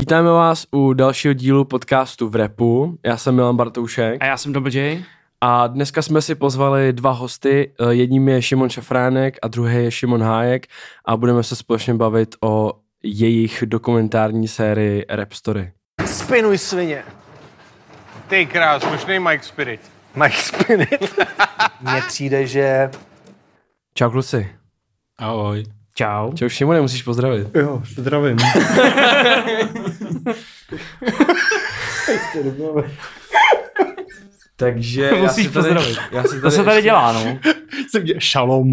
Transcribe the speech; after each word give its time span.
Vítáme 0.00 0.30
vás 0.30 0.66
u 0.72 0.92
dalšího 0.92 1.34
dílu 1.34 1.64
podcastu 1.64 2.28
v 2.28 2.36
Repu. 2.36 2.98
Já 3.04 3.16
jsem 3.16 3.34
Milan 3.34 3.56
Bartoušek 3.56 4.22
A 4.22 4.26
já 4.26 4.36
jsem 4.36 4.52
Double 4.52 4.72
J. 4.72 5.04
a 5.40 5.66
dneska 5.66 6.02
jsme 6.02 6.22
si 6.22 6.34
pozvali 6.34 6.92
dva 6.92 7.10
hosty. 7.10 7.72
Eh, 7.80 7.94
Jedním 7.94 8.28
je 8.28 8.42
Šimon 8.42 8.68
Šafránek 8.68 9.36
a 9.42 9.48
druhý 9.48 9.74
je 9.84 9.90
Šimon 9.90 10.22
Hájek 10.22 10.66
a 11.04 11.16
budeme 11.16 11.42
se 11.42 11.56
společně 11.56 11.94
bavit 11.94 12.34
o 12.42 12.72
jejich 13.02 13.62
dokumentární 13.66 14.48
sérii 14.48 15.04
Rap 15.08 15.32
Story. 15.32 15.72
Spinuj 16.06 16.58
svině. 16.58 17.04
Ty 18.28 18.46
krás, 18.46 18.84
možný 18.90 19.18
Mike 19.18 19.44
Spirit. 19.44 19.80
Mike 20.14 20.36
Spirit. 20.36 21.18
Mně 21.80 22.02
přijde, 22.08 22.46
že... 22.46 22.90
Čau 23.94 24.10
kluci. 24.10 24.48
Ahoj. 25.18 25.64
Čau. 25.98 26.32
Čau 26.34 26.48
Šimone, 26.48 26.80
musíš 26.80 27.02
pozdravit. 27.02 27.46
Jo, 27.54 27.82
zdravím. 27.96 28.36
Takže 34.56 35.02
já 35.02 35.16
Musíš 35.22 35.46
si 35.46 35.52
tady, 35.52 35.68
pozdravit. 35.74 35.98
já 36.12 36.22
si 36.22 36.28
tady 36.28 36.40
To 36.40 36.50
se 36.50 36.64
tady 36.64 36.76
ještě- 36.76 36.82
dělá, 36.84 37.12
no. 37.12 37.38
Jsem 37.90 38.04
dě... 38.04 38.14
Šalom. 38.18 38.70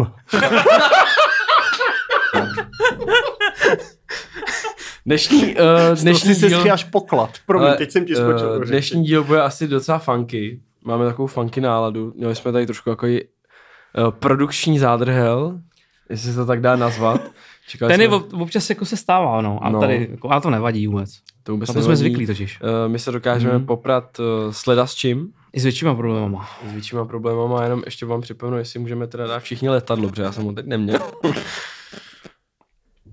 Dnešní, 5.06 5.56
uh, 5.56 5.98
Dnešní 6.00 6.34
díl... 6.34 6.50
stříháš 6.58 6.84
poklad. 6.84 7.30
Promiň, 7.46 7.68
Ale, 7.68 7.76
teď 7.76 7.90
jsem 7.90 8.04
ti 8.04 8.12
eh, 8.12 8.16
skočil. 8.16 8.58
řeči. 8.58 8.70
Dnešní 8.70 9.04
díl 9.04 9.24
bude 9.24 9.42
asi 9.42 9.68
docela 9.68 9.98
funky. 9.98 10.60
Máme 10.84 11.04
takovou 11.06 11.26
funky 11.26 11.60
náladu. 11.60 12.12
Měli 12.16 12.34
jsme 12.34 12.52
tady 12.52 12.66
trošku 12.66 12.90
jako 12.90 13.06
uh, 13.06 14.10
produkční 14.10 14.78
zádrhel, 14.78 15.60
jestli 16.10 16.30
se 16.30 16.36
to 16.36 16.46
tak 16.46 16.60
dá 16.60 16.76
nazvat. 16.76 17.20
Čekali 17.68 17.90
Ten 17.90 17.96
jsme, 17.96 18.04
je 18.04 18.08
ob- 18.08 18.32
občas 18.32 18.70
jako 18.70 18.84
se 18.84 18.96
stává, 18.96 19.40
no. 19.42 19.58
A 19.62 19.70
No. 19.70 19.80
tady, 19.80 20.08
jako, 20.10 20.30
a 20.30 20.40
to 20.40 20.50
nevadí 20.50 20.86
vůbec. 20.86 21.10
to 21.42 21.52
vůbec 21.52 21.68
Na 21.68 21.72
to 21.74 21.80
jsme 21.80 21.88
nevadí. 21.88 21.98
zvyklí 22.00 22.26
totiž. 22.26 22.60
Uh, 22.60 22.68
my 22.92 22.98
se 22.98 23.12
dokážeme 23.12 23.54
Mhm. 23.54 23.66
poprat 23.66 24.18
uh, 24.18 24.24
sleda 24.50 24.86
s 24.86 24.94
čím, 24.94 25.32
I 25.52 25.60
s 25.60 25.62
většíma 25.62 25.94
problémama. 25.94 26.48
s 26.68 26.72
většíma 26.72 27.04
problémama, 27.04 27.62
jenom 27.64 27.82
ještě 27.84 28.06
vám 28.06 28.20
připomenu, 28.20 28.58
jestli 28.58 28.80
můžeme 28.80 29.06
teda 29.06 29.26
dát 29.26 29.38
všichni 29.42 29.68
letadlo, 29.68 30.08
protože 30.08 30.22
já 30.22 30.32
jsem 30.32 30.44
ho 30.44 30.52
teď 30.52 30.66
neměl. 30.66 30.98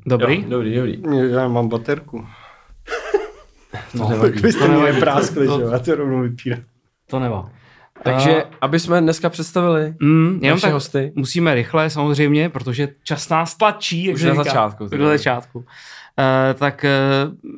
Dobrý? 0.06 0.42
Jo, 0.42 0.50
dobrý, 0.50 0.76
dobrý. 0.76 1.02
Já 1.32 1.48
mám 1.48 1.68
baterku. 1.70 2.26
No, 3.94 4.18
Tak 4.22 4.36
vy 4.36 4.52
jste 4.52 4.62
To 4.62 4.68
mě 4.68 4.78
nevadí. 4.78 5.00
práskli, 5.00 5.48
To- 5.48 5.58
že 5.58 5.64
jo? 5.64 5.70
Já 5.72 5.80
to 5.80 5.96
rovnou 5.96 6.22
vypínám. 6.22 6.60
To 7.08 7.20
nevá. 7.20 7.50
Takže, 8.04 8.44
aby 8.62 8.80
jsme 8.80 9.02
dneska 9.02 9.30
představili 9.30 9.94
Mm, 10.02 10.40
jenom 10.42 10.56
naše 10.56 10.62
tak 10.62 10.74
hosty. 10.74 11.12
musíme 11.16 11.56
rychle 11.56 11.90
samozřejmě, 11.90 12.50
protože 12.50 12.88
čas 13.04 13.30
nás 13.30 13.56
tlačí. 13.56 14.14
Už 14.14 14.24
na 14.24 14.36
začátku, 14.36 14.88
na 14.98 15.08
začátku. 15.08 15.60
Uh, 15.60 15.66
tak 16.56 16.86
uh, 16.86 17.52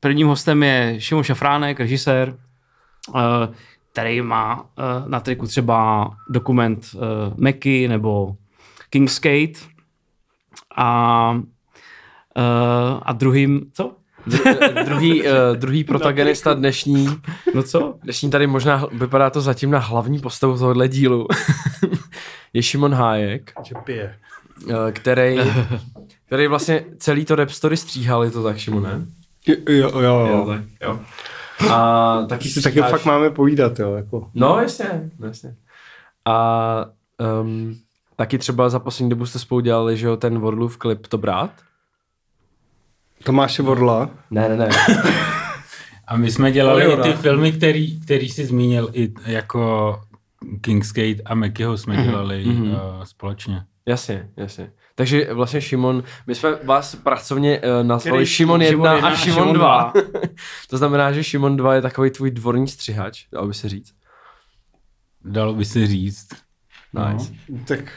prvním 0.00 0.26
hostem 0.26 0.62
je 0.62 0.94
Šimon 0.98 1.24
Šafránek, 1.24 1.80
režisér, 1.80 2.34
uh, 3.08 3.20
který 3.92 4.22
má 4.22 4.60
uh, 4.60 4.64
na 5.08 5.20
triku 5.20 5.46
třeba 5.46 6.10
dokument 6.30 6.86
uh, 6.94 7.00
Meky 7.36 7.88
nebo 7.88 8.36
King's 8.90 9.14
Skate. 9.14 9.60
A, 10.76 11.30
uh, 12.36 13.00
a 13.02 13.12
druhým, 13.12 13.70
co? 13.72 13.96
Dru- 14.30 14.84
druhý, 14.84 15.22
uh, 15.22 15.28
druhý 15.56 15.84
protagonista 15.84 16.54
dnešní, 16.54 17.08
No 17.54 17.62
co? 17.62 17.94
dnešní 18.02 18.30
tady 18.30 18.46
možná 18.46 18.86
vypadá 18.92 19.30
to 19.30 19.40
zatím 19.40 19.70
na 19.70 19.78
hlavní 19.78 20.18
postavu 20.20 20.58
tohohle 20.58 20.88
dílu, 20.88 21.26
je 22.52 22.62
Šimon 22.62 22.94
Hájek, 22.94 23.52
Že 23.64 23.74
pije. 23.84 24.16
eh, 24.88 24.92
který, 24.92 25.38
který 26.26 26.46
vlastně 26.46 26.84
celý 26.98 27.24
to 27.24 27.34
rap 27.34 27.50
story 27.50 27.76
stříhal, 27.76 28.24
je 28.24 28.30
to 28.30 28.42
tak, 28.42 28.58
Šimone? 28.58 29.06
Jo, 29.68 30.00
jo, 30.00 30.26
jo. 30.30 30.44
tak, 30.48 30.60
jo. 30.82 31.00
A 31.72 32.22
taky 32.28 32.48
Si 32.48 32.62
taky 32.62 32.78
stříháš- 32.78 32.90
fakt 32.90 33.04
máme 33.04 33.30
povídat, 33.30 33.78
jo. 33.78 33.94
Jako. 33.94 34.30
No, 34.34 34.58
jasně, 34.60 35.10
no, 35.18 35.26
jasně. 35.26 35.54
A 36.24 36.86
um, 37.42 37.76
taky 38.16 38.38
třeba 38.38 38.68
za 38.68 38.78
poslední 38.78 39.10
dobu 39.10 39.26
jste 39.26 39.38
spolu 39.38 39.60
dělali, 39.60 39.96
že 39.96 40.06
jo, 40.06 40.16
ten 40.16 40.38
Wordlův 40.38 40.76
klip 40.76 41.06
To 41.06 41.18
brát? 41.18 41.50
Tomáše 43.24 43.62
Vodla. 43.62 44.10
Ne, 44.30 44.48
ne, 44.48 44.56
ne. 44.56 44.68
A 46.06 46.16
my 46.16 46.30
jsme 46.30 46.52
dělali 46.52 46.92
i 46.92 46.96
ty 46.96 47.12
filmy, 47.12 47.52
který, 47.52 48.00
který 48.00 48.28
jsi 48.28 48.46
zmínil, 48.46 48.90
i 48.92 49.14
jako 49.26 50.00
Kingsgate 50.60 51.22
a 51.24 51.34
Mekyho 51.34 51.78
jsme 51.78 52.04
dělali 52.04 52.44
mhm. 52.44 52.70
uh, 52.70 52.78
společně. 53.04 53.62
Jasně, 53.86 54.28
jasně. 54.36 54.70
Takže 54.94 55.34
vlastně 55.34 55.60
Šimon, 55.60 56.02
my 56.26 56.34
jsme 56.34 56.54
vás 56.64 56.94
pracovně 56.94 57.60
uh, 57.60 57.86
nazvali 57.86 58.26
Šimon 58.26 58.62
1 58.62 58.70
Šimon 58.70 58.88
a 58.88 58.94
jedna 58.94 59.08
a 59.08 59.16
Šimon 59.16 59.38
Šimon 59.38 59.54
2. 59.54 59.92
dva. 59.94 60.02
to 60.70 60.78
znamená, 60.78 61.12
že 61.12 61.24
Šimon 61.24 61.56
2 61.56 61.74
je 61.74 61.82
takový 61.82 62.10
tvůj 62.10 62.30
dvorní 62.30 62.68
střihač, 62.68 63.24
dalo 63.32 63.46
by 63.46 63.54
se 63.54 63.68
říct. 63.68 63.92
Dalo 65.24 65.54
by 65.54 65.64
se 65.64 65.86
říct. 65.86 66.28
Nice. 66.92 67.32
Tak 67.66 67.92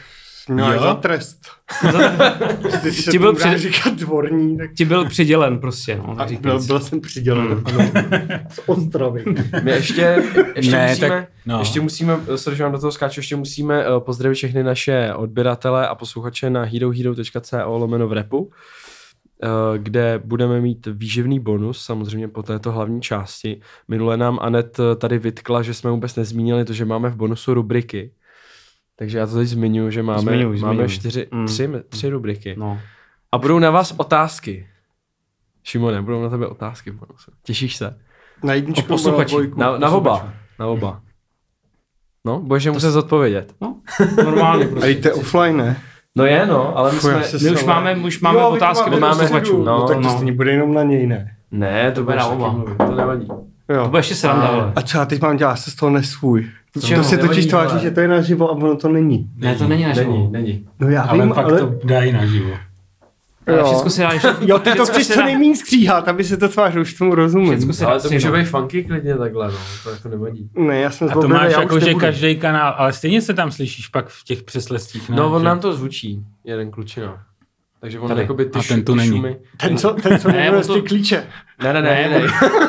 měl 0.49 0.73
Jo? 0.73 0.79
za 0.79 0.93
trest. 0.93 1.39
Ti 3.11 3.19
byl 3.19 3.33
před- 3.35 3.57
říkat 3.57 3.93
dvorní, 3.93 4.57
tak 4.57 4.73
Ti 4.77 4.85
byl 4.85 5.05
přidělen 5.05 5.59
prostě, 5.59 6.01
no. 6.07 6.15
tak 6.15 6.31
byl, 6.41 6.63
byl 6.63 6.79
jsem 6.79 7.01
přidělen. 7.01 7.47
Hmm. 7.47 7.63
ano. 7.95 8.39
Z 8.49 8.59
Ostravy. 8.65 9.23
My 9.63 9.71
ještě, 9.71 10.23
ještě 10.55 10.71
Ne, 10.71 10.87
musíme, 10.89 11.09
tak- 11.09 11.27
no. 11.45 11.59
ještě 11.59 11.81
musíme, 11.81 12.19
sorry, 12.35 12.57
že 12.57 12.63
vám 12.63 12.71
do 12.71 12.79
toho 12.79 12.91
skáču, 12.91 13.19
ještě 13.19 13.35
musíme 13.35 13.89
uh, 13.95 14.03
pozdravit 14.03 14.35
všechny 14.35 14.63
naše 14.63 15.13
odběratele 15.15 15.87
a 15.87 15.95
posluchače 15.95 16.49
na 16.49 16.63
herohero.co 16.63 17.57
lomeno 17.77 18.07
v 18.07 18.13
repu, 18.13 18.37
uh, 18.39 18.49
kde 19.77 20.21
budeme 20.25 20.61
mít 20.61 20.87
výživný 20.91 21.39
bonus, 21.39 21.85
samozřejmě 21.85 22.27
po 22.27 22.43
této 22.43 22.71
hlavní 22.71 23.01
části. 23.01 23.61
Minule 23.87 24.17
nám 24.17 24.39
Anet 24.41 24.79
eh, 24.79 24.95
tady 24.95 25.19
vytkla, 25.19 25.61
že 25.61 25.73
jsme 25.73 25.91
vůbec 25.91 26.15
nezmínili 26.15 26.65
to, 26.65 26.73
že 26.73 26.85
máme 26.85 27.09
v 27.09 27.15
bonusu 27.15 27.53
rubriky. 27.53 28.11
Takže 28.95 29.17
já 29.17 29.27
to 29.27 29.35
teď 29.35 29.47
zmiňuji, 29.47 29.91
že 29.91 30.03
máme, 30.03 30.21
Zmiňuj, 30.21 30.59
máme 30.59 30.89
čtyři, 30.89 31.27
Mm. 31.31 31.45
tři, 31.47 31.69
tři 31.89 32.09
rubriky. 32.09 32.55
No. 32.57 32.79
A 33.31 33.37
budou 33.37 33.59
na 33.59 33.71
vás 33.71 33.93
otázky. 33.97 34.67
Šimone, 35.63 36.01
budou 36.01 36.23
na 36.23 36.29
tebe 36.29 36.47
otázky 36.47 36.91
v. 36.91 36.99
Těšíš 37.43 37.75
se? 37.75 37.99
Na 38.43 38.53
jedničku 38.53 38.87
posluchači. 38.87 39.35
nebo 39.35 39.41
na 39.43 39.47
dvojku? 39.47 39.59
Na, 39.59 39.77
na 39.89 39.89
oba. 39.95 40.33
Na 40.59 40.67
oba. 40.67 41.01
No, 42.25 42.39
budeš 42.39 42.63
je 42.63 42.71
muset 42.71 42.91
zodpovědět. 42.91 43.53
no. 43.61 43.75
Normálně 44.23 44.65
A 44.67 44.67
prostě. 44.69 44.89
jděte 44.89 45.13
offline, 45.13 45.57
ne? 45.57 45.77
No 46.15 46.25
je, 46.25 46.45
no, 46.45 46.77
ale 46.77 46.91
my 46.91 46.99
Fuj, 46.99 47.11
jsme... 47.11 47.23
se 47.23 47.37
My 47.45 47.51
už 47.51 47.63
máme, 47.63 47.95
už 47.95 48.19
máme 48.21 48.39
Jo, 48.39 48.49
otázky 48.49 48.89
od 48.89 48.99
máme- 48.99 49.15
posluchačů. 49.21 49.57
No, 49.63 49.79
No, 49.79 49.87
tak 49.87 49.97
to 49.97 50.01
no. 50.03 50.09
stejně 50.09 50.31
bude 50.33 50.51
jenom 50.51 50.73
na 50.73 50.83
něj, 50.83 51.07
ne? 51.07 51.37
Ne, 51.51 51.91
to 51.91 52.03
bude 52.03 52.15
na 52.15 52.25
oba. 52.25 52.63
to 52.87 52.95
nevadí. 52.95 53.27
Jo. 53.69 53.83
To 53.83 53.87
bude 53.89 53.99
ještě 53.99 54.15
sranda, 54.15 54.47
ale. 54.47 54.73
A 54.75 54.81
co 54.81 54.97
já 54.97 55.05
teď 55.05 55.21
mám 55.21 55.37
dělat? 55.37 55.55
Se 55.55 55.71
z 55.71 55.75
toho 55.75 55.89
nesvůj. 55.89 56.49
Čeho? 56.81 57.03
To 57.03 57.09
se 57.09 57.17
totiž 57.17 57.45
tváří, 57.45 57.71
ale- 57.71 57.81
že 57.81 57.91
to 57.91 57.99
je 57.99 58.07
naživo 58.07 58.49
a 58.49 58.51
ono 58.51 58.75
to 58.75 58.89
není. 58.89 59.29
Ne, 59.35 59.55
to 59.55 59.67
není 59.67 59.83
naše. 59.83 60.05
Není, 60.05 60.27
není. 60.31 60.67
No 60.79 60.89
já 60.89 61.01
Ale 61.01 61.23
vím, 61.25 61.33
pak 61.33 61.45
ale... 61.45 61.59
to 61.59 61.79
dají 61.83 62.11
naživo. 62.11 62.49
Ale 63.47 63.63
všechno 63.63 63.89
se 63.89 64.01
dá 64.01 64.11
ještě... 64.11 64.27
Jo, 64.41 64.59
ty 64.59 64.71
to 64.71 64.85
chceš 64.85 65.07
co 65.07 65.23
nejméně 65.23 65.55
stříhat, 65.55 66.07
aby 66.07 66.23
se 66.23 66.37
to 66.37 66.49
tvářilo, 66.49 66.81
už 66.81 66.93
tomu 66.93 67.15
rozumím. 67.15 67.57
Všechno 67.57 67.73
se 67.73 67.85
Ale 67.85 67.97
dá 67.97 68.03
to 68.03 68.09
může 68.09 68.31
být 68.31 68.45
funky 68.45 68.83
klidně 68.83 69.17
takhle, 69.17 69.47
no, 69.47 69.57
to 69.83 69.89
jako 69.89 70.09
nevadí. 70.09 70.49
Ne, 70.55 70.79
já 70.79 70.91
jsem 70.91 71.09
A 71.09 71.13
to 71.13 71.27
máš 71.27 71.51
já 71.51 71.61
jako, 71.61 71.79
že 71.79 71.93
každý 71.93 72.35
kanál, 72.35 72.75
ale 72.77 72.93
stejně 72.93 73.21
se 73.21 73.33
tam 73.33 73.51
slyšíš 73.51 73.87
pak 73.87 74.07
v 74.07 74.23
těch 74.23 74.43
přeslestích, 74.43 75.09
ne? 75.09 75.15
No, 75.15 75.31
on 75.33 75.43
nám 75.43 75.59
to 75.59 75.73
zvučí, 75.73 76.23
jeden 76.43 76.71
klučina. 76.71 77.23
Takže 77.79 77.99
on 77.99 78.07
Tady. 78.07 78.21
jakoby 78.21 78.45
ty, 78.45 78.59
A 78.59 78.61
ten 78.67 78.83
tu 78.85 78.95
není. 78.95 79.09
šumy... 79.09 79.35
Ten, 79.57 79.77
co, 79.77 79.93
ten, 79.93 80.19
co 80.19 80.27
Ne, 80.27 80.51
ty 80.73 80.81
klíče. 80.81 81.23
Ne, 81.63 81.73
ne, 81.73 81.81
ne, 81.81 81.89
Ne, 81.89 82.09
ne. 82.09 82.19
ne. 82.19 82.27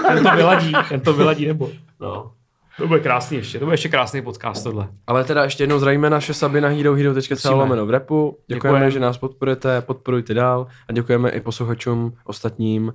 Ten 0.08 0.24
to 0.24 0.36
vyladí, 0.36 0.72
ten 0.88 1.00
to 1.00 1.12
vyladí 1.12 1.46
nebo. 1.46 1.70
No. 2.00 2.30
To 2.78 2.86
bude 2.86 3.00
krásný 3.00 3.36
ještě, 3.36 3.58
to 3.58 3.64
bude 3.64 3.74
ještě 3.74 3.88
krásný 3.88 4.22
podcast 4.22 4.64
tohle. 4.64 4.88
Ale 5.06 5.24
teda 5.24 5.44
ještě 5.44 5.62
jednou 5.62 5.78
zdravíme 5.78 6.10
naše 6.10 6.34
saby 6.34 6.60
na 6.60 6.68
herohero.co 6.68 7.18
Musíme. 7.34 7.54
lomeno 7.54 7.86
v 7.86 7.90
repu. 7.90 8.38
Děkujeme, 8.46 8.78
Děkujeme. 8.78 8.90
že 8.90 9.00
nás 9.00 9.18
podporujete, 9.18 9.80
podporujte 9.80 10.34
dál 10.34 10.66
a 10.88 10.92
děkujeme 10.92 11.30
i 11.30 11.40
posluchačům 11.40 12.12
ostatním 12.24 12.92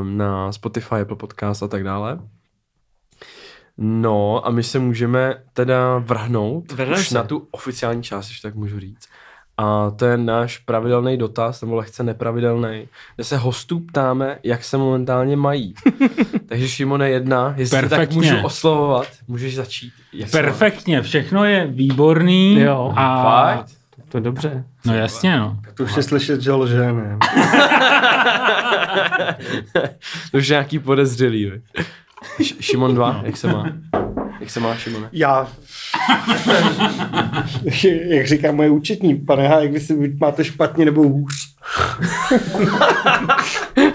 um, 0.00 0.16
na 0.16 0.52
Spotify, 0.52 0.94
Apple 0.94 1.16
Podcast 1.16 1.62
a 1.62 1.68
tak 1.68 1.84
dále. 1.84 2.18
No 3.78 4.46
a 4.46 4.50
my 4.50 4.62
se 4.62 4.78
můžeme 4.78 5.42
teda 5.52 5.98
vrhnout 5.98 6.72
Vrhneme 6.72 7.00
už 7.00 7.08
se. 7.08 7.14
na 7.14 7.24
tu 7.24 7.48
oficiální 7.50 8.02
část, 8.02 8.26
když 8.26 8.40
tak 8.40 8.54
můžu 8.54 8.80
říct. 8.80 9.08
A 9.60 9.90
to 9.96 10.04
je 10.04 10.16
náš 10.16 10.58
pravidelný 10.58 11.16
dotaz, 11.16 11.62
nebo 11.62 11.74
lehce 11.74 12.02
nepravidelný, 12.02 12.88
kde 13.16 13.24
se 13.24 13.36
hostů 13.36 13.80
ptáme, 13.80 14.38
jak 14.44 14.64
se 14.64 14.76
momentálně 14.76 15.36
mají. 15.36 15.74
Takže 16.46 16.68
Šimone 16.68 17.10
jedna, 17.10 17.54
jestli 17.56 17.80
tak 17.80 17.88
Perfektně. 17.88 18.16
můžu 18.16 18.46
oslovovat, 18.46 19.06
můžeš 19.28 19.56
začít. 19.56 19.92
Jak? 20.12 20.30
Perfektně, 20.30 21.02
všechno 21.02 21.44
je 21.44 21.66
výborný. 21.66 22.60
Jo. 22.60 22.92
A... 22.96 23.22
Fakt? 23.22 23.66
To 24.08 24.16
je 24.16 24.20
dobře. 24.20 24.64
No 24.84 24.94
jasně, 24.94 25.36
no. 25.36 25.58
To 25.74 25.82
už 25.82 25.96
je 25.96 26.02
slyšet, 26.02 26.40
že 26.40 26.52
lže, 26.52 26.92
ne? 26.92 27.18
to 30.30 30.38
už 30.38 30.48
je 30.48 30.54
nějaký 30.54 30.78
podezřelý. 30.78 31.52
Šimon 32.60 32.94
2, 32.94 33.20
jak 33.24 33.36
se 33.36 33.46
má? 33.52 33.66
Jak 34.40 34.50
se 34.50 34.60
má 34.60 34.76
Šimone? 34.76 35.08
Já... 35.12 35.48
Jak 38.08 38.26
říká 38.26 38.52
moje 38.52 38.70
účetní, 38.70 39.14
pane 39.16 39.48
H, 39.48 39.60
jak 39.60 39.72
vy 39.72 39.80
si 39.80 40.16
máte 40.20 40.44
špatně 40.44 40.84
nebo 40.84 41.02
hůř. 41.02 41.34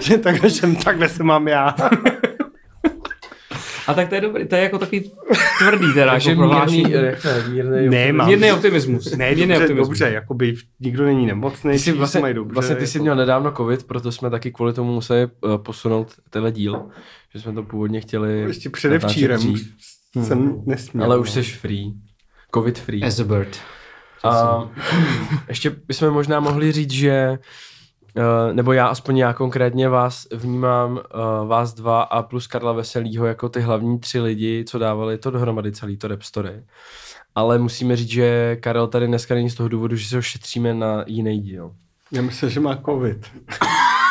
že 0.00 0.18
takhle, 0.18 0.50
jsem, 0.50 0.76
takhle 0.76 1.08
se 1.08 1.22
mám 1.22 1.48
já. 1.48 1.74
A 3.86 3.94
tak 3.94 4.08
to 4.08 4.14
je 4.14 4.20
dobrý, 4.20 4.46
to 4.48 4.54
je 4.54 4.62
jako 4.62 4.78
takový 4.78 5.10
tvrdý 5.58 5.92
teda, 5.94 6.12
Takže 6.12 6.30
jako 6.30 6.42
prohlášení. 6.42 6.82
mírný, 6.84 7.06
jak 7.06 7.22
to 7.22 7.28
je, 7.28 7.44
mírný 7.48 7.88
Ne, 7.88 8.12
mám- 8.12 8.28
Mírný 8.28 8.52
optimismus. 8.52 9.16
Ne, 9.16 9.28
Mírný 9.28 9.46
dobře, 9.46 9.62
optimismus. 9.64 9.88
dobře, 9.88 10.10
jakoby 10.14 10.54
nikdo 10.80 11.04
není 11.04 11.26
nemocný, 11.26 11.72
Ty 11.72 11.78
jsi 11.78 11.92
vlastně, 11.92 12.20
mají 12.20 12.34
dobře. 12.34 12.54
vlastně 12.54 12.76
ty 12.76 12.86
jsi 12.86 12.98
jako- 12.98 13.02
měl 13.02 13.16
nedávno 13.16 13.52
covid, 13.52 13.84
proto 13.86 14.12
jsme 14.12 14.30
taky 14.30 14.52
kvůli 14.52 14.72
tomu 14.72 14.92
museli 14.94 15.26
uh, 15.40 15.56
posunout 15.56 16.12
tenhle 16.30 16.52
díl, 16.52 16.82
že 17.34 17.40
jsme 17.40 17.52
to 17.52 17.62
původně 17.62 18.00
chtěli 18.00 18.40
Ještě 18.40 18.70
předevčírem 18.70 19.40
už 20.16 20.22
dřív, 20.22 20.28
jsem 20.28 20.62
nesměl. 20.66 21.04
ale 21.04 21.18
už 21.18 21.34
no. 21.34 21.42
jsi 21.42 21.50
free, 21.50 21.94
covid 22.54 22.78
free. 22.78 23.02
As 23.02 23.20
a 23.20 23.24
bird. 23.24 23.58
A 24.24 24.68
ještě 25.48 25.70
bychom 25.70 26.10
možná 26.10 26.40
mohli 26.40 26.72
říct, 26.72 26.90
že 26.90 27.38
Uh, 28.16 28.54
nebo 28.54 28.72
já 28.72 28.86
aspoň 28.86 29.16
já 29.18 29.32
konkrétně 29.32 29.88
vás 29.88 30.26
vnímám, 30.34 30.92
uh, 30.92 31.48
vás 31.48 31.74
dva 31.74 32.02
a 32.02 32.22
plus 32.22 32.46
Karla 32.46 32.72
Veselýho 32.72 33.26
jako 33.26 33.48
ty 33.48 33.60
hlavní 33.60 33.98
tři 33.98 34.20
lidi, 34.20 34.64
co 34.68 34.78
dávali 34.78 35.18
to 35.18 35.30
dohromady 35.30 35.72
celý 35.72 35.96
to 35.96 36.08
rap 36.08 36.22
story. 36.22 36.62
Ale 37.34 37.58
musíme 37.58 37.96
říct, 37.96 38.10
že 38.10 38.56
Karel 38.60 38.86
tady 38.86 39.06
dneska 39.06 39.34
není 39.34 39.50
z 39.50 39.54
toho 39.54 39.68
důvodu, 39.68 39.96
že 39.96 40.08
se 40.08 40.16
ho 40.16 40.22
šetříme 40.22 40.74
na 40.74 41.04
jiný 41.06 41.40
díl. 41.40 41.74
Já 42.12 42.22
myslím, 42.22 42.50
že 42.50 42.60
má 42.60 42.76
covid. 42.76 43.30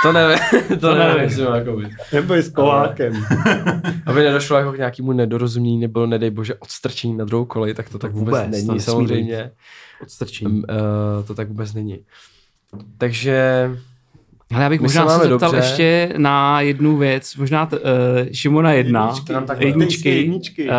To 0.06 0.12
nevím, 0.12 0.38
to, 0.68 0.78
to 0.78 0.96
nevím. 0.96 1.38
nevím, 1.38 1.66
covid. 1.66 1.90
Nebo 2.14 2.34
je 2.34 2.44
s 2.44 2.50
kolákem. 2.50 3.14
Aby 4.06 4.24
nedošlo 4.24 4.58
jako 4.58 4.72
k 4.74 4.78
nějakému 4.78 5.12
nedorozumění 5.14 5.78
nebo 5.78 6.06
nedej 6.06 6.30
bože 6.30 6.56
odstrčení 6.56 7.18
na 7.18 7.26
druhou 7.26 7.46
kolej, 7.46 7.74
tak 7.74 7.90
to 7.90 8.00
tak 8.00 8.12
vůbec, 8.12 8.46
Vůbec, 8.46 8.66
to 8.66 8.68
není 8.72 8.80
samozřejmě. 8.80 9.52
Odstrčení. 10.04 10.52
Um, 10.52 10.58
uh, 10.58 11.26
to 11.26 11.36
tak 11.36 11.48
vůbec 11.48 11.74
není. 11.74 12.00
Takže 12.98 13.70
Hele, 14.52 14.64
já 14.64 14.70
bych 14.70 14.80
My 14.80 14.84
možná 14.84 15.10
se 15.10 15.24
se 15.24 15.30
zeptal 15.30 15.52
dobře. 15.52 15.68
ještě 15.68 16.14
na 16.18 16.62
jednu 16.62 16.98
věc, 16.98 17.36
možná 17.36 17.66
t, 17.66 17.80
uh, 17.80 17.84
Šimona 18.32 18.72
jedna, 18.72 19.08
Jedničky, 19.08 19.66
jedničky, 19.68 20.10
Jedničky. 20.10 20.70
Uh, 20.70 20.74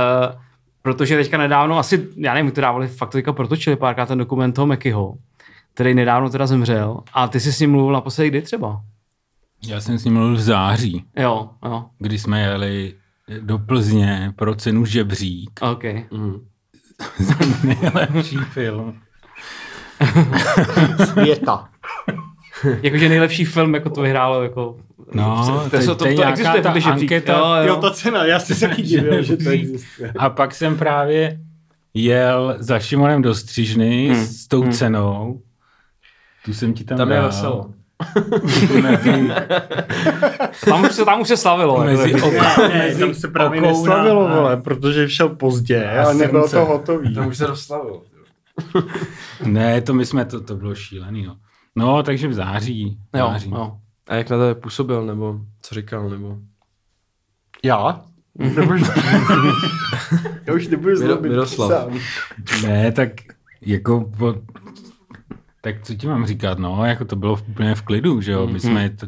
protože 0.83 1.17
teďka 1.17 1.39
nedávno, 1.39 1.79
asi, 1.79 2.09
já 2.17 2.35
nevím, 2.35 2.51
to 2.53 2.61
dávali 2.61 2.89
fakt 2.89 3.11
teďka 3.11 3.33
protočili 3.33 3.77
párkrát 3.77 4.07
ten 4.07 4.19
dokument 4.19 4.53
toho 4.53 4.67
Mekyho, 4.67 5.15
který 5.75 5.95
nedávno 5.95 6.31
teda 6.31 6.47
zemřel, 6.47 7.01
a 7.13 7.29
ty 7.29 7.41
jsi 7.41 7.53
s 7.53 7.61
ním 7.61 7.71
mluvil 7.71 7.93
naposledy 7.93 8.31
kdy 8.31 8.43
třeba? 8.43 8.81
Já 9.67 9.81
jsem 9.81 9.99
s 9.99 10.05
ním 10.05 10.15
mluvil 10.15 10.37
v 10.37 10.41
září, 10.41 11.05
Jo, 11.17 11.51
jo, 11.65 11.85
kdy 11.99 12.19
jsme 12.19 12.41
jeli 12.41 12.95
do 13.41 13.59
Plzně 13.59 14.33
pro 14.37 14.55
cenu 14.55 14.85
Žebřík. 14.85 15.51
ok. 15.63 15.85
mm, 16.11 16.37
za 17.19 17.35
nejlepší 17.65 18.37
film. 18.37 18.99
Světa. 21.05 21.69
Jakože 22.83 23.09
nejlepší 23.09 23.45
film, 23.45 23.75
jako 23.75 23.91
to 23.91 24.03
vyhrálo, 24.03 24.43
jako... 24.43 24.77
No, 25.15 25.45
to, 25.71 25.79
to, 25.87 25.95
to, 25.95 26.07
je 26.09 26.15
to 26.15 26.21
nějaká 26.21 26.31
existuje, 26.31 26.63
ta 26.63 26.73
protože 26.73 26.91
anketa. 26.91 27.33
Jo, 27.33 27.45
jo. 27.47 27.67
Jo, 27.67 27.77
ta 27.77 27.91
cena, 27.91 28.25
já 28.25 28.39
jsem 28.39 28.57
se 28.57 28.69
taky 28.69 28.83
divil, 28.83 29.23
že 29.23 29.37
to 29.37 29.49
existuje. 29.51 30.13
A 30.19 30.31
pak 30.31 30.55
jsem 30.55 30.77
právě 30.79 31.41
jel 31.95 32.57
za 32.59 32.79
Šimonem 32.79 33.23
do 33.23 33.35
Střižny 33.35 34.09
Hmm. 34.09 34.25
s 34.27 34.47
tou 34.49 34.69
cenou. 34.73 35.41
Tu 36.45 36.55
jsem 36.55 36.75
ti 36.75 36.85
tam, 36.85 36.99
tam 36.99 37.11
je 37.11 37.17
dal. 37.17 37.27
veselo. 37.27 37.71
Mezi, 38.83 39.29
Tam 40.65 40.83
už 40.85 40.93
se, 40.93 41.05
tam 41.05 41.21
už 41.21 41.29
se 41.29 41.37
slavilo. 41.37 41.85
mezi, 41.85 42.13
jako, 42.13 42.29
oka, 42.29 42.69
Ne, 42.69 42.79
mezi 42.79 43.01
tam 43.01 43.15
se 43.15 43.29
právě 43.29 43.61
okouna 43.61 43.73
neslavilo, 43.73 44.29
vole, 44.29 44.57
protože 44.57 45.09
šel 45.11 45.29
pozdě 45.29 45.87
a 45.87 46.09
a 46.09 46.13
nebylo 46.13 46.49
to 46.49 46.65
hotový. 46.65 47.15
Tam 47.15 47.27
už 47.29 47.37
se 47.37 47.47
dostalo. 47.47 48.03
Ne, 49.45 49.81
to 49.81 49.95
my 49.95 50.07
jsme, 50.07 50.25
to, 50.25 50.41
to 50.41 50.57
bylo 50.57 50.75
šílený, 50.75 51.27
no. 51.27 51.37
No, 51.77 52.03
takže 52.03 52.29
v 52.29 52.33
září. 52.33 52.99
v 53.13 53.19
jo, 53.19 53.27
září. 53.27 53.51
jo. 53.51 53.73
A 54.09 54.15
jak 54.15 54.31
na 54.31 54.37
to 54.39 54.55
působil, 54.55 55.07
nebo 55.07 55.41
co 55.63 55.75
říkal, 55.75 56.11
nebo... 56.11 56.37
Já? 57.65 58.01
já 60.47 60.55
už 60.55 60.69
nebudu 60.69 60.97
zlobit. 60.97 61.31
Miroslav. 61.31 61.89
Ne, 62.63 62.93
tak 62.93 63.11
jako 63.61 64.01
po, 64.19 64.35
tak 65.67 65.83
co 65.83 65.95
ti 65.95 66.07
mám 66.07 66.27
říkat, 66.27 66.59
no, 66.59 66.85
jako 66.85 67.05
to 67.05 67.17
bylo 67.17 67.39
úplně 67.49 67.75
v 67.75 67.83
klidu, 67.83 68.21
že 68.21 68.33
jo, 68.33 68.47
my 68.47 68.61
jsme, 68.61 68.91
to, 68.91 69.07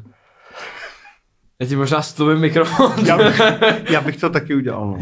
Já 1.60 1.66
ti 1.66 1.76
možná 1.76 2.02
stlumím 2.02 2.38
mikrofon. 2.38 2.92
Já 3.06 3.16
bych, 3.18 3.40
já 3.90 4.00
bych 4.00 4.16
to 4.16 4.30
taky 4.30 4.54
udělal. 4.54 4.86
No. 4.86 4.98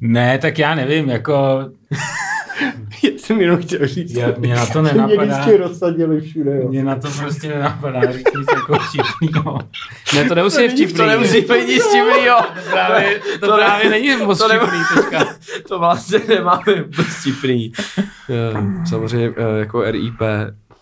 ne, 0.00 0.38
tak 0.38 0.58
já 0.58 0.74
nevím, 0.74 1.10
jako, 1.10 1.34
Já 3.04 3.10
jsem 3.18 3.40
jenom 3.40 3.62
chtěl 3.62 3.86
říct. 3.86 4.14
já, 4.16 4.28
mě 4.38 4.54
na 4.54 4.66
to 4.66 4.82
Mě 4.82 4.92
nenapadá, 4.92 5.24
vždycky 5.24 5.56
rozsadili 5.56 6.20
všude, 6.20 6.56
jo. 6.56 6.68
mě 6.68 6.84
na 6.84 6.96
to 6.96 7.08
prostě 7.18 7.48
nenapadá 7.48 8.12
říct 8.12 8.34
nic 8.38 8.46
jako 8.54 8.78
vtipnýho. 8.78 9.58
Ne, 10.14 10.24
to 10.24 10.34
nemusí 10.34 10.62
být 10.62 10.68
vtipný. 10.72 10.96
To 10.96 11.06
nemusí 11.06 11.40
být 11.40 11.66
nic 11.68 11.82
vtipnýho. 11.84 12.38
Právě, 12.70 13.20
to, 13.40 13.46
To 13.46 13.56
právě 13.56 13.90
není 13.90 14.16
moc 14.16 14.38
to 14.38 14.48
ne- 14.48 14.58
vtipný 14.58 14.78
teďka. 14.94 15.24
To 15.68 15.78
vlastně 15.78 16.18
nemáme 16.28 16.82
vůbec 16.82 17.06
vtipný. 17.06 17.72
Eh, 17.98 18.86
Samozřejmě 18.88 19.30
eh, 19.36 19.58
jako 19.58 19.90
RIP. 19.90 20.18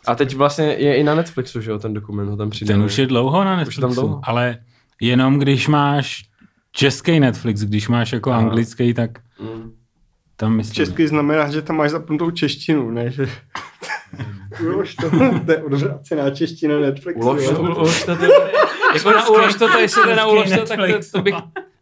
A 0.06 0.14
teď 0.14 0.34
vlastně 0.36 0.64
je 0.66 0.96
i 0.96 1.02
na 1.04 1.14
Netflixu, 1.14 1.60
že 1.60 1.70
jo, 1.70 1.78
ten 1.78 1.94
dokument 1.94 2.28
ho 2.30 2.36
tam 2.36 2.50
přidali. 2.50 2.78
Ten 2.78 2.86
už 2.86 2.98
je 2.98 3.06
dlouho 3.06 3.44
na 3.44 3.50
je 3.50 3.56
tam 3.56 3.58
Netflixu, 3.58 4.00
dlouho. 4.00 4.20
ale 4.24 4.58
jenom 5.00 5.38
když 5.38 5.68
máš 5.68 6.24
český 6.72 7.20
Netflix, 7.20 7.60
když 7.60 7.88
máš 7.88 8.12
jako 8.12 8.30
Aha. 8.30 8.38
anglický, 8.40 8.94
tak 8.94 9.10
Mm. 9.40 9.72
tam 10.36 10.56
myslím. 10.56 10.74
Český 10.74 11.06
znamená, 11.06 11.50
že 11.50 11.62
tam 11.62 11.76
máš 11.76 11.90
zapnutou 11.90 12.30
češtinu, 12.30 12.90
ne? 12.90 13.10
Že... 13.10 13.28
Ulož 14.64 14.94
to, 14.94 15.10
to 15.46 15.52
je 15.52 15.62
odvrácená 15.62 16.30
čeština 16.30 16.80
Netflixu. 16.80 17.20
Ulož 17.20 17.48
to. 17.48 17.60
Ulož 17.62 18.04
to, 18.04 18.16
to, 18.16 18.24
jako 18.94 19.10
na 19.10 19.28
ulož 19.28 19.54
to, 19.54 19.68
to 19.72 19.78
jestli 19.78 20.02
to 20.02 20.08
je 20.10 20.16
na 20.16 20.26
ulož 20.26 20.50
to, 20.50 20.64
tak 20.64 20.78
to, 20.90 20.98
to 21.12 21.22
bych 21.22 21.34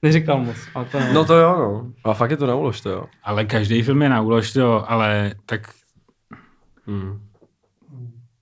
neříkal 0.02 0.40
moc. 0.40 0.56
Ale 0.74 0.84
to. 0.84 0.98
No 1.12 1.24
to 1.24 1.34
jo, 1.34 1.56
no. 1.58 1.92
A 2.10 2.14
fakt 2.14 2.30
je 2.30 2.36
to 2.36 2.46
na 2.46 2.54
ulož, 2.54 2.80
to 2.80 2.90
jo. 2.90 3.04
Ale 3.24 3.44
každý 3.44 3.82
film 3.82 4.02
je 4.02 4.08
na 4.08 4.20
úlož, 4.20 4.52
to, 4.52 4.90
ale 4.90 5.34
tak 5.46 5.70
Mm. 6.86 7.20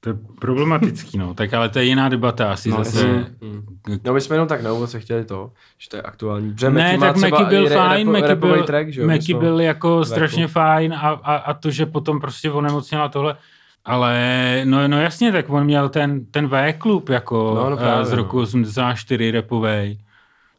To 0.04 0.08
je 0.10 0.14
problematický, 0.40 1.18
no. 1.18 1.34
Tak 1.34 1.54
ale 1.54 1.68
to 1.68 1.78
je 1.78 1.84
jiná 1.84 2.08
debata, 2.08 2.52
asi 2.52 2.70
No, 2.70 2.78
no, 2.78 2.84
zase. 2.84 3.06
Mm. 3.40 3.66
No 4.04 4.12
my 4.12 4.20
jsme 4.20 4.36
jenom 4.36 4.48
tak 4.48 4.62
na 4.62 4.72
úvod 4.72 4.90
se 4.90 5.00
chtěli 5.00 5.24
to, 5.24 5.52
že 5.78 5.88
to 5.88 5.96
je 5.96 6.02
aktuální. 6.02 6.52
Protože 6.52 6.70
Ne, 6.70 6.96
má 6.96 7.06
tak 7.06 7.16
Meky 7.16 7.44
byl 7.44 7.68
re- 7.68 7.74
fajn, 7.76 8.08
repo- 8.08 8.12
Meky 8.12 8.26
repovej 8.28 8.56
byl, 8.56 8.66
track, 8.66 8.88
že? 8.92 9.06
Meky 9.06 9.24
jsme- 9.24 9.38
byl 9.40 9.60
jako 9.60 9.96
Veku. 9.96 10.04
strašně 10.04 10.48
fajn 10.48 10.94
a, 10.94 10.98
a, 10.98 11.36
a 11.36 11.54
to, 11.54 11.70
že 11.70 11.86
potom 11.86 12.20
prostě 12.20 12.50
onemocněla 12.50 13.08
tohle, 13.08 13.36
ale 13.84 14.16
no, 14.64 14.88
no 14.88 15.00
jasně, 15.00 15.32
tak 15.32 15.50
on 15.50 15.64
měl 15.64 15.88
ten, 15.88 16.26
ten 16.26 16.48
V-klub 16.48 17.08
jako 17.08 17.52
No, 17.56 17.64
no 17.64 17.70
no, 17.70 17.76
právě, 17.76 18.04
z 18.04 18.12
roku 18.12 18.36
no. 18.36 18.42
84 18.42 19.30
repovej, 19.30 19.98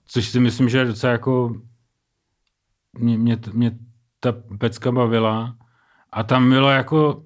což 0.07 0.25
si 0.28 0.40
myslím, 0.40 0.69
že 0.69 0.78
je 0.78 0.86
docela 0.86 1.12
jako 1.12 1.56
mě, 3.00 3.18
mě, 3.18 3.38
mě 3.54 3.71
ta 4.19 4.33
pecka 4.57 4.92
bavila 4.92 5.56
a 6.12 6.23
tam 6.23 6.50
bylo 6.50 6.69
jako 6.69 7.23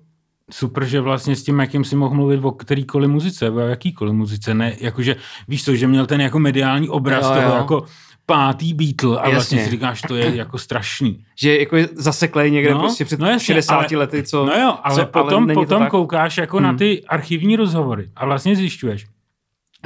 super, 0.52 0.86
že 0.86 1.02
vlastně 1.02 1.36
s 1.36 1.44
tím, 1.44 1.60
jakým 1.60 1.84
si 1.84 1.96
mohl 1.96 2.16
mluvit 2.16 2.40
o 2.44 2.52
kterýkoliv 2.52 3.10
muzice, 3.10 3.50
o 3.52 3.60
jakýkoliv 3.60 4.14
muzice, 4.14 4.54
ne, 4.54 4.76
jakože, 4.82 5.16
víš 5.48 5.64
to, 5.64 5.76
že 5.76 5.88
měl 5.88 6.06
ten 6.06 6.22
jako 6.22 6.40
mediální 6.40 6.90
obraz 6.90 7.26
Jo, 7.26 7.34
jo, 7.36 7.42
toho 7.42 7.56
jako 7.56 7.86
pátý 8.26 8.74
Beatle 8.74 9.18
a 9.18 9.22
Jasně. 9.22 9.34
vlastně 9.34 9.64
si 9.64 9.70
říkáš, 9.70 10.02
to 10.02 10.16
je 10.16 10.36
jako 10.36 10.58
strašný. 10.58 11.24
Že 11.40 11.60
jako 11.60 11.78
je 11.78 11.90
zaseklej 11.96 12.52
někde 12.52 12.72
No, 12.74 12.80
prostě 12.80 13.06
před 13.06 13.20
no 13.20 13.28
jasně, 13.28 13.46
60 13.46 13.76
ale- 13.76 13.88
lety, 14.00 14.24
co... 14.24 14.46
No 14.46 14.54
jo, 14.54 14.78
ale 14.84 14.96
co, 14.96 15.06
potom, 15.06 15.48
to 15.48 15.54
potom 15.54 15.80
tak. 15.80 15.92
koukáš 15.92 16.38
jako 16.38 16.58
Hmm. 16.58 16.66
na 16.66 16.74
ty 16.74 17.04
archivní 17.08 17.56
rozhovory 17.56 18.10
a 18.16 18.26
vlastně 18.26 18.56
zjišťuješ, 18.56 19.06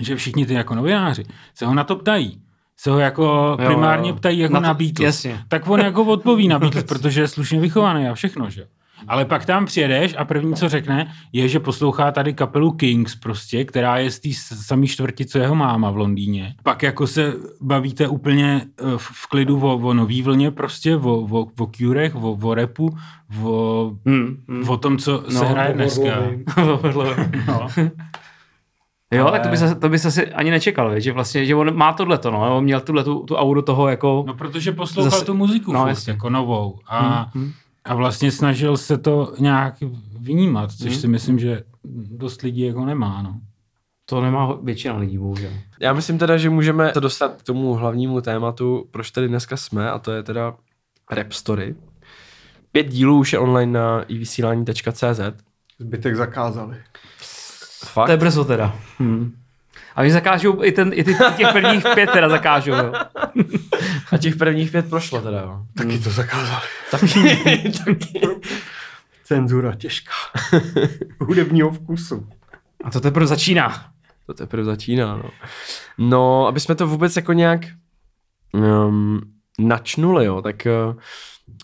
že 0.01 0.15
všichni 0.15 0.45
ty 0.45 0.53
jako 0.53 0.75
novináři 0.75 1.23
se 1.55 1.65
ho 1.65 1.73
na 1.73 1.83
to 1.83 1.95
ptají. 1.95 2.41
Se 2.77 2.91
ho 2.91 2.99
jako 2.99 3.23
Jo, 3.61 3.67
primárně 3.67 4.09
jo. 4.09 4.15
ptají 4.15 4.39
jako 4.39 4.53
Na 4.53 4.59
na, 4.59 4.67
to- 4.67 4.67
na 4.67 4.73
Beatles. 4.73 5.05
jasně. 5.05 5.39
Tak 5.47 5.69
on 5.69 5.79
jako 5.79 6.03
odpoví 6.03 6.47
na 6.47 6.59
Beatles, 6.59 6.83
protože 6.87 7.21
je 7.21 7.27
slušně 7.27 7.59
vychovaný 7.59 8.07
a 8.07 8.13
všechno, 8.13 8.49
že? 8.49 8.67
Ale 9.07 9.25
pak 9.25 9.45
tam 9.45 9.65
přijedeš 9.65 10.15
a 10.17 10.25
první, 10.25 10.53
co 10.53 10.69
řekne, 10.69 11.11
je, 11.33 11.47
že 11.47 11.59
poslouchá 11.59 12.11
tady 12.11 12.33
kapelu 12.33 12.71
Kings 12.71 13.15
prostě, 13.15 13.65
která 13.65 13.97
je 13.97 14.11
z 14.11 14.19
té 14.19 14.29
samé 14.55 14.87
čtvrti, 14.87 15.25
co 15.25 15.37
jeho 15.37 15.55
máma 15.55 15.91
v 15.91 15.97
Londýně. 15.97 16.55
Pak 16.63 16.83
jako 16.83 17.07
se 17.07 17.33
bavíte 17.61 18.07
úplně 18.07 18.61
eh, 18.79 18.83
v, 18.97 19.27
klidu 19.27 19.59
o, 19.61 19.75
o 19.77 19.93
nový 19.93 20.21
vlně 20.21 20.51
prostě, 20.51 20.95
o, 20.97 21.15
o, 21.19 21.47
o 21.59 21.67
curech, 21.77 22.15
o, 22.15 22.31
o 22.41 22.53
repu, 22.53 22.89
o, 23.43 23.91
Hmm, 24.05 24.37
hmm. 24.49 24.69
o 24.69 24.77
tom, 24.77 24.97
co 24.97 25.23
No, 25.33 25.39
se 25.39 25.45
hraje 25.45 25.73
dneska. 25.73 26.03
No. 27.47 27.67
Jo, 29.13 29.23
Ale- 29.27 29.31
tak 29.31 29.41
to 29.41 29.49
by, 29.49 29.57
se, 29.57 29.75
to 29.75 29.89
by 29.89 29.99
se 29.99 30.07
asi 30.07 30.27
ani 30.33 30.51
nečekal, 30.51 30.99
že 30.99 31.11
vlastně, 31.11 31.45
že 31.45 31.55
on 31.55 31.75
má 31.75 31.93
tohleto, 31.93 32.31
no, 32.31 32.57
on 32.57 32.63
měl 32.63 32.81
tuhle 32.81 33.03
tu, 33.03 33.19
tu 33.19 33.35
auru 33.35 33.61
toho 33.61 33.87
jako... 33.89 34.23
no, 34.27 34.33
protože 34.33 34.71
poslouchal 34.71 35.11
Zase- 35.11 35.25
tu 35.25 35.33
muziku 35.33 35.73
no, 35.73 35.79
furt, 35.87 36.07
jako 36.07 36.29
novou. 36.29 36.79
A, 36.87 36.99
Hmm, 37.33 37.43
hmm. 37.43 37.51
A 37.83 37.95
vlastně 37.95 38.31
snažil 38.31 38.77
se 38.77 38.97
to 38.97 39.33
nějak 39.39 39.75
vnímat, 40.19 40.71
což 40.71 40.91
Hmm. 40.91 40.99
si 41.01 41.07
myslím, 41.07 41.39
že 41.39 41.63
dost 42.11 42.41
lidí 42.41 42.61
jako 42.61 42.85
nemá, 42.85 43.21
no. 43.21 43.39
To 44.05 44.21
nemá 44.21 44.53
většina 44.63 44.97
lidí, 44.97 45.17
bohužel. 45.17 45.51
Já 45.79 45.93
myslím 45.93 46.17
teda, 46.17 46.37
že 46.37 46.49
můžeme 46.49 46.91
se 46.93 46.99
dostat 46.99 47.35
k 47.35 47.43
tomu 47.43 47.73
hlavnímu 47.73 48.21
tématu, 48.21 48.87
proč 48.91 49.11
tady 49.11 49.27
dneska 49.27 49.57
jsme, 49.57 49.91
a 49.91 49.99
to 49.99 50.11
je 50.11 50.23
teda 50.23 50.55
Rap 51.11 51.31
Story. 51.31 51.75
Pět 52.71 52.87
dílů 52.87 53.17
už 53.19 53.33
je 53.33 53.39
online 53.39 53.79
na 53.79 54.01
ivysílání.cz. 54.03 55.19
Zbytek 55.79 56.15
zakázali. 56.15 56.77
Fakt? 57.85 58.05
To 58.05 58.11
je 58.11 58.17
brzo 58.17 58.45
teda. 58.45 58.75
Hmm. 58.97 59.33
A 59.95 60.01
oni 60.01 60.11
zakážou 60.11 60.63
i, 60.63 60.71
ten, 60.71 60.91
i 60.93 61.03
ty, 61.03 61.15
těch 61.37 61.47
prvních 61.51 61.85
pět 61.93 62.11
teda 62.11 62.29
zakážou. 62.29 62.71
Jo. 62.71 62.93
A 64.11 64.17
těch 64.17 64.35
prvních 64.35 64.71
pět 64.71 64.89
prošlo 64.89 65.21
teda, 65.21 65.39
jo. 65.39 65.59
Taky 65.77 65.99
to 65.99 66.09
zakázali. 66.09 66.61
Taky, 66.91 67.71
taky. 67.85 68.21
Cenzura 69.23 69.75
těžká. 69.75 70.11
Hudebního 71.19 71.69
vkusu. 71.69 72.27
A 72.83 72.91
to 72.91 72.99
teprve 73.01 73.27
začíná. 73.27 73.85
To 74.25 74.33
teprve 74.33 74.63
začíná, 74.63 75.17
no. 75.17 75.29
No, 75.97 76.47
aby 76.47 76.59
jsme 76.59 76.75
to 76.75 76.87
vůbec 76.87 77.15
jako 77.15 77.33
nějak 77.33 77.61
um, 78.53 79.21
načnuli, 79.59 80.25
jo, 80.25 80.41
tak 80.41 80.67
uh, 80.89 80.95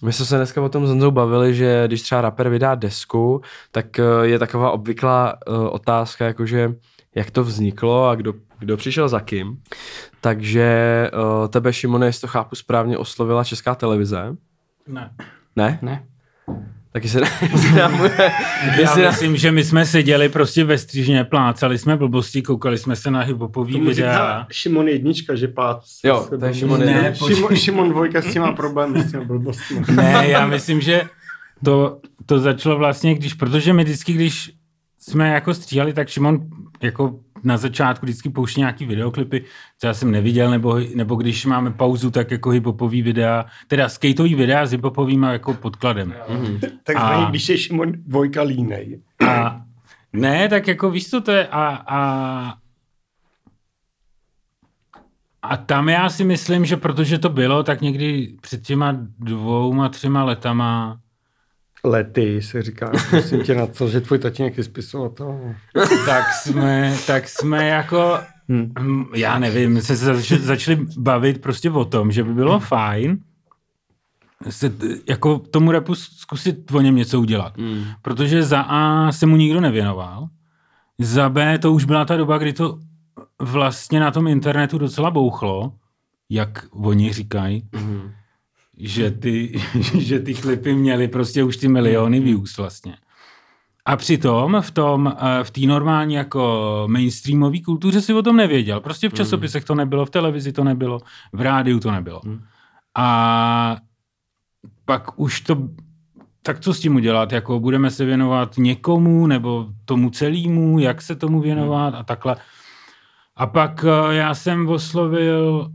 my 0.03 0.13
jsme 0.13 0.25
se 0.25 0.37
dneska 0.37 0.61
o 0.61 0.69
tom 0.69 0.87
s 0.87 0.89
Honzou 0.89 1.11
bavili, 1.11 1.55
že 1.55 1.83
když 1.87 2.01
třeba 2.01 2.21
rapper 2.21 2.49
vydá 2.49 2.75
desku, 2.75 3.41
tak 3.71 3.85
uh, 3.99 4.23
je 4.23 4.39
taková 4.39 4.71
obvyklá 4.71 5.33
uh, 5.47 5.67
otázka, 5.71 6.25
jakože 6.25 6.73
jak 7.17 7.31
to 7.31 7.43
vzniklo 7.43 8.07
a 8.07 8.15
kdo, 8.15 8.33
kdo 8.59 8.77
přišel 8.77 9.09
za 9.09 9.19
kým. 9.19 9.57
Takže 10.21 11.11
uh, 11.13 11.47
tebe, 11.47 11.73
Šimone, 11.73 12.05
jestli 12.05 12.21
to 12.21 12.27
chápu 12.27 12.55
správně, 12.55 12.97
oslovila 12.97 13.43
Česká 13.43 13.75
televize. 13.75 14.35
Ne. 14.87 15.11
Ne? 15.55 15.79
Ne? 15.81 16.03
Taky 16.91 17.09
se, 17.09 17.21
jestli 17.41 17.71
nám 17.71 17.97
bude, 17.97 18.31
Já 18.65 18.79
jestli 18.79 19.07
myslím, 19.07 19.37
že 19.37 19.51
my 19.51 19.63
jsme 19.63 19.85
seděli 19.85 20.29
prostě 20.29 20.63
ve 20.63 20.77
střížně, 20.77 21.23
plácali 21.23 21.77
jsme 21.77 21.97
blbosti, 21.97 22.41
koukali 22.41 22.77
jsme 22.77 22.95
se 22.95 23.11
na 23.11 23.25
říká 23.25 23.45
videa. 23.79 24.47
Šimon 24.51 24.87
jednička, 24.87 25.35
že 25.35 25.47
pát. 25.47 25.81
Jo, 26.03 26.27
to 26.39 26.45
je 26.45 26.53
Šimon 26.53 26.79
Ne. 26.79 27.15
Šimon, 27.15 27.55
Šimon 27.55 27.89
dvojka 27.89 28.21
s 28.21 28.33
těma 28.33 28.51
problémy, 28.51 29.01
s 29.03 29.11
těma 29.11 29.23
blbostmi. 29.23 29.81
Ne, 29.95 30.27
já 30.27 30.47
myslím, 30.47 30.81
že 30.81 31.01
to, 31.65 31.99
to 32.25 32.39
začalo 32.39 32.77
vlastně, 32.77 33.15
když, 33.15 33.33
protože 33.33 33.73
my 33.73 33.83
vždycky, 33.83 34.13
když 34.13 34.56
jsme 35.09 35.29
jako 35.29 35.53
stříhali, 35.53 35.93
tak 35.93 36.07
Šimon 36.09 36.49
jako 36.81 37.19
na 37.43 37.57
začátku 37.57 38.05
vždycky 38.05 38.29
pouští 38.29 38.59
nějaký 38.59 38.85
videoklipy, 38.85 39.43
co 39.79 39.87
já 39.87 39.93
jsem 39.93 40.11
neviděl, 40.11 40.51
nebo, 40.51 40.79
nebo 40.95 41.15
když 41.15 41.45
máme 41.45 41.71
pauzu, 41.71 42.11
tak 42.11 42.31
jako 42.31 42.49
hiphopový 42.49 43.01
videa, 43.01 43.45
teda 43.67 43.89
skateový 43.89 44.35
videa 44.35 44.65
s 44.65 44.71
hiphopovým 44.71 45.23
jako 45.23 45.53
podkladem. 45.53 46.13
Takzvaný, 46.83 47.25
A- 47.25 47.29
když 47.29 47.49
je 47.49 47.57
Šimon 47.57 47.91
dvojka 47.91 48.41
línej. 48.41 49.01
A 49.27 49.61
ne, 50.13 50.49
tak 50.49 50.67
jako 50.67 50.91
víš, 50.91 51.09
co 51.09 51.21
to 51.21 51.31
je 51.31 51.47
a, 51.47 51.83
a 51.87 52.53
a 55.41 55.57
tam 55.57 55.89
já 55.89 56.09
si 56.09 56.23
myslím, 56.23 56.65
že 56.65 56.77
protože 56.77 57.19
to 57.19 57.29
bylo, 57.29 57.63
tak 57.63 57.81
někdy 57.81 58.35
před 58.41 58.61
těma 58.61 58.95
dvouma, 59.19 59.89
třema 59.89 60.23
letama 60.23 60.99
Lety 61.87 62.41
se 62.41 62.61
říká, 62.61 62.91
prosím 63.09 63.43
tě 63.43 63.55
na 63.55 63.67
to, 63.67 63.87
že 63.87 64.01
tvůj 64.01 64.19
tatínek 64.19 64.57
je 64.57 64.63
spisovatel. 64.63 65.39
tak 66.05 66.23
jsme, 66.33 66.95
tak 67.07 67.27
jsme 67.29 67.67
jako, 67.67 68.19
Hm. 68.51 68.73
hm, 68.79 69.05
já 69.15 69.39
nevím, 69.39 69.81
se 69.81 69.95
zač, 69.95 70.31
začali 70.31 70.85
bavit 70.97 71.41
prostě 71.41 71.71
o 71.71 71.85
tom, 71.85 72.11
že 72.11 72.23
by 72.23 72.33
bylo 72.33 72.59
fajn 72.59 73.17
se, 74.49 74.71
jako 75.09 75.39
tomu 75.39 75.71
repu 75.71 75.95
zkusit 75.95 76.71
o 76.71 76.81
něm 76.81 76.95
něco 76.95 77.19
udělat. 77.19 77.57
Mm. 77.57 77.83
Protože 78.01 78.43
za 78.43 78.61
A 78.61 79.11
se 79.11 79.25
mu 79.25 79.35
nikdo 79.35 79.61
nevěnoval, 79.61 80.27
za 80.99 81.29
B 81.29 81.57
to 81.59 81.73
už 81.73 81.85
byla 81.85 82.05
ta 82.05 82.17
doba, 82.17 82.37
kdy 82.37 82.53
to 82.53 82.79
vlastně 83.41 83.99
na 83.99 84.11
tom 84.11 84.27
internetu 84.27 84.77
docela 84.77 85.11
bouchlo, 85.11 85.71
jak 86.29 86.65
oni 86.71 87.13
říkají, 87.13 87.63
Mm. 87.75 88.11
Že 88.77 89.11
ty, 89.11 89.61
že 89.97 90.19
ty 90.19 90.33
klipy 90.33 90.73
měly 90.73 91.07
prostě 91.07 91.43
už 91.43 91.57
ty 91.57 91.67
miliony 91.67 92.19
views 92.19 92.57
vlastně. 92.57 92.97
A 93.85 93.95
přitom 93.95 94.57
v 94.61 94.71
tom, 94.71 95.15
eh, 95.17 95.43
v 95.43 95.51
té 95.51 95.61
normální 95.61 96.15
jako 96.15 96.83
mainstreamové 96.87 97.61
kultuře 97.61 98.01
si 98.01 98.13
o 98.13 98.21
tom 98.21 98.37
nevěděl. 98.37 98.79
Prostě 98.79 99.09
v 99.09 99.13
časopisech 99.13 99.63
to 99.63 99.75
nebylo, 99.75 100.05
v 100.05 100.09
televizi 100.09 100.51
to 100.51 100.63
nebylo, 100.63 100.99
v 101.33 101.41
rádiu 101.41 101.79
to 101.79 101.91
nebylo. 101.91 102.21
A 102.97 103.77
pak 104.85 105.19
už 105.19 105.41
to, 105.41 105.69
tak 106.41 106.59
co 106.59 106.73
s 106.73 106.79
tím 106.79 106.95
udělat? 106.95 107.31
Jako 107.31 107.59
budeme 107.59 107.91
se 107.91 108.05
věnovat 108.05 108.57
někomu 108.57 109.27
nebo 109.27 109.67
tomu 109.85 110.09
celému, 110.09 110.79
jak 110.79 111.01
se 111.01 111.15
tomu 111.15 111.41
věnovat 111.41 111.95
a 111.95 112.03
takhle. 112.03 112.35
A 113.35 113.47
pak 113.47 113.85
eh, 113.87 114.15
já 114.15 114.35
jsem 114.35 114.69
oslovil, 114.69 115.71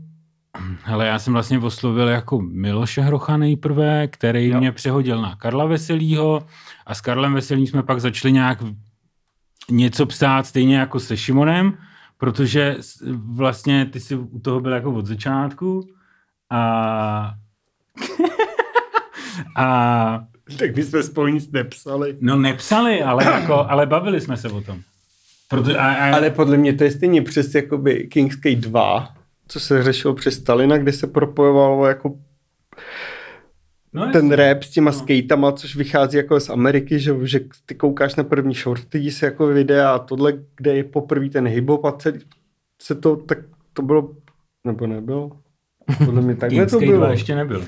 hele, 0.83 1.07
já 1.07 1.19
jsem 1.19 1.33
vlastně 1.33 1.59
oslovil 1.59 2.07
jako 2.07 2.41
Miloše 2.41 3.01
Hrocha 3.01 3.37
nejprve, 3.37 4.07
který 4.07 4.49
jo. 4.49 4.59
mě 4.59 4.71
přehodil 4.71 5.21
na 5.21 5.35
Karla 5.35 5.65
Veselýho 5.65 6.45
a 6.85 6.95
s 6.95 7.01
Karlem 7.01 7.33
Veselým 7.33 7.67
jsme 7.67 7.83
pak 7.83 8.01
začali 8.01 8.31
nějak 8.31 8.59
něco 9.69 10.05
psát 10.05 10.47
stejně 10.47 10.77
jako 10.77 10.99
se 10.99 11.17
Šimonem, 11.17 11.77
protože 12.17 12.75
vlastně 13.15 13.85
ty 13.85 13.99
jsi 13.99 14.15
u 14.15 14.39
toho 14.39 14.59
byl 14.59 14.71
jako 14.71 14.93
od 14.93 15.05
začátku 15.05 15.87
a 16.49 17.33
a 19.57 20.25
Tak 20.57 20.75
my 20.75 20.83
jsme 20.83 21.03
spolu 21.03 21.27
nic 21.27 21.51
nepsali. 21.51 22.17
no 22.21 22.35
nepsali, 22.35 23.03
ale 23.03 23.23
jako, 23.25 23.53
ale 23.53 23.85
bavili 23.85 24.21
jsme 24.21 24.37
se 24.37 24.49
o 24.49 24.61
tom. 24.61 24.81
Proto, 25.49 25.79
a, 25.79 25.93
a, 25.93 26.15
Ale 26.15 26.29
podle 26.29 26.57
mě 26.57 26.73
to 26.73 26.83
je 26.83 26.91
stejně 26.91 27.21
přes 27.21 27.55
jakoby 27.55 28.07
King's 28.11 28.35
Gate 28.35 28.55
2, 28.55 29.15
co 29.53 29.59
se 29.59 29.83
řešilo 29.83 30.13
přes 30.13 30.33
Stalina, 30.33 30.77
kde 30.77 30.91
se 30.91 31.07
propojovalo 31.07 31.85
jako 31.85 32.19
no, 33.93 34.11
ten 34.11 34.31
rap 34.31 34.63
s 34.63 34.69
těma 34.69 34.91
no. 34.91 34.97
skateama, 34.97 35.51
což 35.51 35.75
vychází 35.75 36.17
jako 36.17 36.39
z 36.39 36.49
Ameriky, 36.49 36.99
že, 36.99 37.13
že 37.23 37.39
ty 37.65 37.75
koukáš 37.75 38.15
na 38.15 38.23
první 38.23 38.53
shorty, 38.53 39.11
se 39.11 39.25
jako 39.25 39.47
videa 39.47 39.91
a 39.91 39.99
tohle, 39.99 40.33
kde 40.55 40.75
je 40.75 40.83
poprvé 40.83 41.29
ten 41.29 41.47
hip-hop 41.47 41.87
a 41.87 41.91
celý, 41.91 42.19
se 42.81 42.95
to, 42.95 43.15
tak 43.15 43.37
to 43.73 43.81
bylo, 43.81 44.15
nebo 44.65 44.87
nebylo? 44.87 45.31
Podle 46.05 46.21
mě 46.21 46.35
takhle 46.41 46.65
to 46.65 46.79
bylo. 46.79 46.97
2 46.97 47.11
ještě 47.11 47.35
nebyl. 47.35 47.65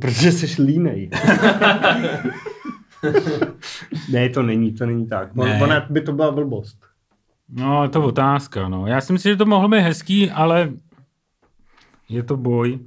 Protože 0.00 0.32
jsi 0.32 0.62
línej. 0.62 1.10
ne, 4.12 4.28
to 4.28 4.42
není, 4.42 4.72
to 4.72 4.86
není 4.86 5.06
tak. 5.06 5.34
Ne. 5.34 5.60
Ona 5.62 5.86
by 5.90 6.00
to 6.00 6.12
byla 6.12 6.30
blbost. 6.30 6.95
No, 7.48 7.82
je 7.82 7.88
to 7.88 8.02
otázka, 8.02 8.68
no. 8.68 8.86
Já 8.86 9.00
si 9.00 9.12
myslím, 9.12 9.32
že 9.32 9.36
to 9.36 9.46
mohlo 9.46 9.68
být 9.68 9.80
hezký, 9.80 10.30
ale 10.30 10.68
je 12.08 12.22
to 12.22 12.36
boj. 12.36 12.78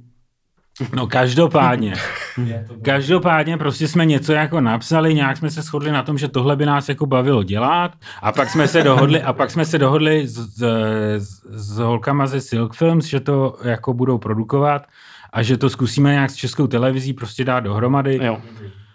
No 0.96 1.06
každopádně. 1.06 1.94
Každopádně 2.82 3.56
prostě 3.56 3.88
jsme 3.88 4.06
něco 4.06 4.32
jako 4.32 4.60
napsali, 4.60 5.14
nějak 5.14 5.36
jsme 5.36 5.50
se 5.50 5.62
shodli 5.62 5.92
na 5.92 6.02
tom, 6.02 6.18
že 6.18 6.28
tohle 6.28 6.56
by 6.56 6.66
nás 6.66 6.88
jako 6.88 7.06
bavilo 7.06 7.42
dělat 7.42 7.92
a 8.22 8.32
pak 8.32 8.50
jsme 8.50 8.68
se 8.68 8.82
dohodli, 8.82 9.22
a 9.22 9.32
pak 9.32 9.50
jsme 9.50 9.64
se 9.64 9.78
dohodli 9.78 10.26
s, 10.26 10.34
s, 10.34 10.62
s, 11.44 11.78
holkama 11.78 12.26
ze 12.26 12.40
Silk 12.40 12.74
Films, 12.74 13.04
že 13.04 13.20
to 13.20 13.56
jako 13.64 13.94
budou 13.94 14.18
produkovat 14.18 14.86
a 15.32 15.42
že 15.42 15.56
to 15.56 15.70
zkusíme 15.70 16.10
nějak 16.12 16.30
s 16.30 16.34
českou 16.34 16.66
televizí 16.66 17.12
prostě 17.12 17.44
dát 17.44 17.60
dohromady. 17.60 18.18
Jo. 18.22 18.40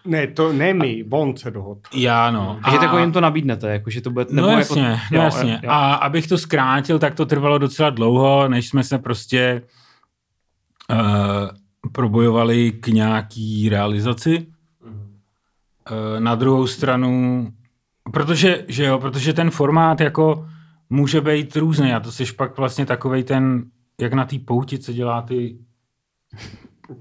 Ne, 0.05 0.27
to 0.27 0.53
ne 0.53 0.73
my, 0.73 1.05
on 1.09 1.37
se 1.37 1.51
dohod. 1.51 1.77
Já 1.93 2.31
no. 2.31 2.59
Takže 2.63 2.79
jako 2.81 2.97
jim 2.97 3.11
to 3.11 3.21
nabídnete, 3.21 3.69
jako, 3.69 3.89
že 3.89 4.01
to 4.01 4.09
bude... 4.09 4.25
No 4.29 4.47
nebo 4.47 4.57
jasně, 4.57 4.81
jako, 4.81 5.01
no 5.11 5.21
jasně. 5.21 5.59
Jo, 5.63 5.69
A 5.71 5.93
abych 5.93 6.27
to 6.27 6.37
zkrátil, 6.37 6.99
tak 6.99 7.15
to 7.15 7.25
trvalo 7.25 7.57
docela 7.57 7.89
dlouho, 7.89 8.47
než 8.47 8.69
jsme 8.69 8.83
se 8.83 8.99
prostě 8.99 9.61
uh, 10.91 10.97
probojovali 11.91 12.71
k 12.71 12.87
nějaký 12.87 13.69
realizaci. 13.69 14.47
Uh, 14.81 16.19
na 16.19 16.35
druhou 16.35 16.67
stranu, 16.67 17.47
protože, 18.11 18.65
že 18.67 18.85
jo, 18.85 18.99
protože 18.99 19.33
ten 19.33 19.51
formát 19.51 20.01
jako 20.01 20.47
může 20.89 21.21
být 21.21 21.55
různý 21.55 21.93
a 21.93 21.99
to 21.99 22.11
jsi 22.11 22.25
pak 22.33 22.57
vlastně 22.57 22.85
takovej 22.85 23.23
ten, 23.23 23.63
jak 24.01 24.13
na 24.13 24.25
té 24.25 24.39
pouti, 24.39 24.79
co 24.79 24.93
dělá 24.93 25.21
ty 25.21 25.57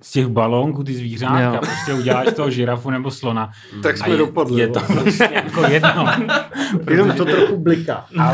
z 0.03 0.11
těch 0.12 0.26
balónků, 0.26 0.85
ty 0.85 0.95
zvířátka, 0.95 1.41
Jo. 1.43 1.57
prostě 1.59 1.95
uděláš 1.95 2.26
z 2.29 2.33
toho 2.33 2.50
žirafu 2.50 2.91
nebo 2.91 3.11
slona. 3.11 3.50
Tak 3.83 3.95
A 3.95 3.99
jsme 3.99 4.09
je, 4.14 4.17
dopadli. 4.17 4.61
je 4.61 4.69
to 4.69 4.81
prostě 4.81 5.29
jako 5.35 5.61
jedno. 5.67 6.07
Jenom 6.91 7.12
to 7.12 7.25
trochu 7.25 7.57
bliká. 7.57 8.07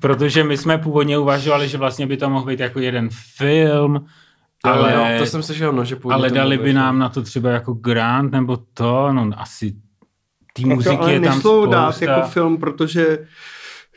Protože 0.00 0.44
my 0.44 0.56
jsme 0.56 0.78
původně 0.78 1.18
uvažovali, 1.18 1.68
že 1.68 1.78
vlastně 1.78 2.06
by 2.06 2.16
to 2.16 2.30
mohl 2.30 2.46
být 2.46 2.60
jako 2.60 2.80
jeden 2.80 3.08
film, 3.36 4.06
ale, 4.64 4.94
Ale 4.94 5.12
jo, 5.12 5.18
to 5.18 5.26
jsem 5.26 5.42
slyšel, 5.42 5.72
no, 5.72 5.84
že 5.84 5.96
ale 6.10 6.28
to 6.28 6.34
dali 6.34 6.58
by 6.58 6.72
nám 6.72 6.98
na 6.98 7.08
to 7.08 7.22
třeba 7.22 7.50
jako 7.50 7.72
grant 7.72 8.32
nebo 8.32 8.58
to, 8.74 9.12
no 9.12 9.30
asi 9.36 9.70
té 10.54 10.62
Jako, 10.62 10.74
muziky 10.74 10.96
ale 10.96 11.12
je 11.12 11.20
tam 11.20 11.36
nešlo 11.36 11.62
spousta. 11.62 11.70
dát 11.76 12.02
jako 12.02 12.28
film, 12.28 12.56
protože 12.58 13.18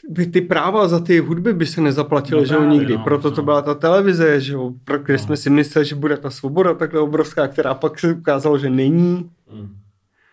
by 0.10 0.26
ty 0.28 0.42
práva 0.42 0.88
za 0.88 1.00
ty 1.00 1.20
hudby 1.20 1.54
by 1.54 1.66
se 1.66 1.82
nezaplatily, 1.82 2.42
No 2.42 2.46
že 2.48 2.54
jo, 2.56 2.64
nikdy. 2.66 2.98
no, 2.98 3.04
Proto 3.04 3.30
no. 3.30 3.36
to 3.36 3.42
byla 3.44 3.62
ta 3.62 3.74
televize, 3.74 4.42
že 4.42 4.54
jo, 4.54 4.72
pro 4.84 5.00
kde 5.00 5.18
jsme 5.18 5.38
si 5.38 5.50
mysleli, 5.50 5.86
že 5.88 5.96
bude 5.96 6.18
ta 6.18 6.30
svoboda 6.30 6.74
takhle 6.74 7.00
obrovská, 7.00 7.48
která 7.48 7.74
pak 7.74 8.00
se 8.00 8.14
ukázalo, 8.14 8.58
že 8.58 8.70
není. 8.70 9.30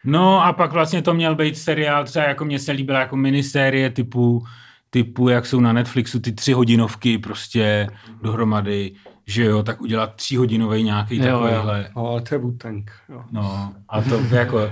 No 0.05 0.45
a 0.45 0.53
pak 0.53 0.73
vlastně 0.73 1.03
to 1.03 1.15
měl 1.15 1.35
být 1.35 1.59
seriál, 1.59 2.05
třeba 2.05 2.25
jako 2.25 2.45
mně 2.45 2.59
se 2.59 2.73
líbila 2.73 3.01
jako 3.01 3.17
minisérie 3.17 3.91
typu, 3.91 4.45
typu, 4.91 5.29
jak 5.29 5.47
jsou 5.47 5.61
na 5.61 5.73
Netflixu 5.73 6.21
ty 6.21 6.33
tři 6.33 6.53
hodinovky 6.53 7.19
prostě 7.19 7.87
dohromady, 8.23 8.93
že 9.27 9.45
jo, 9.45 9.63
tak 9.63 9.81
udělat 9.81 10.15
tříhodinový 10.15 10.83
nějaký 10.83 11.17
Jo, 11.17 11.25
jo. 11.27 11.33
takovýhle. 11.41 11.89
Ale 11.95 12.21
to 12.21 12.35
je 12.35 12.39
Wu-Tang, 12.41 12.85
jo. 13.09 13.25
No 13.33 13.75
a 13.89 14.03
to 14.03 14.21
jako, 14.35 14.71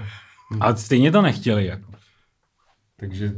a 0.60 0.74
stejně 0.76 1.12
to 1.12 1.22
nechtěli 1.22 1.66
jako. 1.66 1.92
Takže 3.00 3.32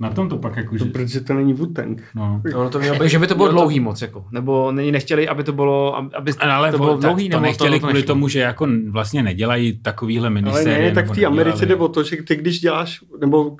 Na 0.00 0.10
tom 0.10 0.28
to 0.28 0.38
pak 0.38 0.56
jako, 0.56 0.78
To, 0.78 0.84
že... 0.84 0.90
protože 0.90 1.20
to 1.20 1.34
není 1.34 1.54
Wu-Tang. 1.54 1.96
No. 2.14 2.42
Ono 2.54 2.70
to 2.70 2.78
mělo 2.78 2.98
být, 2.98 3.08
že 3.08 3.18
by 3.18 3.26
to 3.26 3.34
bylo 3.34 3.48
dlouhý 3.52 3.80
moc, 3.80 4.02
jako. 4.02 4.24
Nebo 4.32 4.72
není 4.72 4.92
nechtěli, 4.92 5.28
aby 5.28 5.44
to 5.44 5.52
bylo, 5.52 5.96
aby 6.16 6.32
Ale 6.40 6.70
to 6.72 6.78
to, 6.78 6.84
bylo 6.84 6.94
tak 6.98 7.00
dlouhý, 7.10 7.28
to 7.28 7.36
nebo 7.36 7.42
nechtěli 7.42 7.70
to, 7.80 7.80
to 7.80 7.86
kvůli 7.86 8.02
tomu, 8.02 8.28
že 8.28 8.40
jako 8.40 8.66
vlastně 8.90 9.22
nedělají 9.22 9.78
takovýhle 9.82 10.26
Ale 10.26 10.34
minisérie. 10.34 10.78
ne, 10.88 10.94
tak 10.94 11.04
nebo 11.04 11.14
v 11.14 11.16
té 11.16 11.24
Americe 11.26 11.60
nedělali. 11.60 11.78
jde 11.78 11.84
o 11.84 11.88
to, 11.88 12.02
že 12.02 12.16
ty 12.22 12.36
když 12.36 12.60
děláš, 12.60 13.00
nebo 13.20 13.56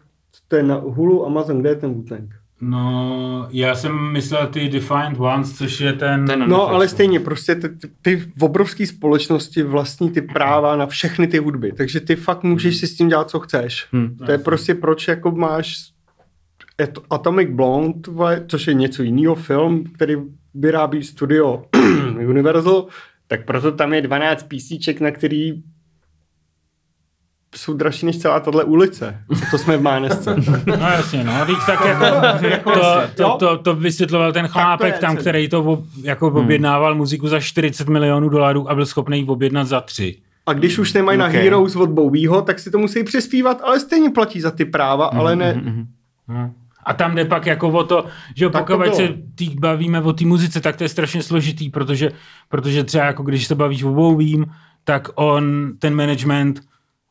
to 0.49 0.56
je 0.56 0.62
na 0.62 0.75
Hulu, 0.85 1.26
Amazon, 1.26 1.61
kde 1.61 1.68
je 1.68 1.75
ten 1.76 1.94
Wu-Tang? 1.94 2.28
No, 2.62 3.47
já 3.50 3.75
jsem 3.75 4.12
myslel 4.12 4.47
ty 4.47 4.68
Defiant 4.68 5.20
Ones, 5.20 5.52
což 5.59 5.80
je 5.80 5.92
ten... 5.92 6.26
Ten- 6.26 6.49
No, 6.49 6.68
ale 6.68 6.88
stejně, 6.88 7.20
prostě 7.20 7.54
ty, 7.54 7.68
ty, 7.68 7.88
ty 8.02 8.16
v 8.37 8.42
obrovské 8.44 8.87
společnosti 8.87 9.62
vlastní 9.62 10.11
ty 10.11 10.23
práva 10.23 10.76
na 10.76 10.87
všechny 10.87 11.26
ty 11.26 11.38
hudby, 11.38 11.73
takže 11.76 12.00
ty 12.00 12.16
fakt 12.16 12.42
můžeš 12.42 12.76
si 12.76 12.87
s 12.87 12.97
tím 12.97 13.09
dělat, 13.09 13.30
co 13.30 13.40
chceš. 13.40 13.87
Hmm. 13.92 14.16
To 14.26 14.32
je 14.32 14.38
prostě 14.38 14.75
proč 14.75 15.09
jako 15.09 15.30
máš 15.30 15.76
Atomic 17.10 17.49
Blonde, 17.50 18.10
což 18.49 18.66
je 18.66 18.75
něco 18.75 19.02
jiného 19.02 19.34
film, 19.34 19.84
který 19.94 20.16
vyrábí 20.54 21.02
studio 21.02 21.64
Universal, 22.28 22.87
tak 23.26 23.44
proto 23.44 23.72
tam 23.72 23.92
je 23.94 24.02
12 24.02 24.42
písíček, 24.42 25.00
na 25.00 25.10
který 25.10 25.62
jsou 27.56 27.75
dražší 27.75 28.06
než 28.06 28.18
celá 28.18 28.40
tahle 28.40 28.64
ulice. 28.64 29.18
To 29.50 29.58
jsme 29.58 29.76
v 29.76 29.82
Mánesce. 29.82 30.37
No 30.66 30.75
jasně, 30.75 31.25
no, 31.25 31.46
teď 31.46 31.56
tak 31.66 31.80
jako, 31.84 32.70
to, 32.80 33.00
to, 33.16 33.37
to, 33.38 33.58
to 33.58 33.75
vysvětloval 33.75 34.32
ten 34.32 34.49
chlápek 34.49 34.99
tam, 34.99 35.10
celý. 35.12 35.20
který 35.20 35.49
to 35.49 35.84
jako 36.02 36.26
objednával 36.26 36.94
muziku 36.94 37.28
za 37.28 37.40
40 37.40 37.88
milionů 37.88 38.28
dolarů 38.28 38.70
a 38.70 38.75
byl 38.75 38.87
schopný 38.87 39.18
ji 39.18 39.26
objednat 39.26 39.64
za 39.64 39.80
tři. 39.80 40.16
A 40.46 40.52
když 40.52 40.78
už 40.78 40.92
nemají 40.92 41.18
na 41.18 41.26
Okay. 41.26 41.42
Heroes 41.42 41.76
od 41.76 41.90
Bowieho, 41.90 42.42
tak 42.42 42.58
si 42.58 42.70
to 42.70 42.78
musí 42.78 43.04
přispívat, 43.04 43.60
ale 43.64 43.80
stejně 43.80 44.10
platí 44.10 44.40
za 44.40 44.50
ty 44.50 44.64
práva, 44.64 45.06
ale 45.06 45.37
ne... 45.37 45.62
No. 46.28 46.50
A 46.84 46.94
tam 46.94 47.14
jde 47.14 47.25
pak 47.25 47.46
jako 47.46 47.68
o 47.68 47.84
to, 47.84 48.06
že 48.37 48.50
Tak 48.50 48.66
to 48.66 48.72
pokud 48.72 48.82
bylo. 48.82 48.96
se 48.96 49.08
tý 49.34 49.54
bavíme 49.58 50.00
o 50.00 50.12
té 50.12 50.25
muzice, 50.25 50.60
tak 50.60 50.76
to 50.76 50.84
je 50.84 50.88
strašně 50.88 51.22
složitý, 51.22 51.70
protože, 51.70 52.10
protože 52.49 52.84
třeba 52.84 53.04
jako 53.04 53.22
když 53.22 53.46
se 53.46 53.54
bavíš 53.54 53.82
o 53.82 53.92
Bowiem, 53.92 54.44
tak 54.84 55.08
on, 55.14 55.72
ten 55.78 55.94
management 55.94 56.60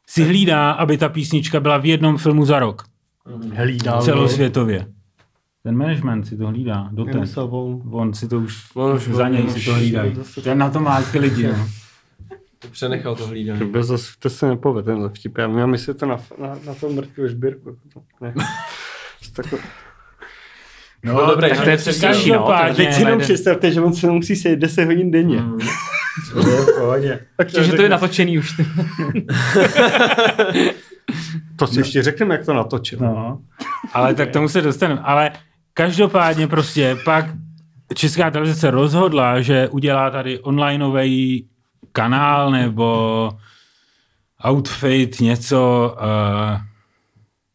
si 0.07 0.23
hlídá, 0.23 0.71
aby 0.71 0.97
ta 0.97 1.09
písnička 1.09 1.59
byla 1.59 1.77
v 1.77 1.85
jednom 1.85 2.17
filmu 2.17 2.45
za 2.45 2.59
rok. 2.59 2.83
Hlídá. 3.53 4.01
Celosvětově. 4.01 4.87
Ten 5.63 5.75
management 5.77 6.23
si 6.23 6.37
to 6.37 6.47
hlídá. 6.47 6.89
Do 6.91 7.05
ten. 7.05 7.25
On. 7.35 7.81
On 7.91 8.13
si 8.13 8.27
to 8.27 8.39
už, 8.39 8.65
On 8.73 8.95
už- 8.95 9.07
za 9.07 9.27
něj 9.29 9.49
si 9.49 9.55
už- 9.59 9.65
to 9.65 9.73
hlídají. 9.73 10.15
Ten 10.43 10.57
na 10.57 10.69
to 10.69 10.79
má 10.79 11.01
ty 11.01 11.19
lidi. 11.19 11.47
No. 11.47 11.67
Přenechal 12.71 13.15
to 13.15 13.27
hlídání. 13.27 13.71
Bez 13.71 14.15
to 14.19 14.29
se 14.29 14.47
nepovede, 14.47 14.85
tenhle 14.85 15.09
vtip. 15.09 15.37
Já 15.37 15.65
myslet 15.65 15.97
to 15.97 16.05
na, 16.05 16.17
na, 16.41 16.57
na 16.65 16.73
tom 16.73 17.01
žbírku. 17.27 17.77
Ne. 18.21 18.33
Tako, 19.31 19.57
No, 21.03 21.25
dobrý, 21.25 21.49
tak 21.49 21.63
to 21.63 21.69
je 21.69 21.77
přesnější, 21.77 22.31
no. 22.31 22.51
teď 22.75 22.93
si 22.93 23.01
jenom 23.01 23.19
představte, 23.19 23.71
že 23.71 23.81
on 23.81 23.93
se 23.93 24.07
musí 24.07 24.35
sejít 24.35 24.59
10 24.59 24.85
hodin 24.85 25.11
denně. 25.11 25.43
To 26.33 26.49
je 26.49 26.61
v 26.61 26.65
pohodě. 26.79 27.19
Takže 27.37 27.73
to 27.73 27.81
je 27.81 27.89
natočený 27.89 28.37
už. 28.39 28.61
To 31.55 31.67
si 31.67 31.79
ještě 31.79 32.03
řekneme, 32.03 32.35
jak 32.35 32.45
to 32.45 32.53
natočil. 32.53 32.99
No, 33.01 33.39
ale 33.93 34.13
tak 34.15 34.29
tomu 34.31 34.49
se 34.49 34.61
dostaneme. 34.61 35.01
Ale 35.03 35.31
každopádně 35.73 36.47
prostě 36.47 36.97
pak 37.05 37.25
Česká 37.95 38.31
televize 38.31 38.59
se 38.59 38.71
rozhodla, 38.71 39.41
že 39.41 39.67
udělá 39.67 40.09
tady 40.09 40.39
onlineový 40.39 41.47
kanál 41.91 42.51
nebo 42.51 43.31
outfit, 44.47 45.19
něco 45.21 45.95
uh, 46.01 46.59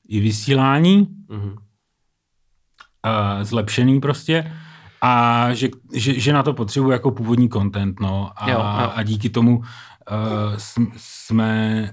i 0.09 0.21
vysílání 0.21 1.09
Mhm. 1.29 1.55
Uh, 3.05 3.43
zlepšený 3.43 4.01
prostě 4.01 4.53
a 5.03 5.49
že, 5.55 5.69
že, 5.93 6.21
že 6.21 6.33
na 6.33 6.43
to 6.43 6.53
potřebuje 6.55 6.93
jako 6.95 7.11
původní 7.11 7.49
content, 7.49 8.01
no. 8.01 8.31
A, 8.37 8.51
Jo, 8.51 8.57
jo. 8.59 8.93
a 8.95 9.03
díky 9.03 9.31
tomu 9.31 9.57
uh, 9.59 9.65
jsme, 10.97 11.91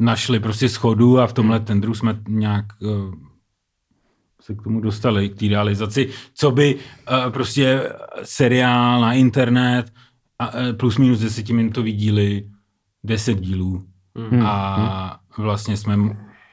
našli 0.00 0.40
prostě 0.40 0.68
schodu 0.68 1.20
a 1.20 1.26
v 1.26 1.32
tomhle 1.32 1.60
tendru 1.60 1.94
jsme 1.94 2.18
nějak 2.28 2.64
uh, 2.80 3.14
se 4.42 4.54
k 4.54 4.62
tomu 4.62 4.80
dostali, 4.80 5.28
k 5.28 5.38
té 5.38 5.48
realizaci, 5.48 6.08
co 6.34 6.50
by 6.50 6.74
uh, 6.74 7.32
prostě 7.32 7.92
seriál 8.22 9.00
na 9.00 9.12
internet 9.12 9.92
a, 10.38 10.54
uh, 10.54 10.60
plus 10.76 10.98
minus 10.98 11.18
desetiminutový 11.18 11.92
díly, 11.92 12.48
deset 13.04 13.40
dílů 13.40 13.84
Hmm. 14.30 14.46
a 14.46 15.20
vlastně 15.38 15.76
jsme 15.76 15.96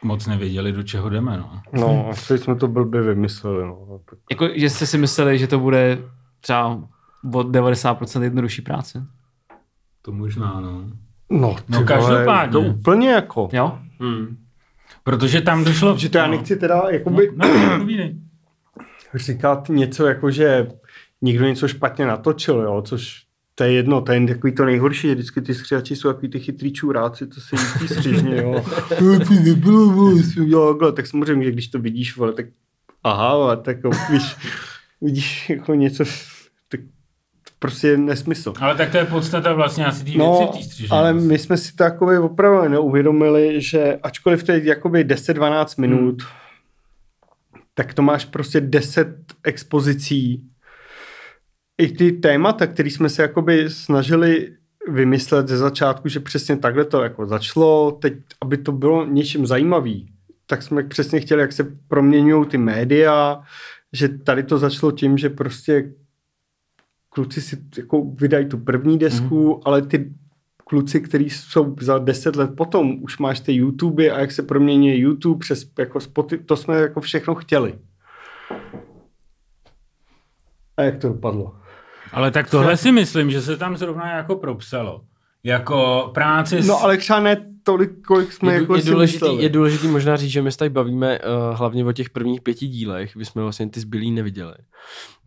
moc 0.04 0.28
nevěděli, 0.28 0.72
do 0.72 0.84
čeho 0.84 1.10
jdeme, 1.10 1.38
no. 1.38 1.62
No, 1.74 2.10
asi 2.10 2.38
jsme 2.38 2.56
to 2.56 2.68
blbě 2.68 3.02
vymysleli. 3.02 3.64
No. 3.64 4.00
jako, 4.32 4.48
že 4.56 4.70
jste 4.70 4.86
si 4.86 4.98
mysleli, 4.98 5.40
že 5.40 5.48
to 5.48 5.60
bude 5.60 5.98
třeba 6.40 6.84
od 7.34 7.48
90% 7.48 8.22
jednodušší 8.22 8.62
práce. 8.62 9.06
To 10.02 10.12
možná, 10.12 10.60
no. 10.60 10.86
No, 11.30 11.56
ty 11.56 11.64
No, 11.70 11.84
každopádně. 11.84 12.52
To 12.52 12.62
úplně 12.62 13.10
jako. 13.10 13.50
Jo? 13.52 13.80
Hmm. 14.00 14.38
Protože 15.04 15.42
tam 15.42 15.64
došlo... 15.64 15.98
Že 15.98 16.10
to 16.10 16.18
já 16.18 16.26
no. 16.28 16.32
nechci 16.32 16.56
teda 16.56 16.84
jakoby 16.92 17.32
No, 17.36 17.48
no, 17.78 17.86
říkat 19.16 19.70
něco 19.70 20.06
jako, 20.06 20.32
že 20.32 20.68
někdo 21.22 21.46
něco 21.46 21.68
špatně 21.68 22.06
natočil, 22.06 22.62
jo, 22.62 22.82
což 22.82 23.23
to 23.56 23.64
je 23.64 23.72
jedno, 23.72 24.02
to 24.02 24.12
je 24.12 24.28
takový 24.28 24.54
to 24.54 24.66
nejhorší, 24.66 25.08
že 25.08 25.14
vždycky 25.16 25.42
ty 25.42 25.54
skřiači 25.54 25.96
jsou 25.96 26.08
takový 26.14 26.30
ty 26.30 26.40
chytrý 26.40 26.74
čuráci, 26.74 27.28
to 27.36 27.42
se 27.42 27.56
jí 27.82 27.88
střižně, 27.88 28.36
jo. 28.38 28.66
"No, 29.02 29.20
to 29.20 29.34
nebylo, 29.34 29.90
vole, 29.90 30.24
jsem 30.24 30.44
udělal 30.44 30.74
takhle." 30.74 30.92
tak 30.94 31.08
samozřejmě, 31.08 31.46
že 31.46 31.52
když 31.52 31.68
to 31.68 31.80
vidíš, 31.80 32.18
vole, 32.18 32.34
tak 32.34 32.46
aha, 33.04 33.56
tak 33.56 33.78
jo, 33.84 33.92
víš, 34.12 34.36
vidíš 35.02 35.50
jako 35.50 35.74
něco, 35.74 36.04
tak 36.70 36.80
to 37.44 37.52
prostě 37.60 37.88
je 37.88 37.98
nesmysl. 37.98 38.54
Ale 38.60 38.76
tak 38.76 38.92
to 38.92 38.98
je 38.98 39.06
podstata 39.06 39.54
vlastně 39.54 39.86
asi 39.86 40.00
té 40.00 40.04
věci 40.06 40.18
No, 40.20 40.52
v 40.54 40.58
té 40.58 40.64
střižně. 40.64 40.98
ale 40.98 41.14
my 41.14 41.40
jsme 41.40 41.58
si 41.58 41.76
to 41.76 41.84
jakoby 41.84 42.18
opravdu 42.18 42.70
neuvědomili, 42.70 43.62
že 43.62 44.00
ačkoliv 44.04 44.44
to 44.44 44.52
je 44.52 44.64
jakoby 44.64 45.06
10-12 45.08 45.82
minut, 45.82 46.22
hmm. 46.22 46.32
tak 47.74 47.94
to 47.94 48.02
máš 48.02 48.26
prostě 48.26 48.62
10 48.62 49.16
expozicí. 49.44 50.44
I 51.78 51.88
ty 51.88 52.12
témata, 52.12 52.68
které 52.68 52.90
jsme 52.90 53.10
se 53.10 53.22
jakoby 53.22 53.70
snažili 53.70 54.56
vymyslet 54.92 55.48
ze 55.48 55.58
začátku, 55.58 56.10
že 56.10 56.20
přesně 56.20 56.58
takhle 56.58 56.86
to 56.86 57.04
jako 57.04 57.26
začalo, 57.26 57.92
teď, 57.92 58.14
aby 58.42 58.58
to 58.58 58.72
bylo 58.72 59.06
něčím 59.06 59.46
zajímavý, 59.46 60.14
tak 60.46 60.64
jsme 60.64 60.84
přesně 60.84 61.20
chtěli, 61.20 61.42
jak 61.42 61.52
se 61.52 61.64
proměňují 61.88 62.46
ty 62.46 62.58
média, 62.58 63.44
že 63.94 64.10
tady 64.10 64.44
to 64.44 64.58
začalo 64.58 64.92
tím, 64.92 65.18
že 65.18 65.30
prostě 65.30 65.94
kluci 67.10 67.42
si 67.42 67.58
jako 67.78 68.04
vydají 68.04 68.46
tu 68.46 68.58
první 68.58 68.98
desku, 68.98 69.56
mm. 69.56 69.62
ale 69.66 69.82
ty 69.82 70.14
kluci, 70.58 71.02
kteří 71.02 71.30
jsou 71.30 71.76
za 71.80 71.98
deset 71.98 72.36
let 72.36 72.56
potom, 72.56 73.04
už 73.04 73.18
máš 73.18 73.40
ty 73.40 73.54
YouTube 73.54 74.12
a 74.12 74.20
jak 74.20 74.32
se 74.32 74.44
promění 74.44 75.00
YouTube 75.00 75.40
přes 75.40 75.72
jako 75.80 76.00
spoty, 76.00 76.38
to 76.38 76.56
jsme 76.56 76.78
jako 76.78 77.02
všechno 77.02 77.36
chtěli. 77.36 77.80
A 80.78 80.82
jak 80.84 80.98
to 80.98 81.08
dopadlo? 81.08 81.63
Ale 82.14 82.32
tak 82.32 82.50
tohle 82.50 82.78
si 82.78 82.92
myslím, 82.92 83.32
že 83.32 83.42
se 83.42 83.58
tam 83.58 83.78
zrovna 83.78 84.16
jako 84.16 84.36
propsalo. 84.36 85.02
Jako 85.44 86.12
práce 86.14 86.62
s... 86.62 86.68
No 86.68 86.84
ale 86.84 86.98
třeba 86.98 87.20
ne 87.20 87.46
tolik, 87.64 87.92
kolik 88.08 88.34
jsme 88.34 88.54
Je, 88.54 88.60
jako 88.60 88.76
je, 88.76 88.82
si 88.82 88.92
důležitý, 88.92 89.26
mysleli. 89.26 89.44
je 89.44 89.50
důležitý 89.50 89.88
možná 89.88 90.16
říct, 90.16 90.32
že 90.32 90.42
my 90.42 90.52
se 90.52 90.58
tady 90.58 90.70
bavíme 90.70 91.20
uh, 91.20 91.58
hlavně 91.58 91.86
o 91.86 91.92
těch 91.92 92.10
prvních 92.10 92.42
pěti 92.42 92.68
dílech, 92.68 93.16
my 93.16 93.26
jsme 93.26 93.42
vlastně 93.42 93.70
ty 93.70 93.80
zbylý 93.80 94.12
neviděli. 94.12 94.54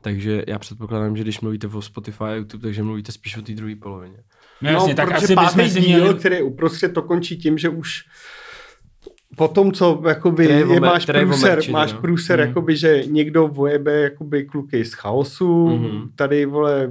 Takže 0.01 0.45
já 0.47 0.59
předpokládám, 0.59 1.17
že 1.17 1.23
když 1.23 1.41
mluvíte 1.41 1.67
o 1.67 1.83
Spotify 1.83 2.25
a 2.25 2.35
YouTube, 2.35 2.63
takže 2.63 2.83
mluvíte 2.83 3.13
spíš 3.13 3.37
o 3.37 3.43
té 3.43 3.53
druhé 3.53 3.77
polovině. 3.77 4.19
no, 4.61 4.71
jasně, 4.71 4.95
tak 4.95 5.09
protože 5.15 5.35
asi 5.35 5.81
díl, 5.81 6.01
měli... 6.01 6.15
který 6.15 6.37
je 6.37 6.43
uprostřed, 6.43 6.95
to 6.95 7.03
končí 7.03 7.37
tím, 7.37 7.59
že 7.59 7.69
už 7.69 8.05
po 9.37 9.49
tom, 9.49 9.73
co 9.73 10.03
jakoby, 10.09 10.45
Který 10.47 10.71
je 10.71 10.81
máš 10.81 11.09
je 11.09 11.15
průser, 11.15 11.51
omerčený, 11.51 11.73
máš 11.73 11.93
no. 11.93 12.01
průser, 12.01 12.39
Mhm. 12.39 12.49
jakoby, 12.49 12.77
že 12.77 13.03
někdo 13.07 13.49
vojebe 13.49 13.93
jakoby 13.93 14.45
kluky 14.45 14.85
z 14.85 14.93
chaosu, 14.93 15.69
Mhm. 15.69 16.09
tady, 16.17 16.47
vole, 16.47 16.91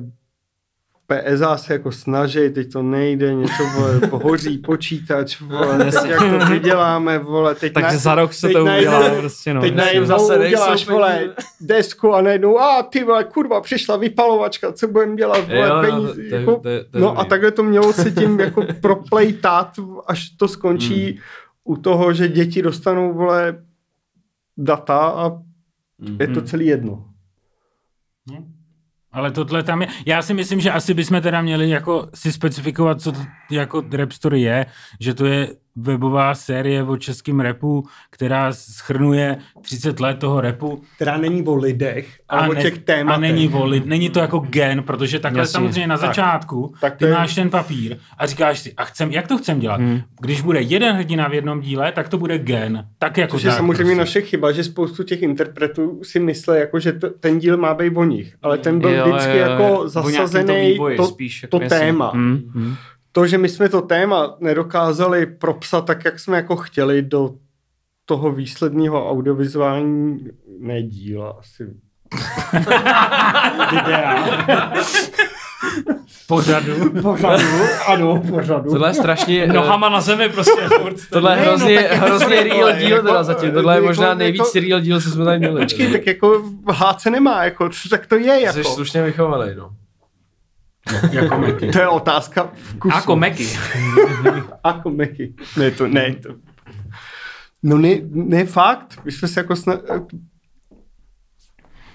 PSA 1.08 1.58
se 1.58 1.74
jako 1.74 1.92
snaží, 1.92 2.50
teď 2.50 2.72
to 2.72 2.82
nejde, 2.82 3.34
něco, 3.34 3.64
vole, 3.76 4.00
pohoří 4.10 4.58
počítač, 4.58 5.42
vole, 5.42 5.78
teď 5.78 5.94
jak 6.10 6.20
to 6.40 6.46
vyděláme, 6.54 7.20
vole, 7.20 7.56
teď 7.56 7.74
Takže 7.74 7.88
na- 7.94 7.98
za 7.98 8.16
rok 8.16 8.34
se 8.34 8.48
teď 8.48 8.56
to 8.56 8.66
najednou- 8.66 8.98
udělá 9.00 9.16
prostě, 9.20 9.54
no. 9.54 9.62
Teď 9.62 9.76
najednou 9.76 10.06
zase 10.06 10.40
uděláš, 10.40 10.88
vole, 10.88 11.34
desku 11.62 12.14
a 12.14 12.22
najednou, 12.22 12.60
a 12.60 12.84
ty 12.84 13.04
vole, 13.04 13.24
kurva, 13.24 13.62
přišla 13.62 13.98
vypalovačka, 13.98 14.72
co 14.72 14.88
budeme 14.88 15.16
dělat, 15.16 15.48
vole, 15.48 15.68
Jo, 15.68 15.76
jo, 15.76 15.82
peníze, 15.82 16.14
to- 16.24 16.30
to 16.30 16.36
jako, 16.36 16.52
to 16.56 16.60
to 16.62 16.70
je 16.70 16.86
no 16.94 17.20
a 17.20 17.26
takhle 17.26 17.52
to 17.52 17.64
mělo 17.64 17.94
se 17.94 18.12
tím 18.12 18.40
jako 18.40 18.64
proplejtat, 18.82 19.70
až 20.08 20.30
to 20.30 20.48
skončí 20.48 21.06
Hmm. 21.06 21.18
U 21.68 21.76
toho, 21.78 22.14
že 22.14 22.28
děti 22.28 22.62
dostanou, 22.62 23.14
vole, 23.14 23.66
data 24.58 24.98
a 25.10 25.46
Hmm. 26.00 26.18
je 26.20 26.28
to 26.28 26.42
celý 26.42 26.66
jedno. 26.66 27.06
No. 28.32 28.46
Ale 29.12 29.32
tohle 29.32 29.64
tam 29.64 29.82
je. 29.82 29.88
Já 30.06 30.22
si 30.22 30.34
myslím, 30.34 30.60
že 30.60 30.72
asi 30.72 30.94
bychom 30.94 31.22
teda 31.22 31.42
měli 31.42 31.70
jako 31.70 32.10
si 32.14 32.32
specifikovat, 32.32 33.02
co 33.02 33.12
to 33.12 33.20
jako 33.52 33.84
Rap 33.92 34.12
Story 34.12 34.42
je, 34.42 34.66
že 35.00 35.14
to 35.14 35.26
je 35.26 35.56
webová 35.76 36.36
série 36.36 36.84
o 36.84 36.98
českém 36.98 37.40
repu, 37.40 37.84
která 38.10 38.54
schrnuje 38.54 39.38
30 39.62 40.00
let 40.00 40.20
toho 40.20 40.42
repu 40.42 40.82
Která 40.96 41.18
není 41.18 41.44
o 41.46 41.56
lidech, 41.56 42.08
ale 42.30 42.50
o 42.50 42.56
těch 42.56 42.78
tématech. 42.78 43.18
a 43.18 43.22
není 43.22 43.48
volit, 43.48 43.86
není 43.86 44.10
to 44.10 44.20
jako 44.20 44.40
gen, 44.40 44.84
protože 44.84 45.20
takhle 45.20 45.42
Jasně. 45.42 45.52
samozřejmě 45.54 45.88
na 45.88 45.98
Tak. 45.98 46.08
začátku 46.08 46.74
Tak 46.82 46.94
to 46.94 46.98
ty 46.98 47.06
je- 47.06 47.12
máš 47.14 47.36
ten 47.36 47.50
papír 47.50 47.98
a 48.18 48.26
říkáš 48.26 48.60
si, 48.60 48.74
a 48.78 48.84
chcem, 48.86 49.12
jak 49.12 49.28
to 49.28 49.38
chcem 49.38 49.60
dělat? 49.60 49.80
Hmm. 49.82 50.02
Když 50.22 50.42
bude 50.42 50.62
jeden 50.62 50.96
hrdina 50.96 51.28
v 51.28 51.34
jednom 51.34 51.62
díle, 51.62 51.92
tak 51.92 52.10
to 52.10 52.18
bude 52.18 52.38
gen. 52.40 52.88
Tak 53.00 53.18
jako 53.18 53.32
Což 53.36 53.44
je 53.44 53.50
tak 53.50 53.58
samozřejmě 53.58 53.84
prostě. 53.84 54.00
naše 54.00 54.22
chyba, 54.22 54.52
že 54.52 54.64
spoustu 54.64 55.04
těch 55.04 55.22
interpretů 55.22 56.00
si 56.04 56.20
myslí, 56.20 56.54
jako, 56.58 56.80
že 56.80 56.94
to, 56.94 57.10
ten 57.10 57.40
díl 57.40 57.58
má 57.58 57.74
být 57.74 57.98
o 57.98 58.04
nich, 58.04 58.36
ale 58.42 58.58
ten 58.58 58.80
byl 58.80 58.90
Jo, 58.90 59.06
vždycky 59.10 59.38
jo, 59.38 59.46
jo. 59.46 59.52
jako 59.52 59.64
O 59.64 59.68
nějakým 59.70 59.82
to 59.84 59.90
zasazený 59.90 60.72
vývoji 60.72 60.98
to, 60.98 61.06
spíš, 61.06 61.44
jako 61.44 61.58
to 61.58 61.64
jasně. 61.64 61.80
téma. 61.80 62.12
Hmm, 62.14 62.42
hmm. 62.56 62.76
To, 63.16 63.28
že 63.28 63.38
my 63.38 63.50
jsme 63.50 63.70
to 63.70 63.82
téma 63.82 64.36
nedokázali 64.40 65.26
propsat 65.26 65.86
tak, 65.86 66.06
jak 66.06 66.20
jsme 66.20 66.38
jako 66.38 66.56
chtěli 66.56 67.02
do 67.02 67.32
toho 68.06 68.32
výsledného 68.32 69.10
audiovizuální 69.12 70.28
ne 70.60 70.84
díla, 70.84 71.36
asi 71.40 71.64
videa. 73.72 74.74
Pořadu. 76.28 77.02
Pořadu, 77.02 77.44
ano, 77.88 78.24
pořadu. 78.30 78.72
Tohle 78.72 78.90
je 78.90 78.94
strašně... 78.94 79.44
eh, 79.44 79.48
Nohama 79.54 79.90
na 79.90 80.02
zemi 80.02 80.30
prostě. 80.30 80.62
Tohle 81.10 81.32
je 81.32 81.38
Ne, 81.38 81.46
no, 81.46 81.50
hrozně, 81.52 81.76
tak 81.82 81.92
jako 81.92 82.06
hrozně 82.06 82.44
real 82.44 82.68
jako- 82.68 82.80
díl 82.80 83.02
teda 83.04 83.24
zatím. 83.24 83.52
Tohle 83.52 83.74
je 83.74 83.76
jako- 83.76 83.86
možná 83.88 84.06
jako- 84.08 84.18
nejvíc 84.20 84.56
real 84.56 84.80
díl, 84.82 85.02
co 85.02 85.10
jsme 85.10 85.26
tady 85.26 85.40
měli. 85.40 85.62
Počkej, 85.62 85.92
tak 85.92 86.08
jako 86.08 86.44
háce 86.74 87.10
nemá, 87.10 87.44
jako, 87.44 87.70
tak 87.90 88.08
to 88.08 88.16
je 88.16 88.36
Jsi 88.52 88.60
jako. 88.60 88.64
slušně 88.70 89.04
vychovaný, 89.04 89.52
no. 89.58 89.70
Jako 91.12 91.38
Meky. 91.40 91.72
To 91.72 91.80
je 91.80 91.88
otázka 91.88 92.52
vkusu. 92.54 92.96
Ako 92.98 93.16
Meky. 93.16 93.48
Ako 94.64 94.90
Meky. 94.90 95.34
Ne, 95.58 95.72
to 95.72 95.88
ne. 95.88 96.16
To... 96.16 96.30
No 97.64 97.78
ne, 97.78 97.96
ne 98.12 98.46
fakt. 98.46 99.00
My 99.06 99.12
jsme 99.12 99.28
se 99.28 99.40
jako 99.40 99.56
sna... 99.56 99.78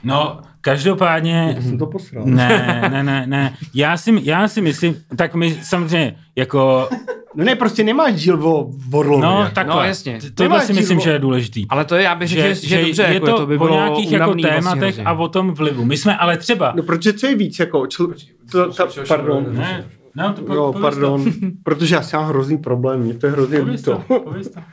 No, 0.05 0.41
každopádně... 0.61 1.57
Jsem 1.61 1.79
to 1.79 1.87
posral. 1.87 2.25
Ne, 2.27 2.89
ne, 2.93 3.03
ne, 3.03 3.27
ne. 3.27 3.57
Já 3.75 3.97
si, 3.97 4.15
já 4.23 4.49
si 4.49 4.61
myslím, 4.61 4.97
tak 5.17 5.35
my 5.35 5.59
samozřejmě 5.63 6.17
jako, 6.37 6.89
No 7.35 7.45
ne, 7.45 7.55
prostě 7.57 7.85
nemáš 7.85 8.15
díl 8.23 8.49
o 8.49 8.71
Vorlově. 8.89 9.27
no 9.29 9.51
takhle. 9.55 9.75
No, 9.77 9.83
jasně. 9.83 10.19
T- 10.21 10.31
Tohle 10.31 10.49
Nemáš 10.49 10.67
si 10.67 10.73
myslím, 10.73 10.99
o- 10.99 11.01
že 11.01 11.11
je 11.11 11.19
důležitý. 11.19 11.67
Ale 11.69 11.85
to 11.85 11.95
je, 11.95 12.03
já 12.03 12.15
bych 12.15 12.29
řekl, 12.29 12.43
že, 12.43 12.55
že, 12.55 12.77
je 12.77 12.85
dobře, 12.87 13.03
je 13.03 13.15
jako, 13.15 13.27
to, 13.27 13.37
to 13.37 13.47
by 13.47 13.55
o 13.55 13.59
bylo 13.59 13.75
nějakých 13.75 14.13
jako 14.13 14.25
vlastně 14.25 14.51
tématech 14.51 14.83
hrozně. 14.83 15.05
a 15.05 15.13
o 15.13 15.29
tom 15.29 15.51
vlivu. 15.55 15.85
My 15.85 15.97
jsme 15.97 16.17
ale 16.17 16.37
třeba... 16.37 16.73
No 16.77 16.83
protože 16.83 17.13
co 17.13 17.27
je 17.27 17.35
víc, 17.37 17.59
jako... 17.59 17.87
Čl... 17.87 18.15
To, 18.53 18.73
ta, 18.73 18.89
pardon. 19.09 19.47
Ne, 19.57 19.91
no, 20.17 20.33
to 20.35 20.43
po, 20.43 20.55
Jo, 20.55 20.75
pardon. 20.81 21.25
Protože 21.63 21.95
já 21.95 22.03
si 22.03 22.17
mám 22.17 22.29
hrozný 22.29 22.59
problém, 22.59 23.01
mě 23.01 23.15
to 23.15 23.27
je 23.27 23.33
hrozně 23.33 23.59
To, 23.59 23.63
pověz 23.65 23.81
líto. 23.81 24.05
to, 24.09 24.21
pověz 24.21 24.51
to. 24.51 24.61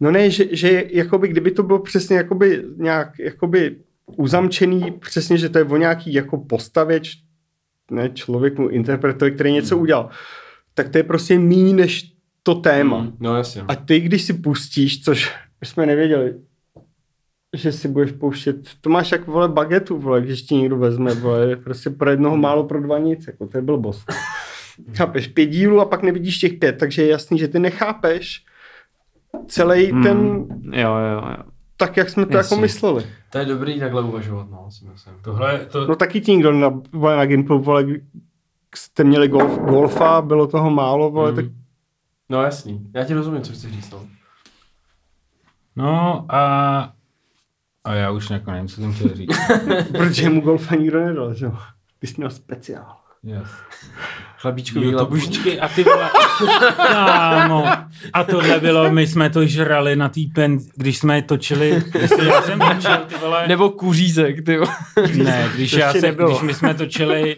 No 0.00 0.10
ne, 0.10 0.30
že, 0.30 0.56
že 0.56 0.84
jakoby, 0.90 1.28
kdyby 1.28 1.50
to 1.50 1.62
bylo 1.62 1.78
přesně 1.78 2.16
jakoby 2.16 2.64
nějak 2.76 3.18
jakoby 3.18 3.76
uzamčený, 4.16 4.90
přesně, 4.90 5.38
že 5.38 5.48
to 5.48 5.58
je 5.58 5.64
o 5.64 5.76
nějaký 5.76 6.12
jako 6.14 6.38
postavě, 6.38 7.00
č, 7.00 7.10
ne 7.90 8.10
člověku, 8.10 8.68
interpretovi, 8.68 9.32
který 9.32 9.52
něco 9.52 9.78
udělal, 9.78 10.08
tak 10.74 10.88
to 10.88 10.98
je 10.98 11.04
prostě 11.04 11.38
méně 11.38 11.74
než 11.74 12.12
to 12.42 12.54
téma. 12.54 13.12
No 13.20 13.36
jasně. 13.36 13.62
A 13.68 13.74
ty, 13.76 14.00
když 14.00 14.22
si 14.22 14.32
pustíš, 14.32 15.02
což 15.02 15.32
jsme 15.64 15.86
nevěděli, 15.86 16.34
že 17.54 17.72
si 17.72 17.88
budeš 17.88 18.12
pouštět, 18.12 18.56
to 18.80 18.90
máš 18.90 19.12
jak 19.12 19.26
vole 19.26 19.48
bagetu, 19.48 19.98
vole, 19.98 20.20
když 20.20 20.42
ti 20.42 20.54
někdo 20.54 20.76
vezme, 20.78 21.14
vole, 21.14 21.56
prostě 21.56 21.90
pro 21.90 22.10
jednoho 22.10 22.36
málo 22.36 22.64
pro 22.64 22.80
dva 22.82 22.98
nic, 22.98 23.26
jako 23.26 23.46
to 23.46 23.58
je 23.58 23.62
blbost. 23.62 24.12
Chápeš, 24.96 25.26
pět 25.28 25.46
dílů 25.46 25.80
a 25.80 25.84
pak 25.84 26.02
nevidíš 26.02 26.38
těch 26.38 26.52
pět, 26.52 26.72
takže 26.78 27.02
je 27.02 27.08
jasný, 27.08 27.38
že 27.38 27.48
ty 27.48 27.58
nechápeš 27.58 28.44
celý 29.48 29.86
Hmm. 29.92 30.02
ten, 30.02 30.46
Jo, 30.80 30.90
jo, 30.96 31.22
jo. 31.28 31.36
tak, 31.76 31.96
jak 31.96 32.10
jsme 32.10 32.26
to 32.26 32.36
Jasně. 32.36 32.54
jako 32.54 32.60
mysleli. 32.62 33.04
To 33.30 33.38
je 33.38 33.44
dobrý 33.44 33.80
takhle 33.80 34.02
uvažovat, 34.02 34.46
no, 34.50 34.66
si 34.70 34.84
myslím. 34.84 35.14
Tohle, 35.24 35.58
to, 35.66 35.86
No 35.86 35.96
taky 35.96 36.20
ti 36.20 36.32
někdo 36.32 36.52
na, 36.52 36.80
vole, 36.92 37.16
na 37.16 37.26
Gimplu, 37.26 37.58
vole, 37.58 37.84
jste 38.76 39.04
měli 39.04 39.28
golf, 39.28 39.58
golfa, 39.58 40.22
bylo 40.22 40.46
toho 40.46 40.70
málo, 40.70 41.10
vole, 41.10 41.30
Mm. 41.30 41.36
tak 41.36 41.44
No 42.28 42.42
jasný. 42.42 42.90
Já 42.94 43.04
ti 43.04 43.14
rozumím, 43.14 43.42
co 43.42 43.52
chceš 43.52 43.72
říct, 43.72 43.90
no. 43.90 44.06
no 45.76 46.24
a, 46.28 46.92
a 47.84 47.94
já 47.94 48.10
už 48.10 48.30
jako 48.30 48.50
nevím, 48.50 48.68
co 48.68 48.74
jsem 48.74 48.92
chtěl 48.94 49.14
říct. 49.14 49.38
protože 49.92 50.30
mu 50.30 50.40
golfa 50.40 50.74
nikdo 50.74 51.00
nedal, 51.04 51.34
že 51.34 51.44
jo. 51.44 51.52
Ty 51.98 52.06
jsi 52.06 52.14
měl 52.16 52.30
speciál. 52.30 52.96
Yes. 53.26 53.48
Chlebíčkový 54.38 54.84
Jo, 54.86 54.90
to 54.92 54.96
labušky. 54.96 55.60
a 55.60 55.68
ty 55.68 55.84
vole, 55.84 56.10
kámo, 56.76 57.66
a 58.12 58.24
tohle 58.24 58.60
bylo, 58.60 58.90
my 58.90 59.06
jsme 59.06 59.30
to 59.30 59.46
žrali 59.46 59.96
na 59.96 60.08
tý 60.08 60.26
pen, 60.26 60.58
když 60.76 60.98
jsme 60.98 61.22
točili, 61.22 61.82
když 61.90 62.10
já 62.22 62.42
jsem 62.42 62.58
točil, 62.58 62.96
ty 63.08 63.14
vole, 63.20 63.48
Nebo 63.48 63.70
kuřízek, 63.70 64.44
ty 64.46 64.56
vole. 64.56 64.74
ne, 65.24 65.48
když, 65.54 65.70
To 65.70 65.78
já 65.78 65.92
se, 65.92 66.00
nebylo. 66.00 66.28
když 66.30 66.42
my 66.42 66.54
jsme 66.54 66.74
točili 66.74 67.36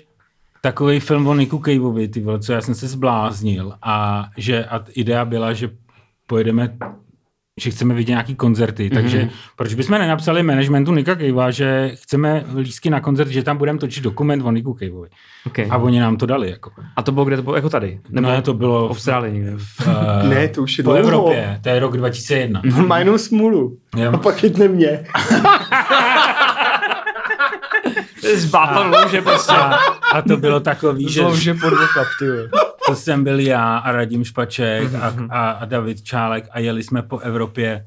takový 0.61 1.00
film 1.00 1.26
o 1.26 1.35
Niku 1.35 1.59
Caveovi, 1.59 2.09
ty 2.09 2.20
vole, 2.20 2.40
co 2.40 2.52
já 2.52 2.61
jsem 2.61 2.74
se 2.74 2.88
zbláznil 2.88 3.72
a 3.82 4.26
že 4.37 4.64
a 4.64 4.80
idea 4.94 5.24
byla, 5.24 5.52
že 5.52 5.70
pojedeme 6.26 6.76
že 7.61 7.71
chceme 7.71 7.95
vidět 7.95 8.11
nějaký 8.12 8.35
koncerty, 8.35 8.90
takže 8.90 9.29
proč 9.57 9.75
bychom 9.75 9.99
nenapsali 9.99 10.42
managementu 10.42 10.95
Nika 10.95 11.16
Cavea, 11.16 11.51
že 11.51 11.90
chceme 11.95 12.45
lístky 12.57 12.90
na 12.90 13.01
koncert, 13.01 13.29
že 13.29 13.42
tam 13.42 13.57
budeme 13.57 13.79
točit 13.79 14.05
dokument 14.05 14.42
o 14.42 14.51
Niku 14.51 14.75
Caveovi. 14.75 15.09
Okay. 15.47 15.66
A 15.71 15.77
oni 15.77 16.01
nám 16.01 16.16
to 16.16 16.27
dali, 16.27 16.51
jako. 16.51 16.71
A 16.97 17.03
to 17.03 17.12
bylo 17.12 17.25
kde? 17.25 17.37
To 17.37 17.42
bylo 17.42 17.57
jako 17.57 17.71
tady? 17.71 18.01
Nebo 18.09 18.29
Ne, 18.29 18.42
to 18.42 18.55
bylo 18.55 18.88
v 18.88 18.90
Austrálii 18.90 19.33
někde? 19.35 19.53
Uh, 19.53 19.59
Ne, 20.29 20.49
to 20.49 20.62
už 20.62 20.79
je 20.79 20.85
po 20.85 20.90
dlouho. 20.90 21.07
Evropě, 21.09 21.61
to 21.62 21.69
je 21.69 21.79
rok 21.79 21.97
2001. 21.97 22.62
On 22.79 22.87
má 22.88 22.99
jenom 22.99 23.19
smůlu. 23.19 23.79
Jo. 23.97 24.12
A 24.12 24.16
pak 24.16 24.37
chytne 24.37 24.69
mě. 24.69 25.05
Z 28.37 28.45
batonu, 28.47 29.09
že 29.11 29.23
prostě. 29.23 29.53
A, 29.53 29.75
a 30.12 30.23
to 30.23 30.37
bylo 30.37 30.61
takový, 30.61 31.09
že 31.09 31.21
Zlouže 31.21 31.55
pod 31.55 31.71
vole. 31.71 32.49
To 32.87 32.96
jsem 32.96 33.25
byl 33.25 33.40
já 33.40 33.77
a 33.79 33.92
Radim 33.92 34.25
Špaček 34.25 34.94
a, 34.94 35.11
Mhm. 35.11 35.29
a, 35.31 35.51
a 35.51 35.64
David 35.64 36.03
Čálek 36.03 36.49
a 36.51 36.59
jeli 36.59 36.83
jsme 36.83 37.03
po 37.03 37.18
Evropě 37.18 37.87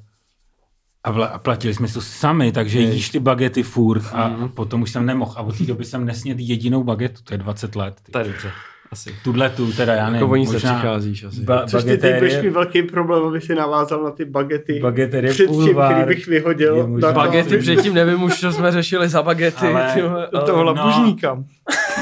a, 1.04 1.12
vla, 1.12 1.28
a 1.28 1.40
platili 1.40 1.74
jsme 1.74 1.88
to 1.88 2.02
sami, 2.02 2.52
takže 2.52 2.80
jíš 2.80 3.10
ty 3.10 3.20
bagety 3.20 3.64
furt 3.64 4.04
a 4.14 4.28
Mhm. 4.28 4.50
potom 4.50 4.82
už 4.82 4.92
jsem 4.92 5.06
nemohl 5.06 5.34
a 5.38 5.42
od 5.42 5.58
té 5.58 5.64
doby 5.64 5.86
jsem 5.86 6.06
nesněd 6.06 6.40
jedinou 6.40 6.84
bagetu, 6.84 7.22
to 7.24 7.34
je 7.34 7.38
20 7.38 7.76
let. 7.76 7.96
To 8.12 8.20
je 8.20 8.26
dobře. 8.26 8.52
Asi. 8.91 9.15
Tuhle 9.23 9.49
tu, 9.49 9.71
teda 9.73 9.93
já 9.93 10.06
nevím, 10.06 10.15
Jako 10.21 10.32
o 10.32 10.36
nic 10.36 10.52
možná 10.52 10.71
nepřicházíš 10.71 11.23
asi. 11.23 11.41
ba, 11.41 11.65
Což 11.67 11.84
ty 11.84 11.97
teď 11.97 12.15
budeš 12.15 12.41
mít 12.43 12.49
velký 12.49 12.84
problém, 12.84 13.23
aby 13.23 13.41
si 13.41 13.56
navázal 13.56 14.04
na 14.04 14.12
ty 14.12 14.25
bagety. 14.25 14.80
bagetérie 14.80 15.34
Před 15.34 15.45
tím, 15.45 15.56
pulvár, 15.56 15.93
který 15.93 16.08
bych 16.15 16.28
vyhodil. 16.28 16.88
možná- 16.88 17.12
Bagety 17.12 17.58
předtím 17.58 17.93
nevím 17.93 18.23
už, 18.23 18.39
co 18.39 18.52
jsme 18.52 18.71
řešili 18.71 19.10
za 19.10 19.23
bagety. 19.23 19.65
Ale- 19.67 19.91
ty 19.93 20.02
vole, 20.02 20.28
do 20.34 20.39
toho 20.41 20.63
no. 20.63 20.73
labužníka. 20.73 21.43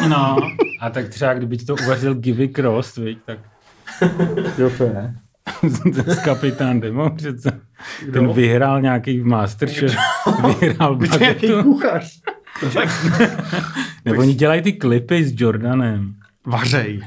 No, 0.09 0.37
a 0.81 0.89
tak 0.89 1.09
třeba 1.09 1.33
kdyby 1.33 1.57
ti 1.57 1.65
to 1.65 1.75
uvařil 1.75 2.13
Givy 2.15 2.47
Cross, 2.47 2.95
viď, 2.97 3.17
tak 3.25 3.39
Jo, 4.57 4.69
to 4.77 4.83
je. 4.83 5.13
ten 5.93 5.93
z 6.15 6.19
kapitán 6.19 6.79
Demo 6.79 7.09
přece. 7.09 7.51
Ten 8.13 8.33
vyhrál 8.33 8.81
nějaký 8.81 9.19
v 9.19 9.25
Masterchef, 9.25 9.95
vyhrál 10.61 10.95
Vy 10.95 11.07
jste 11.07 11.19
nějaký 11.19 11.47
bagetu. 11.47 11.63
kuchař. 11.69 12.19
Nebo 14.05 14.19
oni 14.21 14.33
dělají 14.33 14.61
ty 14.61 14.73
klipy 14.73 15.23
s 15.23 15.33
Jordanem. 15.41 16.13
Vařej. 16.47 17.01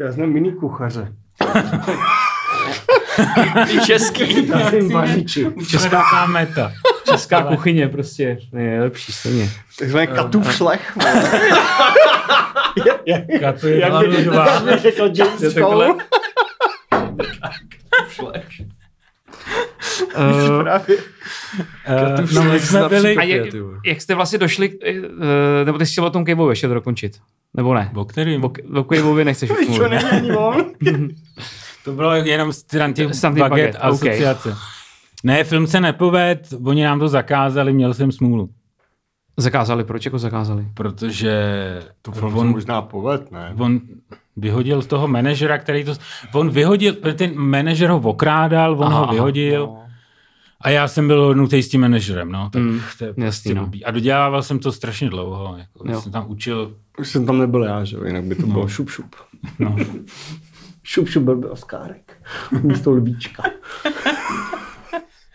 Já 0.00 0.12
znám 0.12 0.28
mini 0.28 0.52
kuchaře. 0.52 1.12
Ty 3.66 3.80
český. 3.86 4.48
Já 4.48 4.70
jsem 4.70 4.88
vařiči. 4.88 5.46
Česká 5.70 6.26
meta. 6.26 6.72
Česká 7.10 7.42
kuchyně 7.42 7.88
prostě 7.88 8.38
je 8.58 8.80
lepší 8.82 9.12
stejně. 9.12 9.50
Takzvaný 9.78 10.06
katův 10.06 10.52
šlech. 10.54 10.98
Kato 13.40 13.66
je 13.66 13.80
Jak 13.80 13.90
hlavně 13.90 14.16
by 14.16 14.24
dva. 14.24 14.46
jak 14.54 14.62
by 14.62 14.78
řekl 14.78 15.10
James 15.14 15.54
Cole. 15.54 15.94
Uh, 20.02 20.62
Právě. 20.62 20.96
Eh, 21.86 22.14
No 22.34 22.44
my 22.44 22.60
jsme 22.60 22.88
byli... 22.88 23.16
a 23.16 23.22
jak, 23.22 23.46
jak 23.86 24.00
jste 24.00 24.14
vlastně 24.14 24.38
došli, 24.38 24.68
uh, 24.78 25.04
nebo 25.64 25.78
ty 25.78 25.86
jsi 25.86 25.92
chtěl 25.92 26.04
o 26.04 26.10
tom 26.10 26.24
Caveovi 26.24 26.52
ještě 26.52 26.68
to 26.68 26.74
dokončit? 26.74 27.18
Nebo 27.54 27.74
ne? 27.74 27.90
O 27.94 28.04
kterým? 28.04 28.44
O, 28.44 28.52
o 28.80 28.84
Caveovi 28.84 29.24
nechceš 29.24 29.50
už 29.50 29.76
To 29.78 29.88
není 29.88 30.04
ani 30.04 30.32
on. 30.32 30.64
To 31.84 31.92
bylo 31.92 32.14
jenom 32.14 32.52
stran 32.52 32.92
těch 32.92 33.08
baget 33.24 33.38
baget, 33.38 33.74
ok. 33.74 33.80
asociace. 33.82 34.56
Ne, 35.24 35.44
film 35.44 35.66
se 35.66 35.80
nepoved, 35.80 36.48
oni 36.64 36.84
nám 36.84 36.98
to 36.98 37.08
zakázali, 37.08 37.72
měl 37.72 37.94
jsem 37.94 38.12
smůlu. 38.12 38.50
Zakázali, 39.36 39.84
proč 39.84 40.04
jako 40.04 40.18
zakázali? 40.18 40.66
Protože 40.74 41.32
To 42.02 42.10
on, 42.10 42.48
možná 42.48 42.82
poved, 42.82 43.30
ne? 43.30 43.54
on 43.58 43.80
vyhodil 44.36 44.82
z 44.82 44.86
toho 44.86 45.08
manažera, 45.08 45.58
který 45.58 45.84
to... 45.84 45.92
On 46.34 46.50
vyhodil, 46.50 46.92
protože 46.92 47.14
ten 47.14 47.32
manažer 47.38 47.90
ho 47.90 47.98
okrádal, 47.98 48.72
on 48.72 48.84
Aha, 48.84 48.98
ho 48.98 49.04
aha. 49.04 49.12
vyhodil. 49.12 49.76
A 50.64 50.70
já 50.70 50.88
jsem 50.88 51.06
byl 51.06 51.22
hodnutý 51.24 51.62
s 51.62 51.68
tím 51.68 51.80
manažerem, 51.80 52.32
no. 52.32 52.50
Tak 52.50 52.62
Mm, 52.62 52.80
to 52.98 53.04
je 53.04 53.08
jasný, 53.08 53.22
prostě 53.24 53.54
no. 53.54 53.62
blbý. 53.62 53.84
A 53.84 53.90
dodělával 53.90 54.42
jsem 54.42 54.58
to 54.58 54.72
strašně 54.72 55.10
dlouho. 55.10 55.56
Jako, 55.58 55.90
Jo. 55.92 56.00
jsem 56.00 56.12
tam 56.12 56.24
učil, 56.28 56.74
Už 56.98 57.08
jsem 57.08 57.26
tam 57.26 57.38
nebyl 57.38 57.62
já, 57.64 57.84
že 57.84 57.96
jinak 58.06 58.24
by 58.24 58.34
to 58.34 58.46
bylo 58.46 58.68
šup 58.68 58.90
šup. 58.90 59.16
no. 59.58 59.76
Šup, 60.86 61.08
šup, 61.08 61.22
byl 61.22 61.48
Oskárek. 61.52 62.12
Místo 62.62 62.90
lvíčka. 62.90 63.42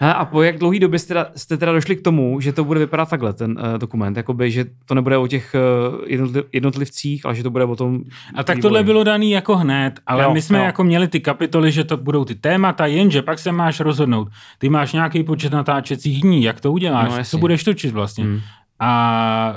Hele, 0.01 0.13
a 0.13 0.25
po 0.25 0.43
jak 0.43 0.57
dlouhý 0.57 0.79
době 0.79 0.99
jste 0.99 1.07
teda, 1.07 1.27
jste 1.35 1.57
teda 1.57 1.71
došli 1.71 1.95
k 1.95 2.01
tomu, 2.01 2.39
že 2.39 2.53
to 2.53 2.63
bude 2.63 2.79
vypadat 2.79 3.09
takhle, 3.09 3.33
ten 3.33 3.51
uh, 3.51 3.77
dokument, 3.77 4.17
jakoby, 4.17 4.51
že 4.51 4.65
to 4.85 4.95
nebude 4.95 5.17
o 5.17 5.27
těch 5.27 5.55
uh, 5.55 5.99
jednotliv, 6.07 6.45
jednotlivcích, 6.53 7.25
ale 7.25 7.35
že 7.35 7.43
to 7.43 7.49
bude 7.49 7.65
o 7.65 7.75
tom 7.75 8.01
A 8.35 8.43
tak 8.43 8.59
tohle 8.59 8.83
bylo 8.83 9.03
daný 9.03 9.31
jako 9.31 9.55
hned, 9.55 9.99
ale 10.07 10.23
Jo, 10.23 10.33
my 10.33 10.41
jsme 10.41 10.57
jo. 10.57 10.63
jako 10.63 10.83
měli 10.83 11.07
ty 11.07 11.19
kapitoly, 11.19 11.71
že 11.71 11.83
to 11.83 11.97
budou 11.97 12.25
ty 12.25 12.35
témata, 12.35 12.85
jenže 12.85 13.21
pak 13.21 13.39
se 13.39 13.51
máš 13.51 13.79
rozhodnout. 13.79 14.27
Ty 14.57 14.69
máš 14.69 14.93
nějaký 14.93 15.23
počet 15.23 15.53
natáčecích 15.53 16.21
dní, 16.21 16.43
jak 16.43 16.61
to 16.61 16.71
uděláš, 16.71 17.17
No, 17.17 17.23
co 17.23 17.37
budeš 17.37 17.63
točit 17.63 17.91
vlastně. 17.93 18.23
Hmm. 18.23 18.39
A 18.79 19.55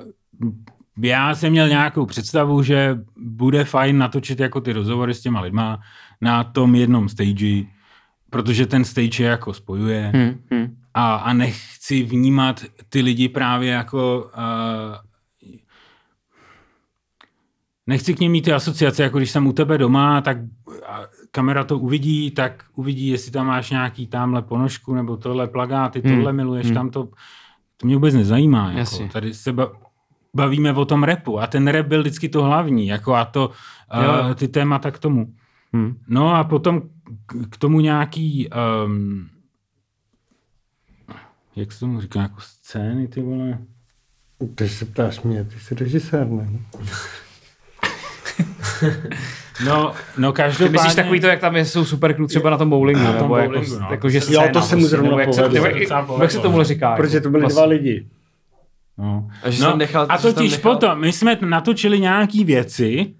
já 0.98 1.34
jsem 1.34 1.50
měl 1.50 1.68
nějakou 1.68 2.06
představu, 2.06 2.62
že 2.62 2.98
bude 3.16 3.64
fajn 3.64 3.98
natočit 3.98 4.40
jako 4.40 4.60
ty 4.60 4.72
rozhovory 4.72 5.14
s 5.14 5.20
těma 5.20 5.40
lidma 5.40 5.80
na 6.20 6.44
tom 6.44 6.74
jednom 6.74 7.08
stage, 7.08 7.62
protože 8.32 8.66
ten 8.66 8.84
stage 8.84 9.22
je 9.22 9.28
jako 9.28 9.54
spojuje 9.54 10.10
Hmm, 10.14 10.34
hmm. 10.50 10.76
a, 10.94 11.14
a 11.16 11.32
nechci 11.32 12.02
vnímat 12.02 12.64
ty 12.88 13.00
lidi 13.00 13.28
právě 13.28 13.70
jako 13.70 14.30
uh, 14.36 14.96
nechci 17.86 18.14
k 18.14 18.20
ním 18.20 18.32
mít 18.32 18.42
ty 18.44 18.52
asociace, 18.52 19.02
jako 19.02 19.18
když 19.18 19.30
jsem 19.30 19.46
u 19.46 19.52
tebe 19.52 19.78
doma, 19.78 20.20
tak 20.20 20.36
kamera 21.30 21.64
to 21.64 21.78
uvidí, 21.78 22.30
tak 22.30 22.64
uvidí, 22.74 23.08
jestli 23.08 23.30
tam 23.32 23.46
máš 23.46 23.70
nějaký 23.70 24.06
tamhle 24.06 24.42
ponožku 24.42 24.94
nebo 24.94 25.16
tohle 25.16 25.48
plagáty, 25.48 26.02
Hmm. 26.04 26.14
tohle 26.16 26.32
miluješ, 26.32 26.66
Hmm. 26.66 26.74
tam 26.74 26.90
to, 26.90 27.08
to 27.76 27.86
mě 27.86 27.96
vůbec 27.96 28.14
nezajímá. 28.14 28.66
Jako. 28.66 28.78
Jasně. 28.78 29.08
Tady 29.08 29.34
se 29.34 29.52
ba, 29.52 29.72
bavíme 30.36 30.72
o 30.72 30.84
tom 30.84 31.02
repu 31.02 31.40
a 31.40 31.46
ten 31.46 31.68
rap 31.68 31.86
byl 31.86 32.00
vždycky 32.00 32.28
to 32.28 32.42
hlavní, 32.42 32.86
jako 32.86 33.14
a 33.14 33.24
to, 33.24 33.50
Jo. 34.04 34.24
uh, 34.28 34.34
ty 34.34 34.48
témata 34.48 34.90
k 34.90 34.98
tomu. 34.98 35.34
Hmm. 35.72 35.94
No 36.08 36.34
a 36.34 36.44
potom 36.44 36.82
k- 37.50 37.56
tomu 37.56 37.80
nějaký, 37.80 38.48
um, 38.86 39.28
jak 41.56 41.72
se 41.72 41.80
tomu 41.80 42.00
říká, 42.00 42.20
jako 42.22 42.40
scény, 42.40 43.08
ty 43.08 43.20
vole. 43.22 43.58
Ty 44.54 44.68
se 44.68 44.84
ptáš 44.84 45.20
mě, 45.20 45.44
ty 45.44 45.60
jsi 45.60 45.74
režisér, 45.74 46.26
ne? 46.28 46.48
No, 49.66 49.92
no 50.18 50.32
Ty 50.32 50.36
každopádně... 50.36 50.72
myslíš 50.72 50.94
takový 50.94 51.20
to, 51.20 51.26
jak 51.26 51.40
tam 51.40 51.56
je, 51.56 51.64
jsou 51.64 51.84
super 51.84 52.14
crew 52.14 52.26
třeba 52.26 52.50
na 52.50 52.58
tom 52.58 52.70
bowlingu, 52.70 53.02
Na 53.04 53.06
tom 53.12 53.14
nebo 53.14 53.28
bowlingu, 53.28 53.54
jako, 53.72 53.82
no. 53.84 53.88
jako, 53.90 54.10
že 54.10 54.18
Jo, 54.18 54.22
scéna 54.22 54.48
to 54.52 54.62
se 54.62 54.76
mu 54.76 54.80
prostě, 54.82 54.96
zrovna 54.96 55.20
jak 55.20 55.34
se, 55.34 55.42
nebo, 55.48 55.66
jak, 56.22 56.30
se 56.30 56.38
tomu 56.38 56.62
říká? 56.62 56.96
Protože 56.96 57.16
jako, 57.16 57.22
to 57.22 57.30
byli 57.30 57.40
vlastně- 57.40 57.56
dva 57.60 57.66
lidi. 57.66 58.06
No. 58.98 59.30
A 59.42 59.50
že 59.50 59.62
no, 59.62 59.70
jsem 59.70 59.78
nechal- 59.78 60.06
a 60.08 60.18
totiž 60.18 60.50
nechal- 60.52 60.72
potom, 60.74 61.00
my 61.00 61.12
jsme 61.12 61.38
natočili 61.48 62.00
nějaký 62.00 62.44
věci, 62.44 63.14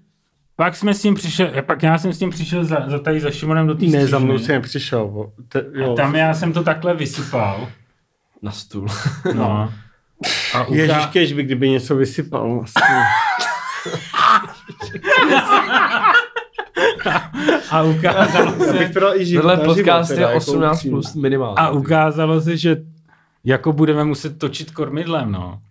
pak 0.55 0.75
jsme 0.75 0.93
s 0.93 1.01
tím 1.01 1.15
přišel, 1.15 1.51
pak 1.61 1.83
já 1.83 1.97
jsem 1.97 2.13
s 2.13 2.19
tím 2.19 2.29
přišel 2.29 2.65
za, 2.65 2.77
za 2.87 2.99
tady 2.99 3.19
za 3.19 3.31
Šimonem 3.31 3.67
do 3.67 3.75
té 3.75 3.85
Ne, 3.85 4.07
za 4.07 4.19
mnou 4.19 4.37
nepřišel. 4.47 5.07
vo. 5.07 5.33
Te, 5.47 5.65
jo. 5.73 5.93
A 5.93 5.95
tam 5.95 6.15
já 6.15 6.33
jsem 6.33 6.53
to 6.53 6.63
takhle 6.63 6.93
vysypal. 6.93 7.67
Na 8.41 8.51
stůl. 8.51 8.87
No. 9.33 9.73
A 10.53 10.63
uká... 10.63 10.75
Ježíš, 10.75 11.05
kež 11.05 11.33
by 11.33 11.43
kdyby 11.43 11.69
něco 11.69 11.95
vysypal. 11.95 12.55
Vlastně. 12.55 12.81
a 17.71 17.81
ukázalo 17.81 18.51
se, 18.51 18.73
bych 18.73 18.93
to 18.93 18.99
dal 18.99 19.15
i 19.15 19.25
život 19.25 19.41
Tenhle 19.41 19.57
na 19.57 19.63
život, 19.63 19.75
podcast 19.75 20.11
je 20.11 20.21
jako 20.21 20.37
18 20.37 20.75
upřímně. 20.75 20.91
plus 20.91 21.15
minimálně. 21.15 21.55
a 21.57 21.69
ukázalo 21.69 22.41
se, 22.41 22.57
že 22.57 22.77
jako 23.43 23.73
budeme 23.73 24.03
muset 24.03 24.39
točit 24.39 24.71
kormidlem, 24.71 25.31
no. 25.31 25.61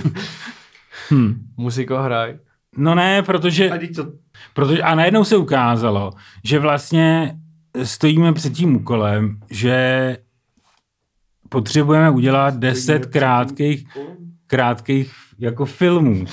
hm. 1.10 1.46
Muziko 1.56 1.98
hraj. 1.98 2.38
No 2.76 2.94
ne, 2.94 3.22
protože... 3.22 3.70
A 3.70 3.78
to, 3.96 4.12
Protože, 4.54 4.82
a 4.82 4.94
najednou 4.94 5.24
se 5.24 5.36
ukázalo, 5.36 6.10
že 6.44 6.58
vlastně 6.58 7.36
stojíme 7.82 8.32
před 8.32 8.52
tím 8.52 8.76
úkolem, 8.76 9.38
že 9.50 10.16
potřebujeme 11.48 12.10
udělat 12.10 12.54
deset 12.54 13.06
krátkých, 13.06 13.86
krátkých 14.46 15.12
jako 15.38 15.64
filmů. 15.64 16.24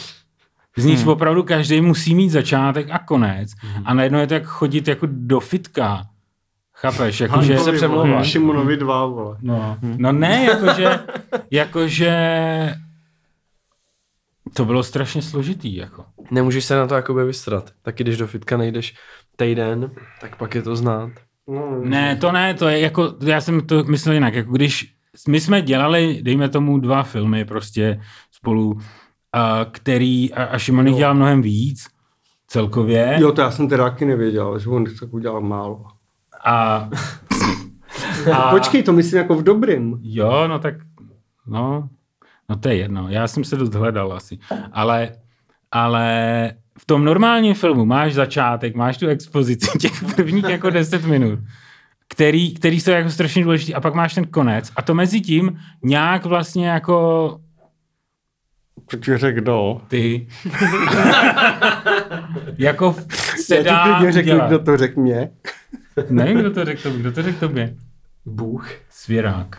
Z 0.78 0.86
nich 0.86 1.00
hmm. 1.00 1.08
opravdu 1.08 1.44
každý 1.44 1.82
musí 1.82 2.16
mít 2.16 2.30
začátek 2.30 2.88
a 2.92 3.00
konec. 3.00 3.52
Hmm. 3.58 3.84
A 3.88 3.94
najednou 3.94 4.20
je 4.20 4.28
to 4.28 4.34
jak 4.34 4.44
chodit 4.44 4.88
jako 4.88 5.08
do 5.10 5.40
fitka. 5.40 6.06
Chápeš? 6.74 7.20
Jako, 7.20 7.42
že, 7.42 7.60
se 7.60 7.72
přemlouvá. 7.72 8.24
Šimonovi 8.24 8.78
dva, 8.78 9.06
vole. 9.06 9.38
no, 9.42 9.78
no 9.82 10.12
ne, 10.12 10.46
jakože, 10.46 11.00
jakože 11.52 12.16
to 14.54 14.66
bylo 14.66 14.84
strašně 14.84 15.22
složitý. 15.22 15.76
Jako. 15.76 16.06
Nemůžeš 16.32 16.66
se 16.66 16.76
na 16.76 16.88
to 16.88 16.96
jakoby 16.96 17.26
vystrat. 17.26 17.72
Taky 17.82 18.04
když 18.04 18.18
do 18.18 18.28
fitka 18.28 18.58
nejdeš 18.58 18.96
týden, 19.36 19.92
tak 20.22 20.36
pak 20.36 20.56
je 20.56 20.62
to 20.62 20.76
znát. 20.76 21.12
No, 21.48 21.82
Ne, 21.84 22.16
to 22.16 22.32
ne, 22.32 22.54
to 22.54 22.68
je 22.68 22.80
jako, 22.80 23.16
já 23.24 23.42
jsem 23.42 23.68
to 23.68 23.84
myslel 23.84 24.14
jinak, 24.14 24.34
jako 24.34 24.52
když 24.52 24.94
my 25.28 25.40
jsme 25.40 25.62
dělali, 25.62 26.20
dejme 26.24 26.50
tomu, 26.50 26.80
dva 26.80 27.04
filmy 27.04 27.46
prostě 27.46 28.02
spolu, 28.32 28.80
a 29.34 29.66
který, 29.72 30.34
a, 30.34 30.44
a 30.44 30.58
Šimon 30.58 30.88
jich 30.88 30.98
dělal 30.98 31.16
mnohem 31.16 31.42
víc 31.42 31.88
celkově. 32.48 33.18
Jo, 33.20 33.32
to 33.32 33.42
já 33.42 33.52
jsem 33.52 33.70
teda 33.70 33.90
taky 33.90 34.06
nevěděl, 34.06 34.60
že 34.60 34.70
on 34.70 34.86
tak 35.00 35.14
udělal 35.14 35.42
málo. 35.42 35.86
A, 36.46 36.90
a, 38.34 38.50
Počkej, 38.52 38.84
to 38.84 38.94
myslím 38.94 39.18
jako 39.18 39.36
v 39.36 39.44
dobrým. 39.44 40.00
Jo, 40.02 40.48
no 40.48 40.60
tak, 40.60 40.76
no, 41.48 41.90
no 42.50 42.56
to 42.56 42.70
je 42.70 42.76
jedno, 42.76 43.10
já 43.10 43.28
jsem 43.28 43.44
se 43.44 43.56
dost 43.56 43.74
hledal 43.74 44.14
asi, 44.14 44.40
ale, 44.72 45.10
ale 45.72 46.52
v 46.80 46.86
tom 46.86 47.06
normálním 47.06 47.54
filmu 47.54 47.86
máš 47.86 48.14
začátek, 48.14 48.76
máš 48.76 48.98
tu 48.98 49.08
expozici 49.08 49.78
těch 49.78 49.92
prvních 50.16 50.50
jako 50.50 50.70
10 50.70 51.06
minut, 51.06 51.40
který, 52.10 52.54
který 52.54 52.80
jsou 52.80 52.92
jako 52.92 53.10
strašně 53.10 53.44
důležitý 53.44 53.76
a 53.76 53.82
pak 53.82 53.94
máš 53.94 54.14
ten 54.16 54.26
konec 54.26 54.72
a 54.76 54.82
to 54.82 54.94
mezi 54.96 55.22
tím 55.22 55.60
nějak 55.84 56.26
vlastně 56.26 56.70
jako 56.70 57.40
Protože 58.86 59.18
řekl 59.18 59.42
kdo. 59.42 59.82
ty 59.88 60.28
jako 62.58 62.96
se 63.46 63.56
Já 63.56 63.62
ti 63.64 63.70
dá 63.70 64.00
udělat. 64.22 64.48
kdo 64.48 64.60
to 64.60 64.78
řekl 64.78 65.02
mě. 65.02 65.30
Nevím, 66.10 66.38
kdo 66.40 66.52
to 66.52 66.66
řekl, 66.66 66.82
tobě, 66.82 67.00
kdo 67.00 67.12
to 67.12 67.24
řekl 67.24 67.40
tobě. 67.40 67.76
Bůh. 68.26 68.70
Svěrák. 68.90 69.58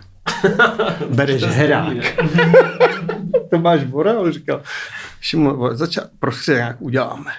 Bereš 1.14 1.42
herák. 1.42 1.96
to 3.50 3.58
máš 3.58 3.84
bora, 3.84 4.18
on 4.18 4.32
říkal. 4.32 4.62
Šimon, 5.20 5.76
začal, 5.76 6.04
prostě 6.18 6.52
nějak 6.52 6.82
uděláme. 6.82 7.32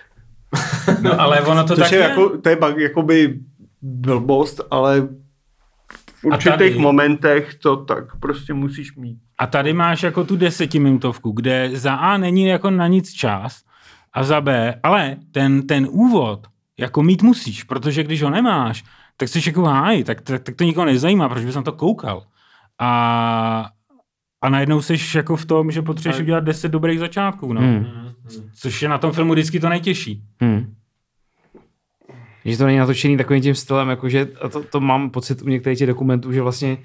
No 1.02 1.22
ale 1.22 1.42
ono 1.42 1.64
to 1.64 1.76
Což 1.76 1.84
tak 1.84 1.92
je, 1.92 1.98
je. 1.98 2.04
jako, 2.04 2.38
to 2.38 2.50
je 2.50 2.56
bak, 2.56 2.78
jakoby 2.78 3.40
blbost, 3.82 4.62
ale 4.72 5.02
v 6.22 6.26
určitých 6.26 6.58
tady? 6.58 6.80
momentech 6.80 7.56
to 7.56 7.78
tak 7.78 8.16
prostě 8.16 8.54
musíš 8.54 8.96
mít. 8.96 9.18
A 9.38 9.48
tady 9.48 9.74
máš 9.74 10.04
jako 10.04 10.24
tu 10.24 10.36
desetiminutovku, 10.36 11.32
kde 11.32 11.70
za 11.74 11.94
A 11.94 12.18
není 12.18 12.46
jako 12.46 12.70
na 12.70 12.88
nic 12.88 13.14
čas 13.14 13.62
a 14.14 14.24
za 14.24 14.42
B, 14.42 14.76
ale 14.84 15.16
ten, 15.32 15.68
ten 15.68 15.88
úvod 15.92 16.48
jako 16.78 17.04
mít 17.04 17.24
musíš, 17.24 17.64
protože 17.64 18.04
když 18.04 18.24
ho 18.24 18.30
nemáš, 18.30 18.84
tak 19.18 19.30
jsi 19.30 19.40
jako 19.46 19.64
háj, 19.64 20.04
tak, 20.04 20.22
tak, 20.22 20.44
tak 20.44 20.56
to 20.56 20.64
nikoho 20.64 20.86
nezajímá, 20.86 21.30
proč 21.30 21.46
bys 21.46 21.56
na 21.56 21.62
to 21.62 21.72
koukal. 21.72 22.24
A, 22.82 23.70
a 24.41 24.50
najednou 24.50 24.82
jsi 24.82 24.98
jako 25.15 25.36
v 25.36 25.46
tom, 25.46 25.72
že 25.72 25.82
potřebuješ 25.82 26.22
udělat 26.22 26.44
deset 26.44 26.70
dobrých 26.70 27.00
začátků, 27.00 27.54
no. 27.54 27.62
Hmm. 27.62 27.86
Což 28.56 28.82
je 28.82 28.89
na 28.89 28.98
tom 28.98 29.12
filmu 29.12 29.34
vždycky 29.34 29.60
to 29.60 29.70
nejtěžší. 29.70 30.24
Hmm. 30.41 30.74
Že 32.46 32.58
to 32.58 32.65
není 32.65 32.78
natočený 32.78 33.17
takovým 33.17 33.41
tím 33.41 33.56
stylem, 33.56 33.89
jakože, 33.89 34.28
a 34.41 34.50
to, 34.50 34.63
to 34.63 34.80
mám 34.80 35.10
pocit 35.10 35.41
u 35.41 35.50
některých 35.50 35.78
těch 35.80 35.88
dokumentů, 35.88 36.32
že 36.34 36.41
vlastně 36.41 36.78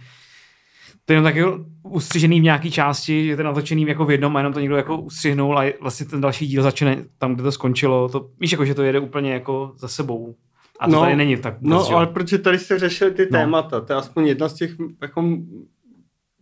to 1.05 1.13
je 1.13 1.15
jenom 1.15 1.25
tak 1.25 1.37
jako 1.37 1.65
ustřižený 1.83 2.41
v 2.41 2.43
nějaký 2.43 2.71
části, 2.71 3.27
že 3.27 3.37
to 3.37 3.41
je 3.41 3.45
natočený 3.45 3.83
jako 3.83 4.05
v 4.05 4.11
jednom 4.11 4.37
a 4.37 4.41
jenom 4.41 4.53
to 4.53 4.61
někdo 4.61 4.77
jako 4.77 5.01
ustřihnul 5.01 5.59
a 5.59 5.73
vlastně 5.81 6.07
ten 6.07 6.21
další 6.21 6.47
díl 6.47 6.63
začne 6.63 7.05
tam, 7.19 7.35
kde 7.35 7.43
to 7.43 7.53
skončilo. 7.53 8.09
To, 8.09 8.29
víš, 8.41 8.53
jako, 8.53 8.65
že 8.65 8.75
to 8.75 8.83
jede 8.83 8.99
úplně 9.01 9.33
jako 9.33 9.73
za 9.77 9.89
sebou. 9.89 10.35
A 10.81 10.87
to 10.87 10.93
No, 10.93 11.01
tady 11.01 11.17
není 11.17 11.37
tak. 11.37 11.55
No, 11.61 11.87
ale 11.89 12.07
protože 12.07 12.39
tady 12.39 12.59
jste 12.59 12.79
řešili 12.79 13.11
ty 13.11 13.23
No. 13.23 13.39
témata, 13.39 13.81
to 13.81 13.93
je 13.93 13.97
aspoň 13.97 14.27
jedna 14.27 14.49
z 14.49 14.55
těch 14.55 14.71
jako 15.03 15.39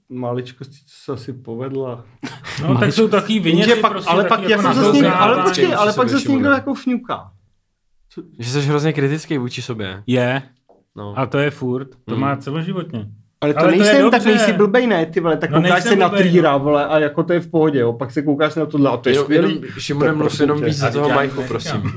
maličkostí, 0.08 0.76
co 0.86 0.94
se 1.04 1.12
asi 1.12 1.32
povedla. 1.32 2.04
No, 2.62 2.78
tak 2.78 2.92
jsou 2.92 3.08
taky 3.08 3.40
vyněty 3.40 3.74
pak, 3.74 3.92
prostě 3.92 4.10
ale 4.10 4.24
pak, 4.24 4.40
jak 4.40 4.50
jako 4.50 4.62
jsem 4.62 4.74
zase 4.74 4.92
někdo, 4.92 5.08
ale 5.08 5.18
nakoukávání. 5.20 5.42
počkej, 5.50 5.74
ale 5.74 5.92
pak 5.92 6.08
se 6.08 6.14
zase 6.14 6.30
někdo 6.30 6.50
jako 6.50 6.74
fňuká. 6.74 7.30
Že 8.38 8.50
jsi 8.50 8.60
hrozně 8.60 8.92
kritický 8.92 9.38
vůči 9.38 9.62
sobě. 9.62 10.02
Je, 10.06 10.42
No. 10.96 11.14
a 11.18 11.26
to 11.26 11.38
je 11.38 11.50
furt, 11.50 11.88
to 12.04 12.12
Hmm. 12.14 12.20
má 12.20 12.36
celoživotně. 12.36 13.06
Ale 13.40 13.54
to 13.54 13.60
Ale 13.60 13.68
to 13.68 13.74
je 13.74 13.78
nejsem, 13.84 14.10
tak 14.10 14.20
dobře. 14.22 14.28
nejsi 14.38 14.52
blbej, 14.52 14.86
ne, 14.86 15.06
ty 15.06 15.20
vole, 15.20 15.36
tak 15.36 15.50
No, 15.50 15.62
koukáš 15.62 15.82
se 15.82 15.96
na 15.96 16.08
trýra, 16.08 16.56
vole, 16.56 16.86
a 16.86 16.98
jako 16.98 17.22
to 17.22 17.32
je 17.32 17.40
v 17.40 17.50
pohodě, 17.50 17.78
jo, 17.78 17.92
pak 17.92 18.10
se 18.10 18.22
koukáš 18.22 18.54
na 18.54 18.66
tohle, 18.66 18.90
a 18.90 18.96
to 18.96 19.08
je 19.08 19.12
Jenom, 19.14 19.24
skvělý. 19.24 19.62
Šimone, 19.78 20.06
Tak 20.06 20.16
mluv 20.16 20.26
prosím 20.28 20.42
jenom 20.42 20.62
víc 20.64 20.76
za 20.76 20.90
toho 20.90 21.08
já 21.08 21.14
Majku, 21.14 21.42
prosím. 21.48 21.82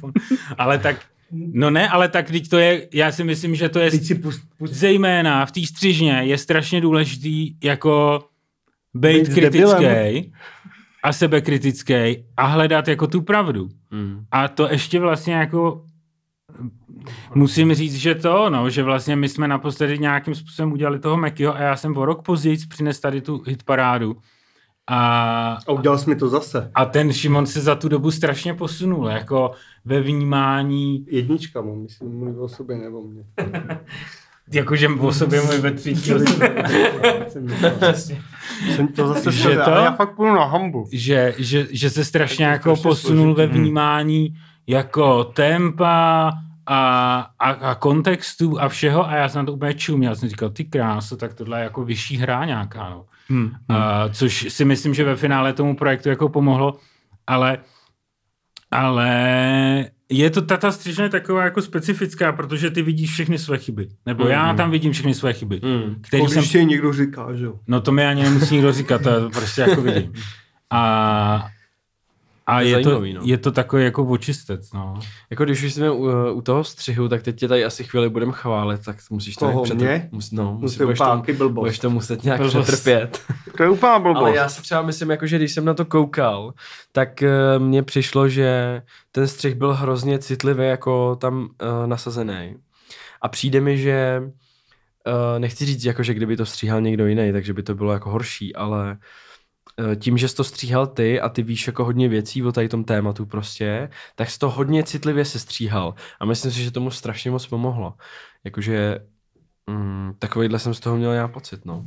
To. 0.00 0.10
Ale 0.58 0.78
tak, 0.78 0.96
no 1.32 1.70
ne, 1.70 1.88
ale 1.88 2.08
tak 2.08 2.30
teď 2.30 2.48
to 2.48 2.58
je, 2.58 2.88
já 2.94 3.12
si 3.12 3.24
myslím, 3.24 3.54
že 3.54 3.68
to 3.68 3.78
je 3.78 3.90
Teď 3.90 4.04
si 4.04 4.14
pust, 4.14 4.42
pust, 4.58 4.74
zejména 4.74 5.46
v 5.46 5.52
té 5.52 5.66
střižně 5.66 6.12
je 6.12 6.38
strašně 6.38 6.80
důležitý 6.80 7.54
jako 7.64 8.24
Být 8.94 9.28
kritický 9.28 10.32
a 11.02 11.12
sebekritický 11.12 11.94
a 12.36 12.46
hledat 12.46 12.88
jako 12.88 13.06
tu 13.06 13.22
pravdu. 13.22 13.68
Mm. 13.90 14.24
A 14.30 14.48
to 14.48 14.68
ještě 14.70 15.00
vlastně 15.00 15.34
jako 15.34 15.84
Musím 17.34 17.74
říct, 17.74 17.96
že 17.96 18.14
to, 18.14 18.50
no, 18.50 18.70
že 18.70 18.82
vlastně 18.82 19.16
my 19.16 19.28
jsme 19.28 19.48
naposledy 19.48 19.98
nějakým 19.98 20.34
způsobem 20.34 20.72
udělali 20.72 20.98
toho 20.98 21.16
Mekyho 21.16 21.56
a 21.56 21.60
já 21.60 21.76
jsem 21.76 21.96
o 21.96 22.04
rok 22.04 22.22
později 22.22 22.56
přines 22.68 23.00
tady 23.00 23.20
tu 23.20 23.42
hitparádu. 23.46 24.16
A, 24.90 25.58
A 25.66 25.72
udělal 25.72 25.98
jsi 25.98 26.10
mi 26.10 26.16
to 26.16 26.28
zase. 26.28 26.70
a 26.74 26.84
ten 26.84 27.12
Šimon 27.12 27.46
se 27.46 27.60
za 27.60 27.74
tu 27.74 27.88
dobu 27.88 28.10
strašně 28.10 28.54
posunul, 28.54 29.08
jako 29.08 29.50
ve 29.84 30.00
vnímání, 30.00 31.06
Jednička 31.10 31.60
mu, 31.60 31.76
myslím, 31.82 32.18
mluví 32.18 32.38
o 32.38 32.48
sobě 32.48 32.76
nebo 32.76 33.02
mě. 33.02 33.22
jakože 34.52 34.88
o 34.88 35.12
sobě 35.12 35.40
můj 35.42 35.58
ve 35.58 35.70
třetí 35.70 36.10
Jsem 38.74 38.88
to 38.88 39.08
zase 39.08 39.32
Že 39.32 39.48
to? 39.48 39.70
já 39.70 39.92
fakt 39.92 40.16
půjdu 40.16 40.34
na 40.34 40.44
hambu. 40.44 40.84
že, 40.92 41.34
že, 41.38 41.66
že 41.70 41.90
se 41.90 42.04
strašně 42.04 42.44
jako 42.44 42.76
strašně 42.76 42.82
posunul 42.82 43.34
ve 43.34 43.44
složitý. 43.44 43.58
vnímání 43.60 44.34
jako 44.66 45.24
tempa 45.24 46.32
a, 46.66 47.18
a, 47.38 47.50
a 47.50 47.74
kontextu 47.74 48.60
a 48.60 48.68
všeho 48.68 49.08
a 49.08 49.14
já 49.16 49.28
jsem 49.28 49.38
na 49.38 49.46
to 49.46 49.52
úplně 49.52 49.74
čuměl. 49.74 50.12
Já 50.12 50.16
jsem 50.16 50.28
říkal, 50.28 50.50
ty 50.50 50.64
kráso, 50.64 51.16
tak 51.16 51.34
tohle 51.34 51.58
je 51.60 51.64
jako 51.64 51.84
vyšší 51.84 52.16
hra 52.16 52.44
nějaká, 52.44 52.90
no. 52.90 53.04
Hmm. 53.32 53.50
A, 53.68 54.08
což 54.08 54.46
si 54.48 54.64
myslím, 54.64 54.94
že 54.94 55.04
ve 55.04 55.16
finále 55.16 55.52
tomu 55.52 55.76
projektu 55.76 56.08
jako 56.08 56.28
pomohlo, 56.28 56.74
ale 57.26 57.58
ale 58.70 59.10
je 60.08 60.30
to 60.30 60.42
tata 60.42 60.72
střižna 60.72 61.04
je 61.04 61.10
taková 61.10 61.44
jako 61.44 61.62
specifická, 61.62 62.32
protože 62.32 62.70
ty 62.70 62.82
vidíš 62.82 63.10
všechny 63.10 63.38
své 63.38 63.58
chyby. 63.58 63.88
Nebo 64.06 64.28
já 64.28 64.54
tam 64.54 64.70
vidím 64.70 64.92
všechny 64.92 65.14
své 65.14 65.32
chyby. 65.32 65.60
Mm. 65.64 66.02
Který 66.02 66.22
Když 66.26 66.50
jsem 66.50 66.68
někdo 66.68 66.92
říká, 66.92 67.34
že 67.34 67.44
jo. 67.44 67.58
No 67.68 67.80
to 67.80 67.92
mi 67.92 68.06
ani 68.06 68.22
nemusí 68.22 68.54
nikdo 68.54 68.72
říkat, 68.72 69.02
to 69.02 69.30
prostě 69.30 69.60
jako 69.60 69.82
vidím. 69.82 70.12
A, 70.70 71.46
a 72.46 72.58
To 72.58 72.64
je 72.64 72.68
je, 72.70 72.76
to, 72.78 72.82
zajímavý, 72.90 73.12
no. 73.14 73.20
je 73.24 73.38
to 73.38 73.52
takový 73.52 73.84
jako 73.84 74.04
očistec, 74.04 74.72
no. 74.72 74.94
Jako 75.30 75.44
když 75.44 75.62
už 75.62 75.74
jsme 75.74 75.90
u, 75.90 76.08
u 76.32 76.42
toho 76.42 76.64
střihu, 76.64 77.08
tak 77.08 77.22
teď 77.22 77.36
tě 77.38 77.48
tady 77.48 77.64
asi 77.64 77.84
chvíli 77.84 78.08
budeme 78.08 78.32
chválit, 78.32 78.84
tak 78.84 78.96
musíš 79.10 79.34
to 79.36 79.46
Koho, 79.46 79.64
nějak 79.66 79.78
mě? 79.80 80.08
Mus, 80.12 80.30
no, 80.30 80.44
To 80.44 80.52
musíš, 80.52 80.78
je 80.78 80.86
budeš, 80.86 80.98
to, 80.98 81.04
úplná 81.04 81.22
blbost. 81.38 81.62
budeš 81.62 81.78
to 81.78 81.90
muset 81.90 82.24
nějak 82.24 82.40
Blbost. 82.40 82.62
přetrpět. 82.68 83.20
To 83.56 83.62
je 83.62 83.70
úplná 83.70 83.98
blbost. 83.98 84.20
Ale 84.20 84.36
já 84.36 84.48
si 84.48 84.62
třeba 84.62 84.82
myslím, 84.82 85.10
jako, 85.10 85.26
že 85.26 85.36
když 85.38 85.52
jsem 85.52 85.64
na 85.64 85.74
to 85.74 85.84
koukal, 85.84 86.52
tak 86.92 87.22
uh, 87.56 87.62
mně 87.62 87.82
přišlo, 87.82 88.28
že 88.28 88.82
ten 89.12 89.28
střih 89.28 89.54
byl 89.54 89.74
hrozně 89.74 90.18
citlivý 90.18 90.64
jako 90.64 91.16
tam 91.16 91.42
uh, 91.42 91.48
nasazený. 91.86 92.56
A 93.22 93.28
přijde 93.28 93.60
mi, 93.60 93.78
že 93.78 94.22
uh, 94.22 95.38
nechci 95.38 95.66
říct, 95.66 95.84
jako, 95.84 96.02
že 96.02 96.14
kdyby 96.14 96.36
to 96.36 96.46
stříhal 96.46 96.80
někdo 96.80 97.06
jiný, 97.06 97.32
takže 97.32 97.52
by 97.54 97.62
to 97.62 97.74
bylo 97.74 97.92
jako 97.92 98.10
horší, 98.10 98.54
ale 98.54 98.90
uh, 98.90 98.96
tím, 99.96 100.18
že 100.18 100.28
jsi 100.28 100.36
to 100.36 100.44
stříhal 100.44 100.86
ty 100.86 101.20
a 101.20 101.28
ty 101.28 101.42
víš 101.42 101.66
jako 101.66 101.84
hodně 101.84 102.08
věcí 102.08 102.42
o 102.42 102.52
tady 102.52 102.68
tom 102.68 102.84
tématu 102.84 103.26
prostě, 103.26 103.88
tak 104.14 104.30
jsi 104.30 104.38
to 104.38 104.50
hodně 104.50 104.84
citlivě 104.84 105.24
se 105.24 105.38
stříhal. 105.38 105.94
A 106.20 106.24
myslím 106.24 106.52
si, 106.52 106.64
že 106.64 106.70
tomu 106.70 106.90
strašně 106.90 107.30
moc 107.30 107.46
pomohlo. 107.46 107.94
Jakože 108.44 108.98
mm, 109.66 110.12
takovýhle 110.18 110.58
jsem 110.58 110.74
z 110.74 110.80
toho 110.80 110.96
měl 110.96 111.12
já 111.12 111.28
pocit, 111.28 111.64
no. 111.64 111.84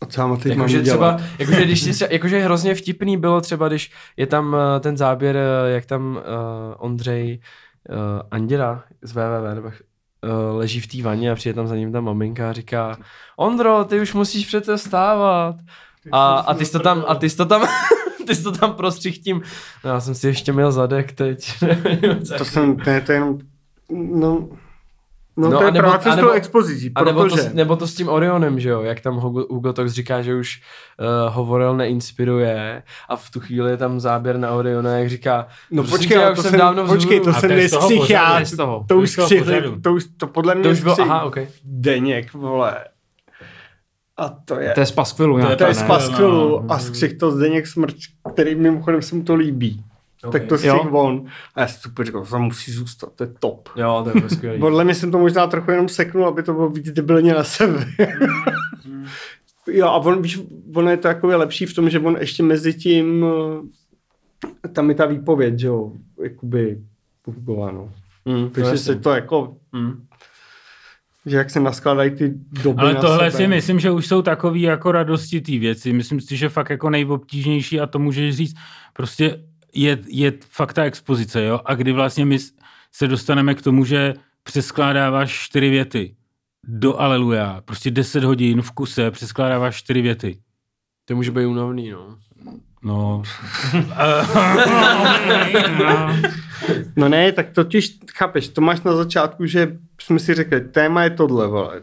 A 0.00 0.06
co 0.06 0.38
teď 0.42 0.52
Jakože 0.52 0.82
dělat? 0.82 1.16
třeba, 1.16 1.28
jakože 1.38 1.64
když 1.64 1.80
si 1.80 1.92
třeba, 1.92 2.12
jakože 2.12 2.38
hrozně 2.38 2.74
vtipný 2.74 3.16
bylo 3.16 3.40
třeba, 3.40 3.68
když 3.68 3.92
je 4.16 4.26
tam 4.26 4.52
uh, 4.52 4.60
ten 4.80 4.96
záběr, 4.96 5.36
uh, 5.36 5.72
jak 5.72 5.86
tam 5.86 6.16
uh, 6.16 6.22
Ondřej 6.78 7.40
uh, 7.88 7.96
Anděra 8.30 8.84
z 9.02 9.12
www, 9.12 9.54
nebo, 9.54 9.72
leží 10.52 10.80
v 10.80 10.86
té 10.86 11.02
vaně 11.02 11.32
a 11.32 11.34
přijde 11.34 11.54
tam 11.54 11.66
za 11.66 11.76
ním 11.76 11.92
ta 11.92 12.00
maminka 12.00 12.50
a 12.50 12.52
říká 12.52 12.98
Ondro, 13.36 13.84
ty 13.84 14.00
už 14.00 14.14
musíš 14.14 14.46
přece 14.46 14.76
vstávat. 14.76 15.56
A, 16.12 16.34
a 16.38 16.54
ty 16.54 16.64
jsi 16.66 16.72
to 16.72 16.78
tam, 16.78 17.04
a 17.08 17.14
ty 17.14 17.30
jsi 17.30 17.36
to 17.36 17.44
tam, 17.46 17.66
ty 18.26 18.34
jsi 18.34 18.42
to 18.42 18.52
tam 18.52 18.72
prostřih 18.72 19.18
tím, 19.18 19.42
no, 19.84 19.90
já 19.90 20.00
jsem 20.00 20.14
si 20.14 20.26
ještě 20.26 20.52
měl 20.52 20.72
zadek 20.72 21.12
teď. 21.12 21.52
To 22.38 22.44
jsem, 22.44 22.76
to 22.76 22.90
je, 22.90 23.00
to 23.00 23.12
je 23.12 23.16
jenom, 23.16 23.38
no, 23.90 24.48
no, 25.36 25.50
No, 25.50 25.58
to 25.58 25.64
je 25.64 25.70
anebo- 25.70 25.88
práce 25.88 26.02
s 26.02 26.14
tou 26.14 26.18
anebo- 26.18 26.30
expozicí, 26.30 26.90
A 26.94 27.04
nebo 27.04 27.22
to, 27.22 27.28
protože... 27.28 27.42
s- 27.42 27.52
nebo 27.52 27.76
to 27.76 27.86
s 27.86 27.94
tím 27.94 28.08
Orionem, 28.08 28.60
že 28.60 28.68
jo, 28.68 28.82
jak 28.82 29.00
tam 29.00 29.16
Hugo, 29.16 29.46
Hugo 29.50 29.72
Tox 29.72 29.92
říká, 29.92 30.22
že 30.22 30.34
už 30.34 30.60
uh, 31.28 31.34
hovoril 31.34 31.76
neinspiruje 31.76 32.82
a 33.08 33.16
v 33.16 33.30
tu 33.30 33.40
chvíli 33.40 33.70
je 33.70 33.76
tam 33.76 34.00
záběr 34.00 34.38
na 34.38 34.50
Oriona, 34.50 34.98
jak 34.98 35.08
říká, 35.08 35.46
No 35.70 35.82
počkej, 35.84 36.08
tě, 36.08 36.14
já 36.14 36.34
to 36.34 36.42
jsem 36.42 36.50
jsem, 36.50 36.58
dávno 36.60 36.86
počkej, 36.86 37.20
to 37.20 37.30
A 37.30 37.32
jsem 37.32 37.50
pořadu, 37.50 38.04
já, 38.08 38.32
to 38.34 38.38
je 38.38 38.46
z 38.46 38.56
toho. 38.56 38.84
to 38.88 38.96
už 38.98 39.16
to 39.82 39.92
už, 39.94 40.04
to 40.16 40.26
podle 40.26 40.54
mě 40.54 40.64
to 40.64 40.70
už 40.70 40.82
bylo, 40.82 41.00
aha, 41.00 41.22
ok. 41.22 41.38
Deněk, 41.64 42.32
vole. 42.32 42.76
A 44.18 44.28
to 44.44 44.60
je, 44.60 44.70
To 44.72 44.80
je 44.80 44.86
z 44.86 44.90
paskvilu. 44.92 45.40
To 45.40 45.50
je 45.50 45.56
to 45.56 45.64
je 45.64 45.74
z 45.74 45.82
pas- 45.82 45.86
paskvilu 45.86 46.48
no. 46.62 46.64
a 46.72 46.78
skřih 46.78 47.18
to 47.18 47.30
Zdeněk 47.30 47.66
Smrč, 47.66 48.08
který 48.32 48.54
mimochodem 48.54 49.02
se 49.02 49.14
mu 49.16 49.22
to 49.22 49.34
líbí. 49.34 49.84
Tak 50.32 50.44
to 50.44 50.58
střih 50.58 50.92
on. 50.92 51.24
A 51.54 51.60
já 51.60 51.66
si 51.68 51.80
super 51.80 52.06
říkal, 52.06 52.24
to 52.24 52.30
tam 52.30 52.42
musí 52.44 52.72
zůstat, 52.72 53.12
to 53.16 53.24
je 53.24 53.30
top. 53.38 53.68
Jo, 53.76 54.06
to 54.12 54.18
je 54.18 54.30
skvělý. 54.30 54.60
Podle 54.60 54.84
mě 54.84 54.94
jsem 54.94 55.10
to 55.10 55.18
možná 55.18 55.46
trochu 55.46 55.70
jenom 55.70 55.88
seknul, 55.88 56.26
aby 56.26 56.42
to 56.42 56.52
bylo 56.52 56.68
víc 56.70 56.90
debilně 56.90 57.34
na 57.34 57.44
sebe. 57.44 57.86
jo, 59.66 59.86
a 59.86 59.96
on, 59.96 60.22
víš, 60.22 60.40
on 60.74 60.88
je 60.88 60.96
to 60.96 61.08
jako 61.08 61.26
lepší 61.26 61.66
v 61.66 61.74
tom, 61.74 61.90
že 61.90 61.98
on 62.00 62.16
ještě 62.20 62.42
mezi 62.42 62.74
tím, 62.74 63.24
eh, 64.64 64.68
tam 64.68 64.88
je 64.88 64.94
ta 64.94 65.06
výpověď, 65.06 65.58
že 65.58 65.66
jo, 65.66 65.92
jakoby 66.22 66.78
publikováno. 67.22 67.92
Mm, 68.24 68.50
Takže 68.50 68.78
se 68.78 68.96
to 68.96 69.10
jako, 69.10 69.56
Mm. 69.72 70.02
Že 71.28 71.36
jak 71.36 71.50
se 71.50 71.60
naskládají 71.60 72.10
ty 72.10 72.34
doby 72.62 72.80
Ale 72.80 72.94
na 72.94 73.00
tohle 73.00 73.30
sebe. 73.30 73.44
si 73.44 73.48
myslím, 73.48 73.80
že 73.80 73.90
už 73.90 74.06
jsou 74.06 74.22
takový 74.22 74.62
jako 74.62 74.92
radosti 74.92 75.40
té 75.40 75.58
věci. 75.58 75.92
Myslím 75.92 76.20
si, 76.20 76.36
že 76.36 76.48
fakt 76.48 76.70
jako 76.70 76.90
nejobtížnější 76.90 77.80
a 77.80 77.86
to 77.86 77.98
můžeš 77.98 78.36
říct, 78.36 78.54
prostě 78.92 79.44
je, 79.74 79.98
je 80.08 80.32
fakt 80.50 80.72
ta 80.72 80.84
expozice, 80.84 81.44
jo? 81.44 81.60
A 81.64 81.74
kdy 81.74 81.92
vlastně 81.92 82.24
my 82.24 82.38
se 82.92 83.08
dostaneme 83.08 83.54
k 83.54 83.62
tomu, 83.62 83.84
že 83.84 84.14
přeskládáváš 84.42 85.32
čtyři 85.32 85.70
věty 85.70 86.14
do 86.66 87.00
Aleluja, 87.00 87.60
prostě 87.64 87.90
10 87.90 88.24
hodin 88.24 88.62
v 88.62 88.70
kuse 88.70 89.10
přeskládáváš 89.10 89.76
čtyři 89.76 90.02
věty. 90.02 90.38
To 91.04 91.16
může 91.16 91.30
být 91.30 91.46
únavný, 91.46 91.90
no. 91.90 92.18
No, 92.82 93.22
No 96.96 97.08
ne, 97.08 97.32
tak 97.32 97.50
totiž, 97.50 97.98
chápeš, 98.14 98.48
to 98.48 98.60
máš 98.60 98.82
na 98.82 98.96
začátku, 98.96 99.46
že 99.46 99.78
jsme 100.00 100.18
si 100.18 100.34
řekli, 100.34 100.60
téma 100.60 101.04
je 101.04 101.10
tohle, 101.10 101.46
vole. 101.46 101.82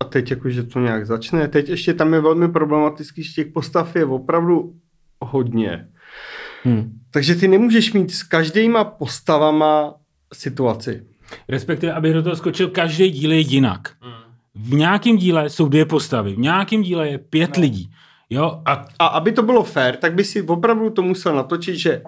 A 0.00 0.04
teď 0.04 0.30
jakože 0.30 0.62
to 0.62 0.80
nějak 0.80 1.06
začne. 1.06 1.48
Teď 1.48 1.68
ještě 1.68 1.94
tam 1.94 2.14
je 2.14 2.20
velmi 2.20 2.48
problematický, 2.48 3.22
že 3.22 3.32
těch 3.32 3.52
postav 3.52 3.96
je 3.96 4.04
opravdu 4.04 4.74
hodně. 5.20 5.88
Hmm. 6.64 6.92
Takže 7.10 7.34
ty 7.34 7.48
nemůžeš 7.48 7.92
mít 7.92 8.14
s 8.14 8.22
každýma 8.22 8.84
postavama 8.84 9.94
situaci. 10.32 11.06
respektive, 11.48 11.92
abych 11.92 12.12
do 12.12 12.22
toho 12.22 12.36
skočil, 12.36 12.68
každý 12.68 13.10
díl 13.10 13.32
je 13.32 13.38
jinak. 13.38 13.88
V 14.54 14.74
nějakém 14.74 15.16
díle 15.16 15.50
jsou 15.50 15.68
dvě 15.68 15.84
postavy, 15.84 16.34
v 16.34 16.38
nějakém 16.38 16.82
díle 16.82 17.08
je 17.08 17.18
pět 17.18 17.56
lidí. 17.56 17.90
Jo, 18.30 18.62
a 18.66 18.86
A 18.98 19.06
aby 19.06 19.32
to 19.32 19.42
bylo 19.42 19.64
fair, 19.64 19.96
tak 19.96 20.14
by 20.14 20.24
si 20.24 20.42
opravdu 20.42 20.90
to 20.90 21.02
musel 21.02 21.34
natočit, 21.36 21.76
že 21.76 22.02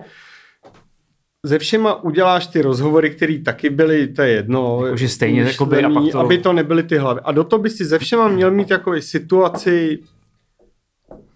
ze 1.45 1.59
všema 1.59 2.03
uděláš 2.03 2.47
ty 2.47 2.63
rozhovory, 2.63 3.11
které 3.11 3.39
taky 3.39 3.71
byly, 3.71 4.09
to 4.09 4.23
je 4.23 4.29
jedno. 4.33 4.87
Jakože 4.87 5.09
stejně, 5.09 5.45
myšlený, 5.45 5.53
jakoby, 5.55 5.85
a 5.85 6.01
pak 6.01 6.13
to- 6.13 6.19
Aby 6.21 6.39
to 6.39 6.53
nebyly 6.53 6.83
ty 6.83 6.99
hlavy. 6.99 7.21
A 7.25 7.33
do 7.33 7.45
toho 7.45 7.63
by 7.63 7.71
si 7.71 7.85
ze 7.85 7.99
všema 7.99 8.29
měl 8.29 8.51
mít 8.51 8.71
jako 8.71 9.01
situaci, 9.01 9.99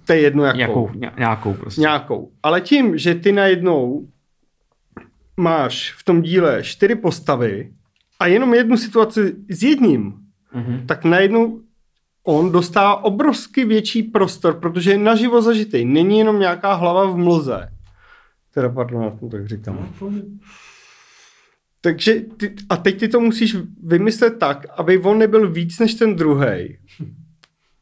to 0.06 0.12
je 0.12 0.20
jedno 0.20 0.44
jakou. 0.44 0.56
Nějakou, 0.58 0.90
ně- 0.94 1.10
nějakou 1.18 1.54
prostě. 1.54 1.80
Nějakou. 1.80 2.30
Ale 2.42 2.60
tím, 2.60 2.98
že 2.98 3.14
ty 3.14 3.32
najednou 3.32 4.08
máš 5.36 5.92
v 5.98 6.04
tom 6.04 6.22
díle 6.22 6.62
čtyři 6.62 6.94
postavy 6.94 7.72
a 8.20 8.26
jenom 8.26 8.54
jednu 8.54 8.76
situaci 8.76 9.34
s 9.50 9.62
jedním, 9.62 10.14
Mhm. 10.54 10.86
tak 10.86 11.04
najednou 11.04 11.60
on 12.24 12.52
dostává 12.52 13.04
obrovsky 13.04 13.64
větší 13.64 14.02
prostor, 14.02 14.61
protože 14.61 14.90
je 14.90 14.98
naživo 14.98 15.42
zažitý. 15.42 15.85
Není 15.85 16.18
jenom 16.18 16.40
nějaká 16.40 16.74
hlava 16.74 17.06
v 17.06 17.16
mlze. 17.16 17.68
Teda 18.54 18.68
pardon, 18.68 19.02
já 19.02 19.11
to 19.11 19.28
tak 19.28 19.48
říkám. 19.48 19.94
Takže 21.80 22.20
ty, 22.37 22.54
a 22.68 22.76
teď 22.76 23.00
ty 23.00 23.09
to 23.09 23.20
musíš 23.20 23.56
vymyslet 23.83 24.38
tak, 24.38 24.66
aby 24.76 24.98
on 24.98 25.18
nebyl 25.18 25.50
víc 25.50 25.78
než 25.78 25.94
ten 25.94 26.16
druhý. 26.16 26.78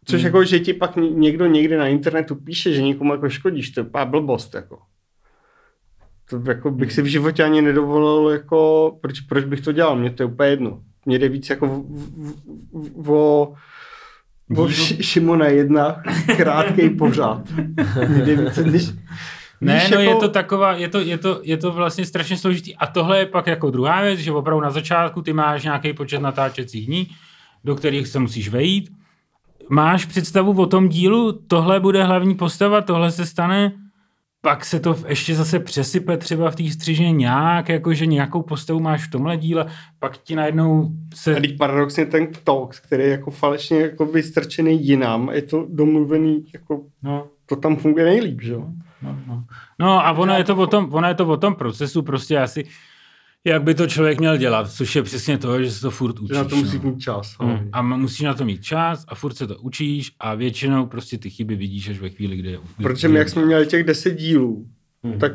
Což 0.04 0.22
jako, 0.22 0.44
že 0.44 0.60
ti 0.60 0.74
pak 0.74 0.96
ně- 0.96 1.10
někdo 1.10 1.46
někde 1.46 1.78
na 1.78 1.86
internetu 1.86 2.34
píše, 2.34 2.72
že 2.72 2.82
někomu 2.82 3.12
jako 3.12 3.28
škodíš, 3.28 3.70
to 3.70 3.80
je 3.80 4.04
blbost, 4.04 4.54
jako. 4.54 4.78
To 6.30 6.50
jako 6.50 6.70
bych 6.70 6.92
si 6.92 7.02
v 7.02 7.06
životě 7.06 7.44
ani 7.44 7.62
nedovolil, 7.62 8.30
jako, 8.30 8.98
proč, 9.00 9.20
proč 9.20 9.44
bych 9.44 9.60
to 9.60 9.72
dělal, 9.72 9.96
mně 9.96 10.10
to 10.10 10.22
je 10.22 10.26
úplně 10.26 10.50
jedno. 10.50 10.82
Mně 11.06 11.18
jde 11.18 11.28
víc 11.28 11.50
jako 11.50 11.66
v, 11.66 11.84
v, 11.88 13.02
v, 13.02 13.10
o, 13.10 13.14
o 13.14 13.54
Š- 14.50 15.02
Šimona 15.02 15.46
jedna, 15.46 16.02
krátký 16.36 16.90
pořád. 16.90 17.42
Mně 18.08 18.22
jde 18.22 18.36
víc, 18.36 18.58
když, 18.58 18.86
Ne, 19.60 19.88
no 19.92 20.00
jako, 20.00 20.02
je 20.02 20.16
to 20.16 20.28
taková, 20.28 20.72
je 20.72 20.88
to, 20.88 21.00
je, 21.00 21.18
to, 21.18 21.40
je 21.42 21.56
to 21.56 21.72
vlastně 21.72 22.06
strašně 22.06 22.36
složitý. 22.36 22.76
A 22.76 22.86
tohle 22.86 23.18
je 23.18 23.26
pak 23.26 23.46
jako 23.46 23.70
druhá 23.70 24.02
věc, 24.02 24.20
že 24.20 24.32
opravdu 24.32 24.60
na 24.64 24.70
začátku 24.70 25.22
ty 25.22 25.32
máš 25.32 25.64
nějaký 25.64 25.92
počet 25.92 26.18
natáčecích 26.18 26.86
dní, 26.86 27.08
do 27.64 27.74
kterých 27.74 28.08
se 28.08 28.18
musíš 28.18 28.48
vejít. 28.48 28.90
Máš 29.70 30.04
představu 30.04 30.62
o 30.62 30.66
tom 30.66 30.88
dílu, 30.88 31.32
tohle 31.32 31.80
bude 31.80 32.04
hlavní 32.04 32.34
postava, 32.34 32.80
tohle 32.80 33.10
se 33.10 33.26
stane 33.26 33.72
pak 34.40 34.64
se 34.64 34.80
to 34.80 34.96
ještě 35.08 35.34
zase 35.34 35.60
přesype 35.60 36.16
třeba 36.16 36.50
v 36.50 36.56
té 36.56 36.70
střižně 36.70 37.12
nějak, 37.12 37.68
jakože 37.68 38.06
nějakou 38.06 38.42
postavu 38.42 38.80
máš 38.80 39.06
v 39.06 39.10
tomhle 39.10 39.36
díle, 39.36 39.66
pak 39.98 40.18
ti 40.18 40.34
najednou 40.34 40.90
se... 41.14 41.36
A 41.36 41.40
paradoxně 41.58 42.06
ten 42.06 42.28
Tox, 42.44 42.80
který 42.80 43.02
je 43.02 43.08
jako 43.08 43.30
falešně 43.30 43.80
jako 43.80 44.06
vystrčený 44.06 44.86
jinam, 44.86 45.30
je 45.32 45.42
to 45.42 45.66
domluvený, 45.68 46.44
jako 46.52 46.84
No, 47.02 47.26
to 47.46 47.56
tam 47.56 47.76
funguje 47.76 48.04
nejlíp, 48.04 48.42
že 48.42 48.52
jo? 48.52 48.66
no, 49.02 49.18
no. 49.26 49.44
no 49.78 50.06
a 50.06 50.12
ono 50.12 50.34
je, 50.34 50.44
to 50.44 50.56
o 50.56 50.66
tom, 50.66 50.88
ono 50.92 51.08
je 51.08 51.14
to 51.14 51.26
o 51.26 51.36
tom 51.36 51.54
procesu 51.54 52.02
prostě 52.02 52.38
asi, 52.38 52.64
jak 53.46 53.62
by 53.62 53.74
to 53.74 53.86
člověk 53.86 54.20
měl 54.20 54.36
dělat, 54.36 54.72
což 54.72 54.96
je 54.96 55.02
přesně 55.02 55.38
to, 55.38 55.62
že 55.62 55.70
se 55.70 55.80
to 55.80 55.90
furt 55.90 56.18
učíš. 56.18 56.36
Že 56.36 56.42
na 56.42 56.44
to 56.44 56.56
musí 56.56 56.76
no. 56.76 56.90
mít 56.90 57.00
čas. 57.00 57.36
Hmm. 57.40 57.68
A 57.72 57.82
musíš 57.82 58.20
na 58.20 58.34
to 58.34 58.44
mít 58.44 58.62
čas 58.62 59.04
a 59.08 59.14
furt 59.14 59.34
se 59.34 59.46
to 59.46 59.56
učíš 59.56 60.12
a 60.20 60.34
většinou 60.34 60.86
prostě 60.86 61.18
ty 61.18 61.30
chyby 61.30 61.56
vidíš 61.56 61.88
až 61.88 61.98
ve 61.98 62.08
chvíli, 62.08 62.36
kdy 62.36 62.50
je 62.50 62.58
Protože 62.82 63.08
my, 63.08 63.18
jak 63.18 63.28
jsme 63.28 63.46
měli 63.46 63.66
těch 63.66 63.84
deset 63.84 64.14
dílů, 64.14 64.66
Hmm. 65.02 65.18
tak 65.18 65.32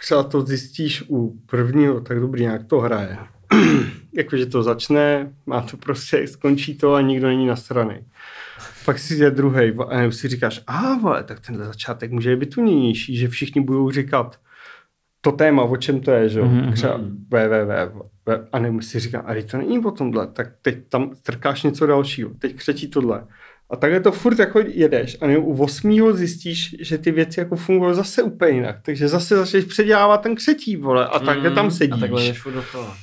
třeba 0.00 0.22
to 0.22 0.42
zjistíš 0.42 1.04
u 1.08 1.40
prvního, 1.46 2.00
tak 2.00 2.20
dobrý, 2.20 2.42
jak 2.42 2.64
to 2.64 2.80
hraje. 2.80 3.18
Jakože 4.14 4.46
to 4.46 4.62
začne, 4.62 5.32
má 5.46 5.60
to 5.60 5.76
prostě, 5.76 6.26
skončí 6.26 6.74
to 6.74 6.94
a 6.94 7.00
nikdo 7.00 7.26
není 7.26 7.46
nasraný. 7.46 7.94
Pak 8.84 8.98
si 8.98 9.14
je 9.14 9.30
druhý 9.30 9.72
a 9.88 10.10
si 10.10 10.28
říkáš, 10.28 10.60
a 10.66 10.94
vole, 10.94 11.24
tak 11.24 11.40
tenhle 11.40 11.66
začátek 11.66 12.10
může 12.10 12.36
být 12.36 12.54
tunější, 12.54 13.16
že 13.16 13.28
všichni 13.28 13.60
budou 13.60 13.90
říkat 13.90 14.40
to 15.20 15.32
téma, 15.32 15.62
o 15.62 15.76
čem 15.76 16.00
to 16.00 16.10
je, 16.10 16.28
že 16.28 16.38
jo, 16.38 16.44
Mhm. 16.44 16.72
třeba 16.72 16.96
www, 17.30 18.02
a 18.52 18.58
nebo 18.58 18.82
si 18.82 19.00
říká, 19.00 19.20
a 19.20 19.34
teď 19.34 19.50
to 19.50 19.56
není 19.56 19.78
o 19.84 19.90
tomhle, 19.90 20.26
tak 20.26 20.46
teď 20.62 20.76
tam 20.88 21.10
strkáš 21.14 21.62
něco 21.62 21.86
dalšího, 21.86 22.30
teď 22.38 22.56
křečí 22.56 22.88
tohle. 22.88 23.24
A 23.70 23.76
takhle 23.76 24.00
to 24.00 24.12
furt 24.12 24.38
jako 24.38 24.60
jedeš 24.66 25.16
a 25.20 25.26
nebo 25.26 25.40
u 25.46 25.62
osmýho 25.62 26.12
zjistíš, 26.12 26.76
že 26.80 26.98
ty 26.98 27.10
věci 27.10 27.40
jako 27.40 27.56
fungují 27.56 27.94
zase 27.94 28.22
úplně 28.22 28.52
jinak. 28.52 28.76
Takže 28.82 29.08
zase 29.08 29.36
začneš 29.36 29.64
předělávat 29.64 30.22
ten 30.22 30.34
křetí, 30.34 30.76
vole, 30.76 31.06
a 31.06 31.18
takhle 31.18 31.50
tam 31.50 31.66
A 31.66 31.70
sedíš. 31.70 32.00
takhle 32.00 32.22
jdeš 32.26 32.38
furt 32.42 32.52
dokola. 32.52 32.96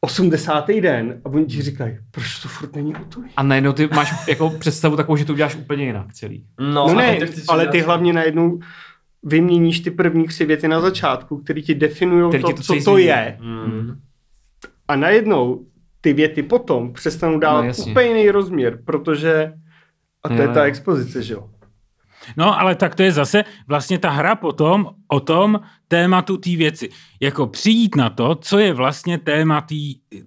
80. 0.00 0.80
den 0.80 1.20
a 1.24 1.28
oni 1.28 1.46
ti 1.46 1.62
říkají, 1.62 1.98
proč 2.10 2.38
to 2.42 2.48
furt 2.48 2.76
není 2.76 2.94
hotový? 2.98 3.30
A 3.36 3.42
najednou 3.42 3.72
ty 3.72 3.88
máš 3.94 4.28
jako 4.28 4.50
představu 4.50 4.96
takovou, 4.96 5.16
že 5.16 5.24
to 5.24 5.32
uděláš 5.32 5.54
úplně 5.56 5.84
jinak 5.84 6.12
celý. 6.12 6.44
No, 6.60 6.66
No 6.72 6.86
a 6.88 6.94
ne, 6.94 7.18
ale 7.48 7.66
ty 7.68 7.80
hlavně 7.80 8.12
najednou 8.12 8.60
vyměníš 9.22 9.80
ty 9.80 9.90
první 9.90 10.26
tři 10.26 10.44
věty 10.44 10.68
na 10.68 10.80
začátku, 10.80 11.38
který 11.38 11.62
ti 11.62 11.74
definují 11.74 12.40
to, 12.40 12.52
to 12.52 12.62
co 12.62 12.74
to 12.84 12.98
je. 12.98 13.38
Mm. 13.40 14.00
A 14.88 14.96
najednou 14.96 15.66
ty 16.00 16.12
věty 16.12 16.42
potom 16.42 16.92
přestanou 16.92 17.38
dávat 17.38 17.62
No, 17.62 17.72
no, 17.78 17.90
úplně 17.90 18.06
jiný 18.06 18.30
rozměr, 18.30 18.78
protože 18.84 19.52
a 20.22 20.28
to 20.28 20.34
Jo, 20.34 20.42
je 20.42 20.48
ta 20.48 20.64
expozice, 20.64 21.22
že 21.22 21.34
jo? 21.34 21.50
No, 22.36 22.60
ale 22.60 22.74
tak 22.74 22.94
to 22.94 23.02
je 23.02 23.12
zase 23.12 23.44
vlastně 23.68 23.98
ta 23.98 24.10
hra 24.10 24.34
potom 24.34 24.86
o 25.08 25.20
tom 25.20 25.60
tématu 25.88 26.36
té 26.36 26.50
věci. 26.56 26.88
Jako 27.20 27.46
přijít 27.46 27.96
na 27.96 28.10
to, 28.10 28.34
co 28.34 28.58
je 28.58 28.72
vlastně 28.72 29.18
téma 29.18 29.60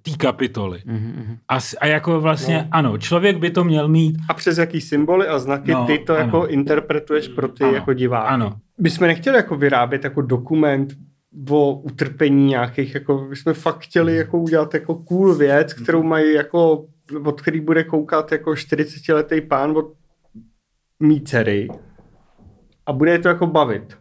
té 0.02 0.12
kapitoly. 0.18 0.80
Mm-hmm. 0.88 1.38
A, 1.50 1.58
a 1.82 1.86
jako 1.88 2.22
vlastně, 2.22 2.56
No. 2.58 2.62
no. 2.64 2.68
ano, 2.72 2.98
člověk 2.98 3.38
by 3.38 3.50
to 3.52 3.64
měl 3.64 3.88
mít, 3.88 4.18
A 4.30 4.34
přes 4.34 4.58
jaký 4.58 4.82
symboly 4.82 5.28
a 5.28 5.40
znaky 5.40 5.72
No, 5.72 5.86
ty 5.86 6.00
to 6.00 6.14
ano. 6.14 6.24
jako 6.24 6.48
interpretuješ 6.48 7.28
pro 7.28 7.48
ty 7.48 7.64
Ano, 7.64 7.74
jako 7.74 7.94
diváky. 7.94 8.28
ano. 8.28 8.54
My 8.82 8.90
jsme 8.90 9.08
nechtěli 9.08 9.38
jako 9.38 9.56
vyrábět 9.56 10.04
jako 10.04 10.22
dokument 10.22 10.94
o 11.50 11.74
utrpení 11.74 12.46
nějakých, 12.46 12.94
jako 12.94 13.26
my 13.30 13.36
jsme 13.36 13.54
fakt 13.54 13.80
chtěli 13.80 14.16
jako 14.16 14.40
udělat 14.40 14.74
jako 14.74 14.96
cool 14.96 15.34
věc, 15.36 15.74
kterou 15.74 16.04
mají 16.04 16.34
jako, 16.34 16.86
od 17.24 17.42
který 17.42 17.62
bude 17.62 17.84
koukat 17.84 18.32
jako 18.32 18.52
40-letý 18.52 19.42
pán 19.42 19.78
od 19.78 19.86
mý 21.00 21.22
dcery 21.22 21.68
a 22.92 22.94
bude 22.94 23.12
je 23.12 23.20
to 23.20 23.28
jako 23.28 23.48
bavit. 23.48 23.98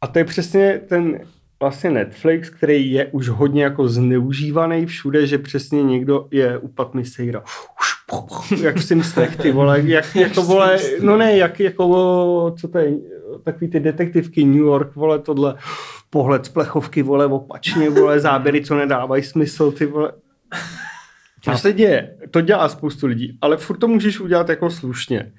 A 0.00 0.06
to 0.06 0.18
je 0.18 0.24
přesně 0.24 0.80
ten 0.88 1.20
vlastně 1.60 1.90
Netflix, 1.90 2.50
který 2.50 2.92
je 2.92 3.06
už 3.06 3.28
hodně 3.28 3.64
jako 3.64 3.88
zneužívaný 3.88 4.86
všude, 4.86 5.26
že 5.26 5.38
přesně 5.38 5.82
někdo 5.82 6.28
je 6.30 6.58
u 6.58 6.68
Patmy 6.68 7.04
Sejra. 7.04 7.42
jak 8.62 8.76
v 8.76 8.84
Simstech, 8.84 9.36
ty 9.36 9.52
vole, 9.52 9.80
jak, 9.84 10.16
jako 10.16 10.42
vole, 10.52 10.78
no 11.00 11.16
ne, 11.16 11.36
jak 11.36 11.60
jako, 11.60 12.54
co 12.60 12.68
to 12.68 12.78
je, 12.78 12.92
takový 13.44 13.70
ty 13.70 13.80
detektivky 13.80 14.44
New 14.44 14.62
York, 14.62 14.94
vole, 14.94 15.18
tohle, 15.18 15.54
pohled 16.10 16.46
z 16.46 16.48
plechovky, 16.48 17.02
vole, 17.02 17.26
opačně, 17.26 17.90
vole, 17.90 18.20
záběry, 18.20 18.64
co 18.64 18.76
nedávají 18.76 19.22
smysl, 19.22 19.72
ty 19.72 19.86
vole. 19.86 20.12
To 21.44 21.56
se 21.56 21.72
děje, 21.72 22.16
to 22.30 22.40
dělá 22.40 22.68
spoustu 22.68 23.06
lidí, 23.06 23.38
ale 23.40 23.56
furt 23.56 23.76
to 23.76 23.88
můžeš 23.88 24.20
udělat 24.20 24.48
jako 24.48 24.70
slušně. 24.70 25.32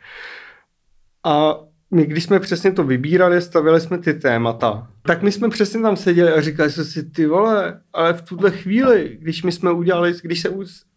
A 1.23 1.59
my, 1.91 2.05
když 2.05 2.23
jsme 2.23 2.39
přesně 2.39 2.71
to 2.71 2.83
vybírali, 2.83 3.41
stavili 3.41 3.81
jsme 3.81 3.97
ty 3.97 4.13
témata, 4.13 4.87
tak 5.01 5.21
my 5.21 5.31
jsme 5.31 5.49
přesně 5.49 5.81
tam 5.81 5.97
seděli 5.97 6.31
a 6.31 6.41
říkali 6.41 6.71
jsme 6.71 6.83
si, 6.83 7.03
ty 7.03 7.25
vole, 7.25 7.81
ale 7.93 8.13
v 8.13 8.21
tuhle 8.21 8.51
chvíli, 8.51 9.17
když 9.21 9.43
my 9.43 9.51
jsme 9.51 9.71
udělali, 9.71 10.13
když 10.23 10.41
se 10.41 10.49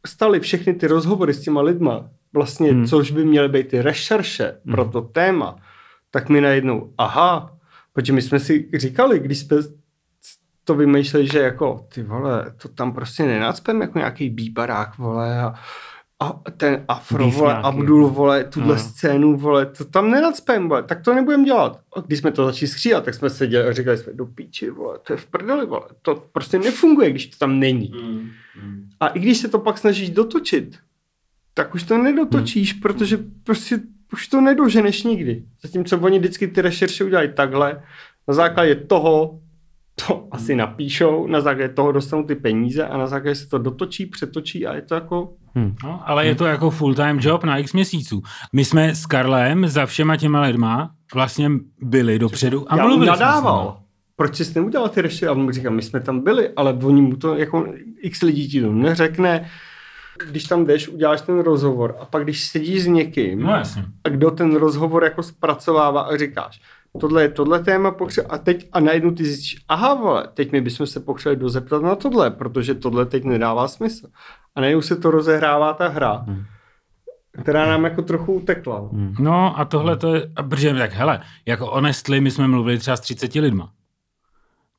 staly 0.07 0.41
všechny 0.41 0.75
ty 0.75 0.87
rozhovory 0.87 1.35
s 1.35 1.41
těma 1.41 1.63
lidma, 1.63 2.11
vlastně, 2.33 2.73
hmm. 2.73 2.87
což 2.87 3.11
by 3.11 3.25
měly 3.25 3.49
být 3.49 3.69
ty 3.69 3.83
rešerše 3.83 4.57
hmm. 4.65 4.75
pro 4.75 4.85
to 4.85 5.01
téma, 5.01 5.57
tak 6.11 6.29
mi 6.29 6.41
najednou, 6.41 6.93
aha, 6.99 7.57
protože 7.93 8.13
my 8.13 8.23
jsme 8.23 8.41
si 8.41 8.69
říkali, 8.75 9.19
když 9.19 9.39
jsme 9.39 9.57
to 10.65 10.75
vymýšleli, 10.75 11.27
že 11.27 11.39
jako, 11.39 11.87
ty 11.95 12.03
vole, 12.03 12.53
to 12.63 12.69
tam 12.69 12.93
prostě 12.93 13.23
nenacpem 13.23 13.81
jako 13.81 13.99
nějaký 13.99 14.31
bíbarák, 14.31 14.99
vole, 14.99 15.41
a, 15.41 15.55
a 16.25 16.51
ten 16.51 16.85
afro, 16.89 17.25
Beef 17.25 17.37
vole. 17.37 17.55
Abdul, 17.55 18.09
vole, 18.09 18.45
tuhle 18.45 18.75
No. 18.75 18.79
scénu, 18.79 19.37
vole, 19.37 19.67
to 19.67 19.85
tam 19.85 20.11
nenacpem, 20.11 20.69
vole, 20.69 20.83
tak 20.83 21.01
to 21.03 21.15
nebudem 21.15 21.45
dělat. 21.45 21.81
A 21.97 22.01
když 22.01 22.19
jsme 22.19 22.33
to 22.33 22.45
začali 22.45 22.69
skřívat, 22.69 23.05
tak 23.05 23.15
jsme 23.15 23.31
seděli 23.31 23.69
a 23.69 23.73
říkali 23.73 23.99
jsme, 23.99 24.13
do 24.13 24.27
píči, 24.27 24.71
vole, 24.71 24.99
to 25.07 25.13
je 25.13 25.17
v 25.17 25.27
prdeli, 25.27 25.67
vole, 25.67 25.87
to 26.03 26.25
prostě 26.33 26.59
nefunguje, 26.59 27.11
když 27.11 27.27
to 27.27 27.37
tam 27.39 27.59
není. 27.59 27.93
Mm. 28.03 28.31
A 29.01 29.09
i 29.09 29.21
když 29.21 29.39
se 29.39 29.49
to 29.49 29.59
pak 29.59 29.79
snažíš 29.79 30.11
dotočit, 30.11 30.79
tak 31.55 31.75
už 31.75 31.83
to 31.83 31.99
nedotočíš, 31.99 32.73
hmm. 32.73 32.81
protože 32.81 33.19
prostě 33.45 33.81
už 34.13 34.29
to 34.29 34.41
nedoženeš 34.41 35.03
nikdy. 35.03 35.45
Zatímco 35.63 35.99
oni 35.99 36.19
vždycky 36.19 36.49
ty 36.49 36.63
rešerše 36.63 37.05
udělají 37.05 37.29
takhle, 37.35 37.83
na 38.29 38.35
základě 38.35 38.75
toho 38.75 39.41
to 40.07 40.29
asi 40.31 40.55
napíšou, 40.55 41.27
na 41.27 41.41
základě 41.41 41.69
toho 41.69 41.93
dostanou 41.93 42.23
ty 42.23 42.35
peníze 42.35 42.87
a 42.87 42.97
na 42.97 43.07
základě 43.07 43.35
se 43.35 43.49
to 43.49 43.59
dotočí, 43.59 44.07
přetočí 44.07 44.67
a 44.67 44.75
je 44.75 44.83
to 44.83 44.95
jako... 44.95 45.37
no, 45.85 46.03
ale 46.05 46.27
je 46.27 46.35
to 46.35 46.45
jako 46.47 46.71
full-time 46.71 47.19
job 47.21 47.45
na 47.45 47.57
x 47.59 47.73
měsíců. 47.73 48.23
My 48.53 48.65
jsme 48.65 48.95
s 48.95 49.07
Karlem 49.07 49.69
za 49.69 49.87
všema 49.87 50.17
těma 50.17 50.41
lidma 50.41 50.91
vlastně 51.15 51.51
byli 51.81 52.19
dopředu 52.19 52.73
a 52.73 52.77
Já 52.77 52.83
mu 52.83 52.89
mluvili 52.89 53.11
nadával. 53.11 53.79
Proč 54.17 54.37
jsi 54.41 54.53
neudělal 54.55 54.89
ty 54.89 55.01
rešerše? 55.03 55.29
A 55.29 55.33
on 55.33 55.43
mu 55.43 55.51
říká, 55.51 55.71
my 55.71 55.83
jsme 55.83 56.01
tam 56.01 56.21
byli, 56.21 56.49
ale 56.57 56.73
oni 56.83 57.03
mu 57.03 57.17
to 57.17 57.35
jako 57.35 57.67
x 58.03 58.23
lidí 58.23 58.49
ti 58.49 58.61
to 58.61 58.73
neřekne. 58.73 59.51
Když 60.31 60.45
tam 60.45 60.67
jdeš, 60.67 60.89
uděláš 60.89 61.21
ten 61.21 61.39
rozhovor 61.41 61.97
a 62.01 62.05
pak 62.05 62.23
když 62.25 62.45
sedíš 62.47 62.83
s 62.83 62.87
někým, 62.87 63.43
No 63.43 63.51
jasně. 63.53 63.85
a 64.05 64.09
kdo 64.09 64.31
ten 64.31 64.57
rozhovor 64.57 65.05
jako 65.05 65.23
zpracovává 65.23 66.01
a 66.01 66.17
říkáš, 66.17 66.61
tohle 67.01 67.23
je 67.23 67.29
tohle 67.29 67.65
téma 67.65 67.91
potřeba 67.91 68.29
a 68.31 68.39
teď 68.39 68.69
a 68.73 68.81
najednou 68.81 69.11
ty 69.11 69.25
zjistíš, 69.25 69.65
aha 69.69 69.95
vole, 69.95 70.29
teď 70.35 70.53
my 70.53 70.61
bychom 70.61 70.87
se 70.87 71.01
potřebovali 71.01 71.41
dozeptat 71.41 71.83
na 71.83 71.95
tohle, 71.95 72.31
protože 72.31 72.75
tohle 72.75 73.07
teď 73.07 73.25
nedává 73.25 73.69
smysl. 73.69 74.07
A 74.55 74.61
najednou 74.61 74.83
se 74.83 74.97
to 74.97 75.11
rozehrává 75.11 75.73
ta 75.73 75.89
hra, 75.89 76.27
která 77.43 77.67
nám 77.67 77.85
jako 77.85 78.03
trochu 78.03 78.33
utekla. 78.33 78.89
No 79.19 79.59
a 79.59 79.65
tohle 79.65 79.97
to 79.97 80.15
je, 80.15 80.33
a 80.37 80.43
protože 80.43 80.75
tak 80.75 80.93
hele, 80.93 81.21
jako 81.47 81.67
honestly, 81.67 82.21
my 82.21 82.31
jsme 82.31 82.49
mluvili 82.49 82.79
třeba 82.79 82.97
s 82.97 83.01
30 83.01 83.35
lidma, 83.35 83.73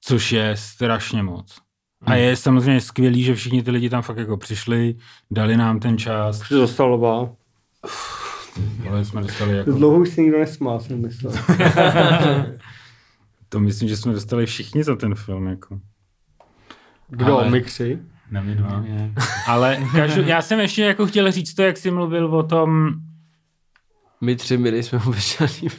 což 0.01 0.31
je 0.31 0.57
strašně 0.57 1.23
moc. 1.23 1.57
A 2.05 2.15
je 2.15 2.35
samozřejmě 2.35 2.81
skvělý, 2.81 3.23
že 3.23 3.35
všichni 3.35 3.63
ty 3.63 3.71
lidi 3.71 3.89
tam 3.89 4.01
fakt 4.01 4.17
jako 4.17 4.37
přišli, 4.37 4.95
dali 5.31 5.57
nám 5.57 5.79
ten 5.79 5.97
čas, 5.97 6.37
Což 6.39 6.49
dostalo 6.49 6.97
ba. 6.97 7.29
Ale 8.89 9.05
jsme 9.05 9.21
dostali 9.21 9.57
jako, 9.57 9.71
Dlouho 9.71 9.97
už 9.99 10.09
si 10.09 10.21
nikdo 10.21 10.39
nesmál, 10.39 10.79
jsem 10.79 11.01
myslel. 11.01 11.33
to 13.49 13.59
myslím, 13.59 13.89
že 13.89 13.97
jsme 13.97 14.13
dostali 14.13 14.45
všichni 14.45 14.83
za 14.83 14.95
ten 14.95 15.15
film, 15.15 15.47
jako. 15.47 15.79
Kdo? 17.09 17.37
Ale- 17.39 17.49
My 17.49 17.61
tři? 17.61 17.99
Ne, 18.31 18.41
my 18.41 18.55
dva. 18.55 18.83
Ale 19.47 19.77
každou, 19.95 20.21
já 20.21 20.41
jsem 20.41 20.59
ještě 20.59 20.81
jako 20.83 21.07
chtěl 21.07 21.31
říct 21.31 21.53
to, 21.53 21.63
jak 21.63 21.77
jsi 21.77 21.91
mluvil 21.91 22.35
o 22.35 22.43
tom, 22.43 22.93
My 24.21 24.35
tři, 24.35 24.57
my 24.57 24.71
nejsme 24.71 24.97
vůbec 24.99 25.37
žádný 25.37 25.69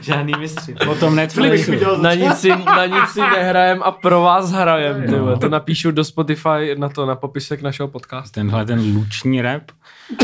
Žádný 0.00 0.32
mistři. 0.38 0.74
o 0.74 0.94
tom 0.94 1.16
Netflixu. 1.16 1.72
na 2.02 2.14
nic, 2.14 2.34
si, 2.34 2.48
na 2.48 2.86
nic 2.86 3.08
si 3.12 3.20
nehrajem 3.20 3.82
a 3.82 3.90
pro 3.90 4.20
vás 4.20 4.50
hrajem. 4.52 5.02
ty 5.06 5.18
vole. 5.18 5.38
To 5.38 5.48
napíšu 5.48 5.90
do 5.90 6.04
Spotify 6.04 6.74
na 6.78 6.88
to, 6.88 7.06
na 7.06 7.14
popisek 7.16 7.62
našeho 7.62 7.88
podcastu. 7.88 8.34
Tenhle 8.34 8.64
ten 8.66 8.94
luční 8.96 9.42
rap. 9.42 9.62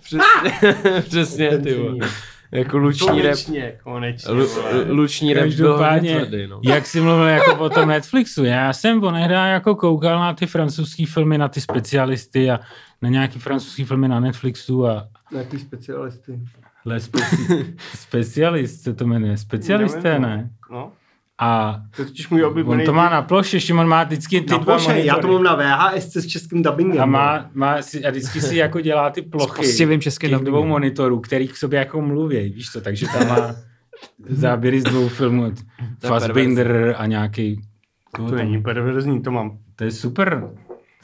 Přesně, 0.00 0.74
přesně 1.08 1.58
ty 1.58 1.74
vole. 1.74 2.08
Jako 2.52 2.78
luční 2.78 3.06
rap. 3.06 3.16
Konečně, 3.22 3.78
konečně. 3.82 4.32
Lu, 4.32 4.46
luční 4.88 5.34
rap 5.34 5.48
byl 5.48 5.76
hodně 5.78 6.20
tvrdý, 6.20 6.46
no. 6.46 6.60
jak 6.64 6.86
jsi 6.86 7.00
mluvil 7.00 7.26
jako 7.28 7.54
o 7.56 7.70
tom 7.70 7.88
Netflixu, 7.88 8.44
já 8.44 8.72
jsem 8.72 9.04
onehdá 9.04 9.46
jako 9.46 9.74
koukal 9.74 10.20
na 10.20 10.34
ty 10.34 10.46
francouzský 10.46 11.06
filmy, 11.06 11.38
na 11.38 11.48
ty 11.48 11.60
specialisty 11.60 12.50
a 12.50 12.60
na 13.02 13.08
nějaký 13.08 13.38
francouzský 13.38 13.84
filmy 13.84 14.08
na 14.08 14.20
Netflixu 14.20 14.86
a 14.86 15.08
Na 15.32 15.42
ty 15.44 15.58
specialisty. 15.58 16.40
Hele, 16.84 16.98
speci- 16.98 17.74
specialist 17.94 18.82
se 18.82 18.94
to 18.94 19.06
jmenuje. 19.06 19.36
Specialisté, 19.36 20.02
Nevím, 20.18 20.22
ne? 20.22 20.50
No, 20.70 20.92
A 21.40 21.80
to 21.96 22.04
totiž 22.04 22.28
můj 22.28 22.44
oblíbený. 22.44 22.80
on 22.80 22.86
to 22.86 22.92
má 22.92 23.08
na 23.10 23.22
ploše, 23.22 23.60
Šimon 23.60 23.88
má 23.88 24.04
vždycky 24.04 24.40
ty 24.40 24.50
na 24.50 24.56
dva 24.58 24.64
ploše, 24.64 24.98
já 25.00 25.16
to 25.16 25.28
mám 25.28 25.42
na 25.42 25.54
VHS 25.54 26.16
s 26.16 26.26
českým 26.26 26.62
dubbingem. 26.62 27.02
A, 27.02 27.06
má, 27.06 27.50
má 27.54 27.82
si, 27.82 28.04
a 28.04 28.10
vždycky 28.10 28.40
si 28.40 28.56
jako 28.56 28.80
dělá 28.80 29.10
ty 29.10 29.22
plochy 29.22 29.62
českým 29.62 30.00
těch 30.00 30.18
dubbingem. 30.20 30.44
dvou 30.44 30.66
monitorů, 30.66 31.20
který 31.20 31.48
k 31.48 31.56
sobě 31.56 31.78
jako 31.78 32.00
mluví, 32.02 32.36
víš 32.48 32.70
co, 32.72 32.80
takže 32.80 33.06
tam 33.06 33.28
má 33.28 33.54
záběry 34.28 34.80
z 34.80 34.84
dvou 34.84 35.08
filmů, 35.08 35.52
Fassbinder 36.06 36.94
a 36.98 37.06
nějaký, 37.06 37.60
To 38.16 38.22
není 38.22 38.62
perverzní, 38.62 39.22
to 39.22 39.30
mám. 39.30 39.58
to 39.76 39.84
je 39.84 39.90
super 39.90 40.50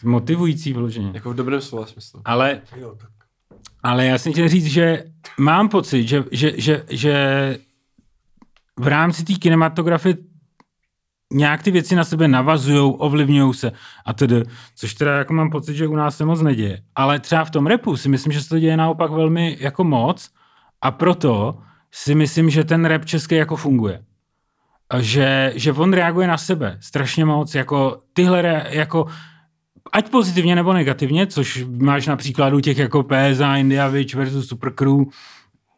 motivující 0.05 0.73
vloženě. 0.73 1.11
Jako 1.15 1.33
v 1.33 1.35
dobrém 1.37 1.61
slova 1.61 1.87
smyslu. 1.87 2.21
Ale, 2.25 2.61
ale 3.83 4.07
já 4.07 4.19
jsem 4.19 4.33
chtěl 4.33 4.49
říct, 4.49 4.67
že 4.67 5.05
mám 5.39 5.69
pocit, 5.69 6.09
že, 6.09 6.25
že, 6.33 6.53
že, 6.57 6.85
že 6.91 7.15
v 8.79 8.87
rámci 8.87 9.25
té 9.25 9.35
kinematografie 9.35 10.15
nějak 11.33 11.63
ty 11.63 11.71
věci 11.71 11.97
na 11.97 12.05
sebe 12.05 12.29
navazují, 12.29 12.95
ovlivňují 12.99 13.55
se 13.55 13.73
a 14.07 14.13
tedy, 14.13 14.43
což 14.75 14.95
teda 14.95 15.19
jako 15.19 15.33
mám 15.33 15.51
pocit, 15.51 15.75
že 15.75 15.87
u 15.87 15.97
nás 15.97 16.17
se 16.17 16.25
moc 16.25 16.41
neděje. 16.41 16.83
Ale 16.95 17.21
třeba 17.21 17.45
v 17.45 17.51
tom 17.51 17.67
repu 17.67 17.97
si 17.97 18.09
myslím, 18.09 18.33
že 18.33 18.43
se 18.43 18.49
to 18.49 18.59
děje 18.59 18.77
naopak 18.77 19.11
velmi 19.11 19.57
jako 19.61 19.85
moc 19.85 20.31
a 20.83 20.91
proto 20.91 21.59
si 21.93 22.15
myslím, 22.15 22.51
že 22.51 22.65
ten 22.65 22.85
rap 22.85 23.05
český 23.05 23.35
jako 23.35 23.57
funguje. 23.57 24.03
Že, 24.99 25.53
že 25.55 25.73
on 25.73 25.93
reaguje 25.93 26.29
na 26.29 26.39
sebe 26.39 26.79
strašně 26.81 27.25
moc, 27.25 27.55
jako 27.55 28.03
tyhle, 28.13 28.43
re, 28.43 28.67
jako 28.71 29.07
ať 29.93 30.11
pozitivně 30.11 30.57
nebo 30.57 30.73
negativně, 30.73 31.27
což 31.27 31.65
máš 31.81 32.07
na 32.07 32.17
příkladu 32.17 32.61
těch 32.61 32.79
jako 32.79 33.03
PSA, 33.03 33.57
India 33.57 33.89
Witch 33.89 34.15
versus 34.15 34.49
Supercrew, 34.49 34.97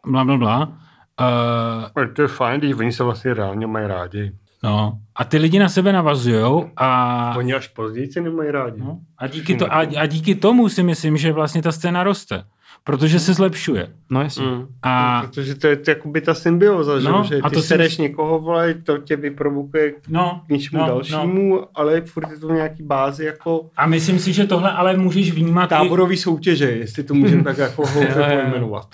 bla, 0.07 0.25
bla, 0.25 0.37
bla. 0.37 0.79
Uh, 1.21 1.87
Ale 1.97 2.09
to 2.09 2.23
je 2.23 2.29
fajn, 2.29 2.61
když 2.61 2.75
oni 2.75 2.93
se 2.93 3.05
vlastně 3.05 3.35
reálně 3.35 3.67
mají 3.67 3.87
rádi. 3.87 4.33
no. 4.63 4.99
A 5.17 5.25
ty 5.25 5.39
lidi 5.39 5.59
na 5.59 5.69
sebe 5.69 5.93
navazujou 5.93 6.71
a, 6.77 7.35
Oni 7.39 7.55
až 7.55 7.69
později 7.69 8.13
se 8.13 8.21
nemají 8.21 8.51
rádi. 8.51 8.81
no, 8.81 8.99
a, 9.19 9.27
díky 9.27 9.55
to, 9.57 9.73
a, 9.73 9.79
a 9.79 10.07
díky 10.07 10.35
tomu 10.35 10.69
si 10.69 10.83
myslím, 10.83 11.17
že 11.17 11.33
vlastně 11.33 11.63
ta 11.63 11.73
scéna 11.73 12.03
roste. 12.05 12.45
Protože 12.85 13.21
se 13.21 13.35
zlepšuje. 13.35 13.89
No 14.11 14.23
jasně. 14.23 14.47
Mm. 14.47 14.67
A 14.83 15.23
Protože 15.23 15.55
to 15.55 15.67
je 15.67 15.77
to 15.77 15.91
jakoby 15.91 16.21
ta 16.21 16.35
symbioza, 16.35 16.99
No, 17.11 17.23
že, 17.25 17.37
že 17.37 17.41
a 17.43 17.49
ty 17.49 17.55
to 17.55 17.63
si 17.63 17.69
sereš 17.69 17.89
myslím- 17.93 18.03
někoho, 18.11 18.39
vole, 18.41 18.75
to 18.75 18.99
tě 18.99 19.17
vyprovokuje 19.17 19.93
no, 20.09 20.43
k 20.47 20.51
něčemu 20.51 20.83
no, 20.83 20.89
no. 20.89 20.93
dalšímu, 20.95 21.61
ale 21.75 22.01
furt 22.01 22.31
je 22.31 22.39
to 22.39 22.49
v 22.49 22.53
nějaký 22.53 22.83
bázi 22.83 23.25
jako 23.25 23.71
A 23.77 23.87
myslím 23.87 24.19
si, 24.19 24.33
že 24.33 24.47
tohle 24.47 24.73
ale 24.73 24.97
můžeš 24.97 25.31
vnímat 25.33 25.67
i, 25.67 25.69
táborový 25.69 26.17
soutěže, 26.17 26.71
jestli 26.71 27.03
to 27.03 27.15
můžeme 27.15 27.43
tak 27.45 27.59
jako 27.59 27.87
hloupě 27.87 28.15
pojmenovat. 28.15 28.87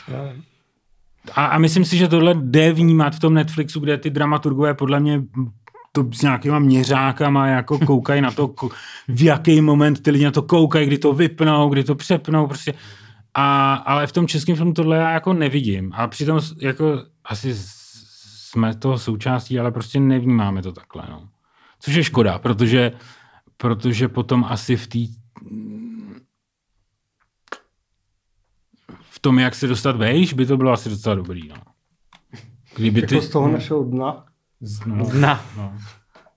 A, 1.34 1.46
a 1.46 1.58
myslím 1.58 1.84
si, 1.84 1.96
že 1.96 2.08
tohle 2.08 2.34
jde 2.34 2.72
vnímat 2.72 3.14
v 3.14 3.20
tom 3.20 3.34
Netflixu, 3.34 3.80
kde 3.80 3.98
ty 3.98 4.10
dramaturgové 4.10 4.74
podle 4.74 5.00
mě 5.00 5.22
to 5.92 6.04
s 6.12 6.22
nějakýma 6.22 6.58
měřákama 6.58 7.46
jako 7.46 7.78
koukají 7.78 8.20
na 8.20 8.30
to, 8.30 8.54
v 9.08 9.22
jaký 9.22 9.60
moment 9.60 10.02
ty 10.02 10.10
lidi 10.10 10.24
na 10.24 10.30
to 10.30 10.42
koukají, 10.42 10.86
kdy 10.86 10.98
to 10.98 11.12
vypnou, 11.12 11.68
kdy 11.68 11.84
to 11.84 11.94
přepnou, 11.94 12.46
prostě. 12.46 12.74
A, 13.34 13.74
ale 13.74 14.06
v 14.06 14.12
tom 14.12 14.26
českém 14.26 14.56
filmu 14.56 14.72
tohle 14.72 14.96
já 14.96 15.10
jako 15.10 15.32
nevidím. 15.32 15.92
A 15.94 16.06
přitom 16.06 16.40
jako 16.60 17.02
asi 17.24 17.54
jsme 17.54 18.74
toho 18.74 18.98
součástí, 18.98 19.58
ale 19.58 19.72
prostě 19.72 20.00
nevnímáme 20.00 20.62
to 20.62 20.72
takhle, 20.72 21.02
no. 21.10 21.28
Což 21.80 21.94
je 21.94 22.04
škoda, 22.04 22.38
protože, 22.38 22.92
protože 23.56 24.08
potom 24.08 24.44
asi 24.48 24.76
v 24.76 24.86
té 24.86 24.98
tom, 29.26 29.38
jak 29.38 29.54
se 29.54 29.66
dostat 29.66 29.96
vejš, 29.96 30.32
by 30.32 30.46
to 30.46 30.56
bylo 30.56 30.72
asi 30.72 30.88
docela 30.88 31.14
dobrý, 31.14 31.48
no. 31.48 31.54
Kdyby 32.76 33.02
ty... 33.02 33.14
Jako 33.14 33.26
z 33.26 33.30
toho 33.30 33.48
našeho 33.48 33.84
dna. 33.84 34.24
No, 34.86 35.08
Na. 35.20 35.44
no. 35.56 35.72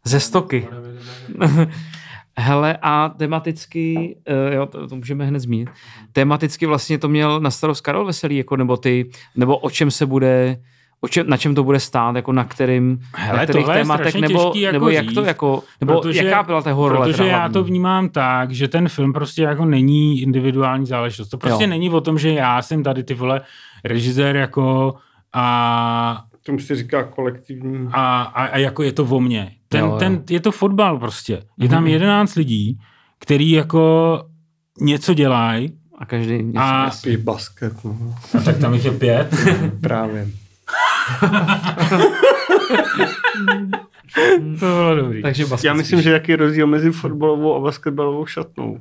Ze 0.06 0.20
stoky. 0.20 0.68
Hele, 2.38 2.78
a 2.82 3.10
tematicky, 3.10 4.18
uh, 4.48 4.54
jo, 4.54 4.66
to, 4.66 4.88
to 4.88 4.96
můžeme 4.96 5.26
hned 5.26 5.40
zmínit, 5.40 5.70
tematicky 6.14 6.66
vlastně 6.66 6.98
to 6.98 7.10
měl 7.10 7.40
na 7.40 7.52
starost 7.52 7.82
Karol 7.82 8.06
Veselý, 8.06 8.38
jako, 8.38 8.58
nebo 8.58 8.78
ty, 8.78 9.10
nebo 9.36 9.58
o 9.58 9.70
čem 9.70 9.92
se 9.92 10.06
bude, 10.06 10.62
o 11.02 11.08
čem, 11.08 11.30
na 11.30 11.38
čem 11.38 11.56
to 11.56 11.64
bude 11.64 11.80
stát, 11.80 12.16
jako 12.16 12.32
na 12.34 12.44
kterým, 12.44 13.00
Hele, 13.16 13.38
na 13.40 13.44
kterých 13.44 13.66
tématech, 13.68 14.16
nebo, 14.16 14.44
těžký 14.44 14.62
jako 14.62 14.74
nebo 14.74 14.90
jak 14.90 15.06
říct, 15.06 15.14
to, 15.16 15.22
jako, 15.24 15.64
nebo 15.82 16.02
jaká 16.14 16.44
byla 16.44 16.62
ta 16.62 16.70
jeho 16.70 16.90
role? 16.90 17.08
Protože 17.08 17.28
já 17.28 17.38
hlavní? 17.38 17.54
to 17.54 17.64
vnímám 17.64 18.10
tak, 18.10 18.52
že 18.52 18.68
ten 18.68 18.90
film 18.90 19.14
prostě 19.14 19.44
jako 19.44 19.66
není 19.66 20.22
individuální 20.22 20.86
záležitost. 20.86 21.30
To 21.30 21.38
prostě 21.38 21.64
Jo. 21.64 21.70
není 21.70 21.90
o 21.90 22.02
tom, 22.02 22.20
že 22.20 22.30
já 22.34 22.62
jsem 22.62 22.84
tady 22.84 23.04
ty 23.04 23.14
vole 23.14 23.42
režisér 23.86 24.36
jako 24.36 24.94
a, 25.34 26.24
Tomu 26.46 26.60
se 26.60 26.76
říká 26.76 27.04
kolektivní. 27.04 27.88
a, 27.92 28.22
a, 28.22 28.46
a 28.46 28.58
jako 28.58 28.84
je 28.84 28.92
to 28.92 29.04
o 29.04 29.20
mně. 29.20 29.52
Ten, 29.70 29.80
Jo, 29.82 29.88
jo. 29.88 29.96
ten, 29.98 30.24
je 30.30 30.40
to 30.40 30.52
fotbal 30.52 31.00
prostě. 31.00 31.42
Je 31.58 31.70
tam 31.70 31.84
Mhm. 31.84 31.92
11 31.92 32.36
lidí, 32.36 32.80
který 33.20 33.52
jako 33.52 34.24
něco 34.82 35.14
dělají 35.14 35.74
A 35.98 36.06
každý 36.06 36.44
něco. 36.44 36.60
a, 36.60 36.92
Pí 37.04 37.18
basket, 37.18 37.84
no. 37.84 37.98
a 38.38 38.42
tak 38.42 38.58
tam 38.58 38.74
jich 38.74 38.86
je 38.86 38.92
pět. 38.92 39.36
Právě. 39.82 40.28
To 44.60 44.66
bylo 44.66 44.96
dobrý. 44.96 45.22
Takže 45.22 45.46
basket 45.46 45.68
Já 45.68 45.74
myslím, 45.74 46.02
že 46.02 46.12
jaký 46.12 46.32
je 46.32 46.38
rozdíl 46.38 46.68
mezi 46.68 46.92
fotbalovou 46.92 47.56
a 47.56 47.60
basketbalovou 47.60 48.26
šatnou. 48.26 48.80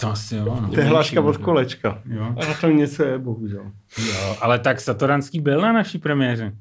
To 0.00 0.10
asi 0.10 0.36
jo. 0.36 0.58
No. 0.62 0.68
To 0.68 0.80
je 0.80 0.86
hláška 0.86 1.20
od 1.20 1.36
kolečka. 1.36 2.02
Jo. 2.04 2.34
A 2.42 2.46
na 2.46 2.54
tom 2.54 2.76
něco 2.76 3.04
je, 3.04 3.18
bohužel. 3.18 3.72
jo, 3.98 4.36
ale 4.40 4.58
tak 4.58 4.80
Satoranský 4.80 5.40
byl 5.40 5.60
na 5.60 5.72
naší 5.72 5.98
premiéře. 5.98 6.52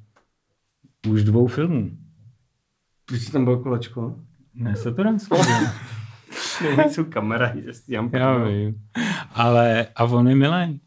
Už 1.07 1.23
dvou 1.23 1.47
filmů. 1.47 1.89
Když 3.09 3.25
tam 3.25 3.43
bylo 3.43 3.57
kolečko? 3.57 4.15
Ne, 4.53 4.75
Satoranský 4.75 5.35
byl. 5.35 5.67
Nejsou 6.77 7.03
kamera, 7.03 7.53
že 7.65 7.73
si 7.73 7.91
dělám 7.91 8.09
Já 8.13 8.37
vím. 8.37 8.75
Ale, 9.33 9.87
a 9.95 10.03
on 10.03 10.27
je 10.27 10.35
milý. 10.35 10.79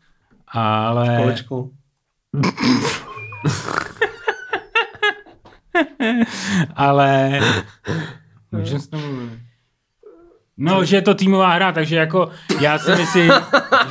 Ale, 0.49 1.17
Kolečko. 1.17 1.71
ale, 6.75 7.41
můžeme 8.53 8.81
s? 8.81 8.91
No, 10.57 10.85
že 10.85 10.97
je 10.97 11.03
to 11.03 11.15
týmová 11.15 11.55
hra, 11.55 11.73
takže 11.73 11.97
jako 11.97 12.31
já 12.61 12.79
si 12.79 12.91
myslím, 12.91 13.33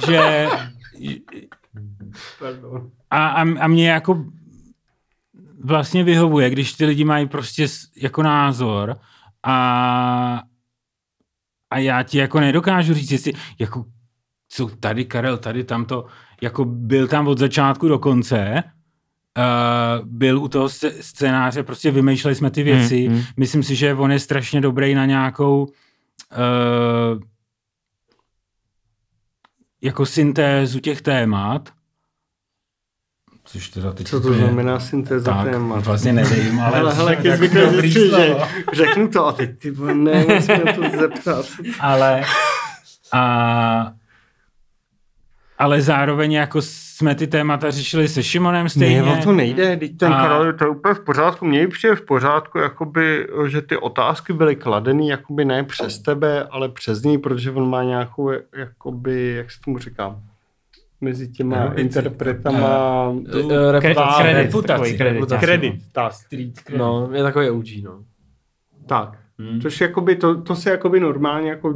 že 0.07 0.47
a, 3.09 3.27
a, 3.27 3.41
a 3.41 3.67
mě 3.67 3.89
jako 3.89 4.25
vlastně 5.63 6.03
vyhovuje, 6.03 6.49
když 6.49 6.73
ty 6.73 6.85
lidi 6.85 7.03
mají 7.03 7.27
prostě 7.27 7.67
jako 7.95 8.23
názor 8.23 8.99
a, 9.43 10.41
a 11.69 11.77
já 11.77 12.03
ti 12.03 12.17
jako 12.17 12.39
nedokážu 12.39 12.93
říct, 12.93 13.11
jestli 13.11 13.33
jako 13.59 13.85
co 14.49 14.67
tady 14.67 15.05
Karel, 15.05 15.37
tady 15.37 15.63
tamto, 15.63 16.05
jako 16.41 16.65
byl 16.65 17.07
tam 17.07 17.27
od 17.27 17.37
začátku 17.37 17.87
do 17.87 17.99
konce, 17.99 18.63
uh, 19.37 20.05
byl 20.07 20.39
u 20.39 20.47
toho 20.47 20.69
scénáře, 21.01 21.63
prostě 21.63 21.91
vymýšleli 21.91 22.35
jsme 22.35 22.51
ty 22.51 22.63
věci. 22.63 23.05
Hmm, 23.05 23.15
hmm. 23.15 23.25
Myslím 23.37 23.63
si, 23.63 23.75
že 23.75 23.93
on 23.93 24.11
je 24.11 24.19
strašně 24.19 24.61
dobrý 24.61 24.95
na 24.95 25.05
nějakou 25.05 25.63
uh, 25.63 27.21
jako 29.81 30.05
syntézu 30.05 30.79
těch 30.79 31.01
témat. 31.01 31.69
Což 33.45 33.69
teda 33.69 33.91
teď 33.91 34.07
Co 34.07 34.21
to 34.21 34.27
úplně- 34.27 34.43
znamená 34.43 34.79
syntéza 34.79 35.31
tak, 35.33 35.51
témat? 35.51 35.85
vlastně 35.85 36.13
nevím, 36.13 36.59
ale... 36.59 36.79
Ale 36.79 36.93
hele, 36.93 37.17
je 37.23 37.37
dobrý 37.37 37.87
vždycky, 37.89 38.09
že 38.09 38.35
řeknu 38.73 39.07
to 39.07 39.27
a 39.27 39.31
teď 39.31 39.59
ty 39.59 39.71
ne, 39.93 40.25
musím 40.35 40.59
to 40.75 40.97
zeptat. 40.99 41.45
ale 41.79 42.23
a, 43.13 43.93
ale 45.57 45.81
zároveň 45.81 46.31
jako 46.31 46.61
jsme 46.61 47.15
ty 47.15 47.27
témata 47.27 47.71
řešili 47.71 48.07
se 48.07 48.23
Šimonem 48.23 48.69
stejně. 48.69 49.01
Ne, 49.01 49.19
o 49.19 49.23
to 49.23 49.31
nejde, 49.31 49.77
teď 49.77 49.97
ten 49.97 50.13
A- 50.13 50.27
Karol, 50.27 50.53
to 50.53 50.63
je 50.63 50.69
úplně 50.69 50.93
v 50.93 50.99
pořádku. 50.99 51.45
Mně 51.45 51.67
přijde 51.67 51.95
v 51.95 52.01
pořádku, 52.01 52.57
jakoby, 52.57 53.27
že 53.47 53.61
ty 53.61 53.77
otázky 53.77 54.33
byly 54.33 54.55
kladeny 54.55 55.07
jakoby 55.09 55.45
ne 55.45 55.63
přes 55.63 55.99
tebe, 55.99 56.43
ale 56.43 56.69
přes 56.69 57.03
ní, 57.03 57.17
protože 57.17 57.51
on 57.51 57.69
má 57.69 57.83
nějakou, 57.83 58.31
jakoby, 58.57 59.33
jak 59.37 59.51
se 59.51 59.59
tomu 59.65 59.77
říkám, 59.77 60.23
mezi 61.01 61.27
těma 61.27 61.55
Erudici. 61.57 61.81
interpretama. 61.81 62.67
Eh, 63.27 63.77
eh. 63.77 63.79
Kredit, 63.81 63.97
reputaci. 64.33 64.97
kredit. 64.97 65.25
Kredit, 65.39 65.75
tak. 65.91 66.13
Street 66.13 66.59
credit. 66.59 66.79
No, 66.79 67.09
je 67.13 67.23
takový 67.23 67.49
OG, 67.49 67.65
no. 67.83 68.03
tak. 68.85 69.17
Hmm. 69.39 69.61
Což 69.61 69.81
jakoby, 69.81 70.15
to, 70.15 70.41
to 70.41 70.55
se 70.55 70.69
jakoby 70.69 70.99
normálně 70.99 71.49
jako 71.49 71.73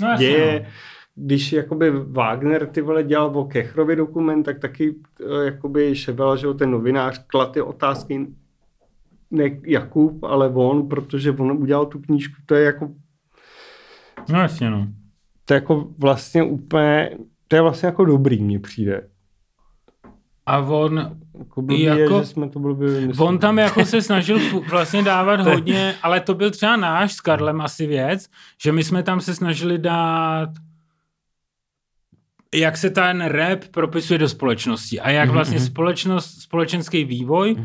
no, 0.00 0.08
jasně, 0.08 0.26
děje, 0.26 0.60
no. 0.64 0.70
Když 1.14 1.52
jakoby 1.52 1.90
Wagner 1.90 2.66
ty 2.66 2.80
vole 2.80 3.02
dělal 3.02 3.38
o 3.38 3.44
Kechrovi 3.44 3.96
dokument, 3.96 4.42
tak 4.42 4.58
taky 4.58 4.94
eh, 5.20 5.44
jakoby 5.44 5.96
Šebel, 5.96 6.36
že 6.36 6.46
ten 6.54 6.70
novinář, 6.70 7.24
klad 7.26 7.52
ty 7.52 7.60
otázky 7.60 8.26
ne 9.30 9.44
Jakub, 9.66 10.24
ale 10.24 10.48
on, 10.48 10.88
protože 10.88 11.30
on 11.30 11.52
udělal 11.52 11.86
tu 11.86 11.98
knížku, 11.98 12.34
to 12.46 12.54
je 12.54 12.64
jako, 12.64 12.88
No 14.28 14.40
jasně, 14.40 14.70
no. 14.70 14.86
to 15.44 15.54
je 15.54 15.56
jako 15.56 15.88
vlastně 15.98 16.42
úplně, 16.42 17.10
to 17.48 17.56
je 17.56 17.62
vlastně 17.62 17.86
jako 17.86 18.04
dobrý, 18.04 18.42
mně 18.42 18.58
přijde. 18.60 19.08
A 20.46 20.58
on, 20.58 21.16
Jako 21.38 21.62
blbý 21.62 21.82
Jako- 21.82 22.14
je, 22.14 22.20
že 22.20 22.26
jsme 22.26 22.48
to 22.48 22.58
blbě 22.58 22.88
vymysleli. 23.00 23.28
on 23.28 23.38
tam 23.38 23.58
jako 23.58 23.84
se 23.84 24.02
snažil 24.02 24.38
vlastně 24.70 25.02
dávat 25.02 25.40
hodně, 25.40 25.94
ale 26.02 26.20
to 26.20 26.34
byl 26.34 26.50
třeba 26.50 26.76
náš 26.76 27.12
s 27.12 27.20
Karlem 27.20 27.60
asi 27.60 27.86
věc, 27.86 28.28
že 28.62 28.72
my 28.72 28.84
jsme 28.84 29.02
tam 29.02 29.20
se 29.20 29.34
snažili 29.34 29.78
dát 29.78 30.48
jak 32.54 32.76
se 32.76 32.90
ten 32.90 33.24
rap 33.24 33.64
propisuje 33.70 34.18
do 34.18 34.28
společnosti 34.28 35.00
a 35.00 35.10
jak 35.10 35.30
vlastně 35.30 35.60
společnost, 35.60 36.40
společenský 36.40 37.04
vývoj 37.04 37.56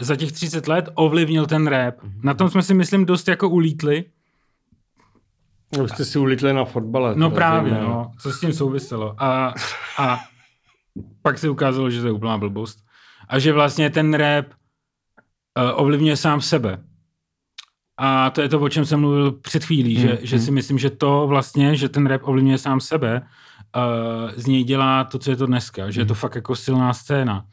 za 0.00 0.16
těch 0.16 0.32
30 0.32 0.68
let 0.68 0.88
ovlivnil 0.94 1.46
ten 1.46 1.66
rap. 1.66 1.94
Na 2.22 2.34
tom 2.34 2.50
jsme 2.50 2.62
si 2.62 2.74
myslím 2.74 3.06
dost 3.06 3.28
jako 3.28 3.48
ulítli. 3.48 4.04
Už 5.82 5.90
jste 5.90 6.04
si 6.04 6.18
ulitli 6.18 6.52
na 6.52 6.64
fotbale. 6.64 7.14
No 7.16 7.30
právě, 7.30 7.72
no, 7.72 8.10
co 8.20 8.32
s 8.32 8.40
tím 8.40 8.52
souviselo. 8.52 9.14
A, 9.22 9.54
a 9.98 10.20
pak 11.22 11.38
se 11.38 11.48
ukázalo, 11.48 11.90
že 11.90 12.00
to 12.00 12.06
je 12.06 12.12
úplná 12.12 12.38
blbost. 12.38 12.78
A 13.28 13.38
že 13.38 13.52
vlastně 13.52 13.90
ten 13.90 14.14
rap 14.14 14.46
uh, 14.46 15.80
ovlivňuje 15.80 16.16
sám 16.16 16.40
sebe. 16.40 16.78
A 17.98 18.30
to 18.30 18.42
je 18.42 18.48
to, 18.48 18.60
o 18.60 18.68
čem 18.68 18.84
jsem 18.84 19.00
mluvil 19.00 19.32
před 19.32 19.64
chvílí, 19.64 19.96
že, 19.96 20.18
že 20.22 20.38
si 20.38 20.50
myslím, 20.50 20.78
že 20.78 20.90
to 20.90 21.26
vlastně, 21.26 21.76
že 21.76 21.88
ten 21.88 22.06
rap 22.06 22.20
ovlivňuje 22.24 22.58
sám 22.58 22.80
sebe, 22.80 23.22
z 24.36 24.46
něj 24.46 24.64
dělá 24.64 25.04
to, 25.04 25.18
co 25.18 25.30
je 25.30 25.36
to 25.36 25.46
dneska, 25.46 25.90
že 25.90 26.00
je 26.00 26.04
to 26.04 26.14
fakt 26.14 26.34
jako 26.34 26.56
silná 26.56 26.94
scéna. 26.94 27.44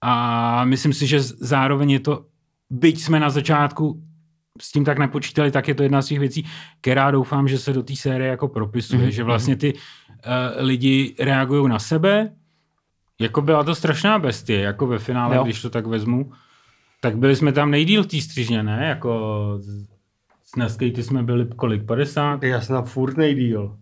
A 0.00 0.64
myslím 0.64 0.92
si, 0.92 1.06
že 1.06 1.22
zároveň 1.22 1.90
je 1.90 2.00
to, 2.00 2.24
byť 2.70 3.00
jsme 3.00 3.20
na 3.20 3.30
začátku 3.30 4.02
s 4.60 4.72
tím 4.72 4.84
tak 4.84 4.98
nepočítali, 4.98 5.50
tak 5.50 5.68
je 5.68 5.74
to 5.74 5.82
jedna 5.82 6.02
z 6.02 6.06
těch 6.06 6.18
věcí, 6.18 6.46
která 6.80 7.10
doufám, 7.10 7.48
že 7.48 7.58
se 7.58 7.72
do 7.72 7.82
té 7.82 7.96
série 7.96 8.30
jako 8.30 8.48
propisuje, 8.48 9.06
mm-hmm. 9.06 9.12
že 9.12 9.24
vlastně 9.24 9.56
ty 9.56 9.74
uh, 9.74 9.80
lidi 10.56 11.14
reagují 11.18 11.68
na 11.68 11.78
sebe, 11.78 12.32
jako 13.20 13.42
byla 13.42 13.64
to 13.64 13.74
strašná 13.74 14.18
bestie, 14.18 14.60
jako 14.60 14.86
ve 14.86 14.98
finále, 14.98 15.34
Jo. 15.34 15.40
jo. 15.40 15.44
když 15.44 15.62
to 15.62 15.70
tak 15.70 15.86
vezmu, 15.86 16.32
tak 17.00 17.18
byli 17.18 17.36
jsme 17.36 17.52
tam 17.52 17.70
nejdíl 17.70 18.02
v 18.02 18.06
té 18.06 18.20
střižně, 18.20 18.62
ne? 18.62 18.86
Jako 18.88 19.60
s 20.52 20.56
Neskejty 20.56 21.02
jsme 21.02 21.22
byli 21.22 21.46
kolik, 21.56 21.86
50? 21.86 22.42
Já 22.42 22.60
jsem 22.60 22.74
na 22.74 22.82
furt 22.82 23.16
nejdíl. 23.16 23.76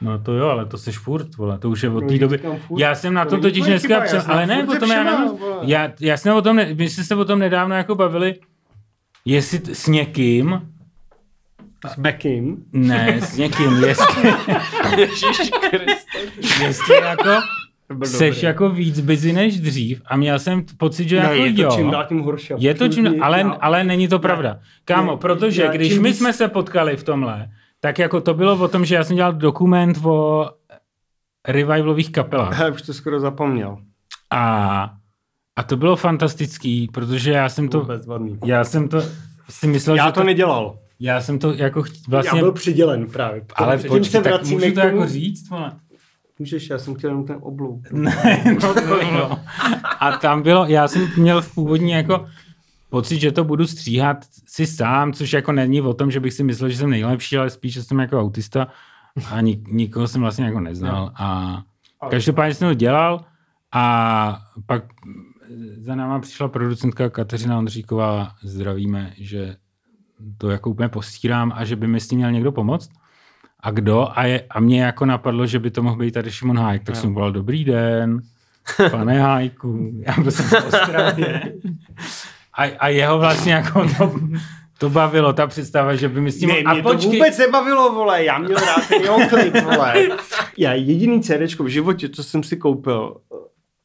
No 0.00 0.18
to 0.18 0.32
jo, 0.32 0.48
ale 0.48 0.66
to 0.66 0.78
seš 0.78 0.98
furt, 0.98 1.36
vole, 1.36 1.58
to 1.58 1.70
už 1.70 1.82
je 1.82 1.90
od 1.90 2.00
No, 2.02 2.08
té 2.08 2.18
doby. 2.18 2.40
Já 2.78 2.94
jsem 2.94 3.14
na 3.14 3.24
To 3.24 3.30
to 3.36 3.42
totiž 3.42 3.64
dneska 3.66 4.06
jsem 4.06 4.22
ale 4.26 4.46
ne, 4.46 4.60
se 4.60 4.66
potom 4.66 4.90
já 4.90 5.04
nevím. 5.04 5.38
Já, 5.62 5.92
já 6.00 6.16
jsem 6.16 6.34
o 6.36 6.42
tom, 6.42 6.56
ne, 6.56 6.74
my 6.74 6.88
jsme 6.88 7.04
se 7.04 7.14
o 7.14 7.24
tom 7.24 7.38
nedávno 7.38 7.74
jako 7.74 7.94
bavili, 7.94 8.34
jestli 9.24 9.58
t- 9.58 9.74
s 9.74 9.86
někým, 9.86 10.60
S 11.86 11.98
Beckim. 11.98 12.64
ne, 12.72 13.20
s 13.22 13.36
někým, 13.36 13.84
jestli, 13.84 14.30
jestli 16.62 16.94
jako 16.94 17.30
seš 18.04 18.42
jako 18.42 18.70
víc 18.70 19.00
busy 19.00 19.32
než 19.32 19.60
dřív 19.60 20.02
a 20.06 20.16
měl 20.16 20.38
jsem 20.38 20.64
pocit, 20.76 21.08
že 21.08 21.16
Ne, 21.16 21.22
jako 21.22 21.34
je 21.34 21.52
to 21.52 21.62
jo. 21.62 21.70
čím 21.74 21.90
dál 21.90 22.04
tím 22.08 22.20
horší. 22.20 22.54
Je 22.58 22.74
to 22.74 22.88
čím, 22.88 23.22
ale, 23.22 23.40
já- 23.40 23.50
ale 23.50 23.84
není 23.84 24.08
to 24.08 24.18
pravda. 24.18 24.58
Kámo, 24.84 25.12
Ne, 25.12 25.18
protože 25.18 25.62
já 25.62 25.72
když 25.72 25.98
my 25.98 26.08
víc- 26.08 26.18
jsme 26.18 26.32
se 26.32 26.48
potkali 26.48 26.96
v 26.96 27.04
tomhle, 27.04 27.48
tak 27.80 27.98
jako 27.98 28.20
to 28.20 28.34
bylo 28.34 28.56
o 28.64 28.68
tom, 28.68 28.84
že 28.84 28.94
já 28.94 29.04
jsem 29.04 29.16
dělal 29.16 29.32
dokument 29.32 29.98
o 30.04 30.46
revivalových 31.48 32.12
kapelách. 32.12 32.60
Já 32.60 32.68
už 32.72 32.82
to 32.82 32.94
skoro 32.94 33.20
zapomněl. 33.20 33.78
A, 34.30 34.90
a 35.56 35.62
to 35.62 35.76
bylo 35.76 35.96
fantastický, 35.96 36.88
protože 36.92 37.30
já 37.32 37.48
jsem 37.48 37.68
to, 37.68 37.80
Bezvadný. 37.80 38.38
já 38.44 38.64
jsem 38.64 38.88
to 38.88 39.02
si 39.48 39.66
myslel, 39.66 39.96
Já 39.96 40.06
že 40.06 40.12
to 40.12 40.24
nedělal. 40.24 40.78
já 41.00 41.20
jsem 41.20 41.38
to 41.38 41.52
jako 41.54 41.82
Vlastně... 42.08 42.38
Já 42.38 42.42
byl 42.44 42.52
přidělen 42.52 43.06
právě. 43.06 43.42
ale 43.54 43.78
počkej, 43.78 44.04
se 44.04 44.22
tak 44.22 44.42
můžu 44.44 44.56
k 44.56 44.74
to 44.74 44.80
tomu- 44.80 44.86
jako 45.00 45.06
říct, 45.06 45.48
vole. 45.50 45.72
Můžeš, 46.40 46.70
já 46.70 46.78
jsem 46.78 46.94
chtěl 46.94 47.10
jenom 47.10 47.26
ten 47.26 47.36
oblouk. 47.40 47.80
Ne, 47.92 48.44
no 48.62 48.74
to 48.74 48.96
jo. 49.00 49.38
A 50.00 50.12
tam 50.12 50.42
bylo, 50.42 50.66
já 50.66 50.88
jsem 50.88 51.08
měl 51.16 51.42
v 51.42 51.54
původní 51.54 51.90
jako 51.90 52.26
pocit, 52.90 53.18
že 53.20 53.32
to 53.32 53.44
budu 53.44 53.66
stříhat 53.66 54.24
si 54.46 54.66
sám, 54.66 55.12
což 55.12 55.32
jako 55.32 55.52
není 55.52 55.80
o 55.80 55.94
tom, 55.94 56.10
že 56.10 56.20
bych 56.20 56.32
si 56.32 56.44
myslel, 56.44 56.70
že 56.70 56.76
jsem 56.76 56.90
nejlepší, 56.90 57.38
ale 57.38 57.50
spíš, 57.50 57.72
že 57.72 57.82
jsem 57.82 57.98
jako 57.98 58.20
autista 58.20 58.66
a 59.30 59.40
nik, 59.40 59.68
nikoho 59.68 60.08
jsem 60.08 60.20
vlastně 60.20 60.44
jako 60.44 60.60
neznal. 60.60 61.12
A 61.16 61.60
každopádně 62.10 62.54
jsem 62.54 62.68
to 62.68 62.74
dělal 62.74 63.24
a 63.72 64.42
pak 64.66 64.84
za 65.78 65.94
náma 65.94 66.18
přišla 66.18 66.48
producentka 66.48 67.10
Kateřina 67.10 67.58
Ondříková, 67.58 68.32
zdravíme, 68.42 69.12
že 69.16 69.56
to 70.38 70.50
jako 70.50 70.70
úplně 70.70 70.88
postírám 70.88 71.52
a 71.54 71.64
že 71.64 71.76
by 71.76 71.86
mi 71.86 72.00
s 72.00 72.08
tím 72.08 72.18
měl 72.18 72.32
někdo 72.32 72.52
pomoct. 72.52 72.90
A 73.62 73.70
kdo? 73.70 74.08
A, 74.14 74.24
je, 74.24 74.42
a 74.50 74.60
mě 74.60 74.82
jako 74.82 75.06
napadlo, 75.06 75.46
že 75.46 75.58
by 75.58 75.70
to 75.70 75.82
mohl 75.82 75.96
být 75.96 76.10
tady 76.14 76.30
Šimon 76.30 76.58
Hájek, 76.58 76.84
tak 76.84 76.96
jsem 76.96 77.14
volal 77.14 77.32
dobrý 77.32 77.64
den, 77.64 78.20
pane 78.90 79.20
Hájku, 79.20 79.90
já 80.06 80.22
byl 80.22 80.30
jsem 80.30 80.44
v 80.46 80.66
Ostravě. 80.66 81.52
A, 82.58 82.62
a 82.78 82.88
jeho 82.88 83.18
vlastně 83.18 83.52
jako 83.52 83.86
to, 83.98 84.12
to 84.78 84.90
bavilo, 84.90 85.32
ta 85.32 85.46
představa, 85.46 85.94
že 85.94 86.08
by 86.08 86.20
mi 86.20 86.32
s 86.32 86.38
tím... 86.38 86.48
Ne, 86.48 86.54
a 86.58 86.72
mě 86.74 86.82
to 86.82 86.94
vůbec 86.96 87.38
nebavilo, 87.38 87.92
vole, 87.92 88.24
já 88.24 88.38
měl 88.38 88.58
rád 88.58 88.88
ten 88.88 89.02
jeho 89.02 89.28
klip, 89.28 89.54
vole. 89.64 89.94
Já 90.56 90.72
jediný 90.72 91.22
CDčko 91.22 91.64
v 91.64 91.68
životě, 91.68 92.08
co 92.08 92.22
jsem 92.24 92.42
si 92.42 92.56
koupil, 92.56 93.16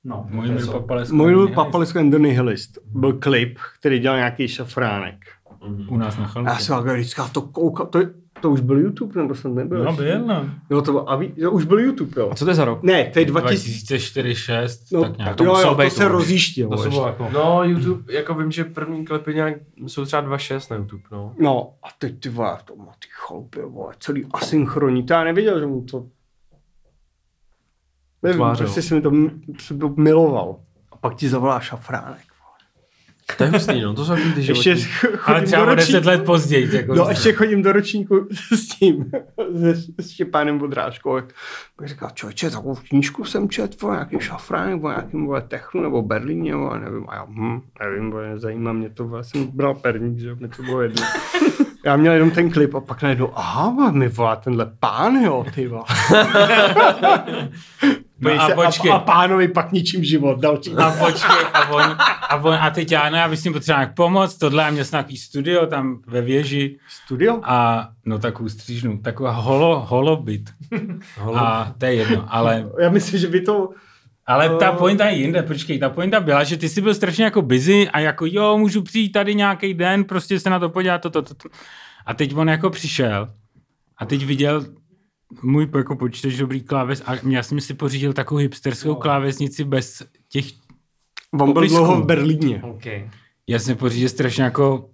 No, 0.07 0.26
můj 0.30 0.47
mil 0.49 0.67
papalesko. 0.71 1.15
můj 1.15 1.51
Papalesko 1.53 1.99
and 1.99 2.09
the 2.11 2.17
Nihilist, 2.19 2.78
byl 2.86 3.13
klip, 3.13 3.59
který 3.80 3.99
dělal 3.99 4.17
nějaký 4.17 4.47
šafránek. 4.47 5.15
U 5.88 5.97
nás 5.97 6.17
na 6.17 6.23
A 6.23 6.28
chalupě. 6.28 6.53
já 6.53 6.59
jsem 6.59 6.76
takhle 6.76 6.93
vždycky 6.97 7.21
to 7.32 7.41
koukal, 7.41 7.86
to, 7.86 7.99
to 8.45 8.51
už 8.51 8.61
byl 8.61 8.79
YouTube, 8.79 9.21
nebo 9.21 9.35
jsem 9.35 9.55
nebyl? 9.55 9.83
No, 9.83 9.89
ještě? 9.89 10.03
byl, 10.03 10.25
no. 10.25 10.49
Jo, 10.69 10.81
to, 10.81 10.91
byl, 10.91 11.03
a 11.07 11.15
ví, 11.15 11.33
jo, 11.35 11.51
už 11.51 11.65
byl 11.65 11.79
YouTube, 11.79 12.21
jo. 12.21 12.29
A 12.31 12.35
co 12.35 12.45
to 12.45 12.51
je 12.51 12.55
za 12.55 12.65
rok? 12.65 12.83
Ne, 12.83 13.05
to 13.05 13.19
je 13.19 13.25
2000, 13.25 13.95
2004-2006, 13.95 14.79
no, 14.93 15.01
tak 15.01 15.17
nějak. 15.17 15.35
to 15.35 15.43
jo, 15.43 15.57
jo, 15.57 15.69
to 15.69 15.75
být 15.75 15.93
se 15.93 16.05
už. 16.05 16.11
rozjíždělo. 16.11 16.69
To 16.69 16.77
se 16.77 16.89
bylo 16.89 17.07
jako... 17.07 17.29
No, 17.33 17.63
YouTube, 17.63 18.13
jako 18.13 18.33
vím, 18.33 18.51
že 18.51 18.63
první 18.63 19.05
klipy 19.05 19.33
nějak 19.33 19.55
jsou 19.87 20.05
třeba 20.05 20.23
2.6 20.23 20.71
na 20.71 20.77
YouTube, 20.77 21.03
no. 21.11 21.33
No, 21.39 21.73
a 21.83 21.87
teď 21.99 22.19
ty 22.19 22.29
vole, 22.29 22.57
to 22.65 22.75
má 22.75 22.91
ty 22.99 23.07
chalupy, 23.11 23.61
vole, 23.61 23.93
celý 23.99 24.25
asynchronní, 24.33 25.03
to 25.03 25.13
já 25.13 25.23
nevěděl, 25.23 25.59
že 25.59 25.65
mu 25.65 25.81
to... 25.81 26.05
Nevím, 28.23 28.37
Tvářil. 28.37 28.65
prostě 28.65 28.81
jsem 28.81 29.01
to, 29.01 29.11
to 29.79 29.89
miloval. 29.89 30.59
A 30.91 30.97
pak 30.97 31.15
ti 31.15 31.29
zavolá 31.29 31.59
šafránek. 31.59 32.34
To 33.38 33.43
je 33.43 33.49
hustý, 33.49 33.82
no, 33.82 33.93
to 33.93 34.05
jsou 34.05 34.15
takový 34.15 34.34
ty 34.34 34.41
životní. 34.41 34.71
Ještě 34.71 34.89
chodím 34.99 35.36
Ale 35.36 35.41
třeba 35.41 35.65
do 35.65 35.71
o 35.71 35.76
10 35.76 35.93
ročníku, 35.93 36.09
let 36.09 36.26
později. 36.26 36.76
Jako 36.76 36.95
no, 36.95 37.09
ještě 37.09 37.34
chodím 37.34 37.61
do 37.61 37.71
ročníku 37.71 38.28
s 38.55 38.67
tím, 38.67 39.11
se, 39.59 39.76
s 39.99 40.11
Štěpánem 40.11 40.57
Bodráškou. 40.57 41.15
Bych 41.80 41.89
říkal, 41.89 42.09
člověče, 42.13 42.49
takovou 42.49 42.76
knížku 42.89 43.26
jsem 43.26 43.49
čet, 43.49 43.82
vole, 43.82 43.95
nějaký 43.95 44.17
šafránek, 44.19 44.84
o 44.84 44.89
nějakým 44.89 45.26
vole, 45.26 45.41
technu, 45.41 45.82
nebo 45.82 46.01
Berlíně, 46.01 46.55
vole, 46.55 46.80
nevím, 46.80 47.05
a 47.09 47.15
já, 47.15 47.26
hm, 47.30 47.61
nevím, 47.84 48.11
vole, 48.11 48.30
nezajímá 48.30 48.73
mě 48.73 48.89
to, 48.89 49.07
vole, 49.07 49.23
jsem 49.23 49.47
bral 49.47 49.76
perník, 49.76 50.19
že 50.19 50.36
mě 50.36 50.47
to 50.47 50.63
bylo 50.63 50.82
jedno. 50.82 51.03
Já 51.86 51.97
měl 51.97 52.13
jenom 52.13 52.32
ten 52.32 52.51
klip 52.51 52.76
a 52.76 52.80
pak 52.80 53.01
najednou, 53.01 53.32
aha, 53.36 53.91
mi 53.91 54.07
volá 54.07 54.36
tenhle 54.36 54.71
pán, 54.80 55.15
jo, 55.15 55.45
ty 55.55 55.69
No 58.20 58.32
a 58.41 58.49
počkej. 58.49 58.91
a, 58.91 58.95
a, 58.95 58.99
pánovi 58.99 59.47
pak 59.47 59.72
ničím 59.72 60.03
život, 60.03 60.39
další. 60.39 60.72
A 60.74 60.91
počkej, 60.91 61.45
a 61.53 61.70
on, 61.70 61.97
a 62.30 62.36
on, 62.36 62.53
a 62.53 62.70
teď 62.70 62.91
já, 62.91 63.09
no, 63.09 63.18
já 63.18 63.30
bych 63.30 63.39
s 63.39 63.43
tím 63.43 63.53
potřeboval 63.53 63.80
nějak 63.82 63.95
pomoct, 63.95 64.38
tohle, 64.38 64.66
a 64.66 64.70
měl 64.72 64.86
jsem 64.86 64.97
nějaký 64.97 65.18
studio 65.18 65.66
tam 65.66 66.01
ve 66.07 66.22
věži 66.22 66.78
Studio? 66.89 67.39
a 67.43 67.88
no 68.05 68.20
takovou 68.20 68.49
střížnu, 68.49 68.97
taková 68.97 69.32
holo, 69.32 69.86
holobyt. 69.89 70.49
A 71.36 71.74
to 71.78 71.86
je 71.86 71.93
jedno, 71.93 72.26
ale, 72.30 72.70
Já 72.82 72.89
myslím, 72.89 73.20
že 73.20 73.28
by 73.28 73.41
to, 73.41 73.70
ale 74.26 74.49
ta 74.49 74.72
No. 74.72 74.78
pointa 74.78 75.05
je 75.05 75.18
jinde, 75.18 75.43
počkej, 75.43 75.80
ta 75.80 75.89
pointa 75.89 76.20
byla, 76.20 76.43
že 76.43 76.57
ty 76.57 76.70
jsi 76.70 76.82
byl 76.82 76.93
strašně 76.95 77.24
jako 77.24 77.41
busy 77.41 77.89
a 77.89 77.99
jako 77.99 78.26
jo, 78.30 78.57
můžu 78.57 78.82
přijít 78.82 79.11
tady 79.11 79.36
nějaký 79.36 79.74
den, 79.74 80.03
prostě 80.03 80.39
se 80.39 80.49
na 80.49 80.59
to 80.59 80.70
podívat, 80.70 80.97
to, 81.01 81.09
to, 81.09 81.22
to, 81.22 81.34
to. 81.34 81.49
A 82.05 82.13
teď 82.13 82.36
on 82.36 82.49
jako 82.49 82.70
přišel 82.70 83.30
a 83.97 84.05
teď 84.05 84.26
viděl 84.26 84.66
můj 85.41 85.67
jako 85.78 85.95
počítač 85.95 86.34
dobrý 86.34 86.61
kláves 86.61 87.03
a 87.05 87.11
já 87.30 87.43
jsem 87.43 87.61
si 87.61 87.73
pořídil 87.73 88.13
takovou 88.13 88.38
hipsterskou 88.38 88.89
No. 88.89 88.95
klávesnici 88.95 89.63
bez 89.63 90.03
těch 90.30 90.45
on 91.41 91.53
byl 91.53 91.67
dlouho 91.67 92.01
v 92.01 92.05
Berlíně. 92.05 92.61
Okay. 92.63 93.09
Já 93.47 93.59
jsem 93.59 93.78
pořídil 93.78 94.09
strašně 94.09 94.43
jako, 94.43 94.89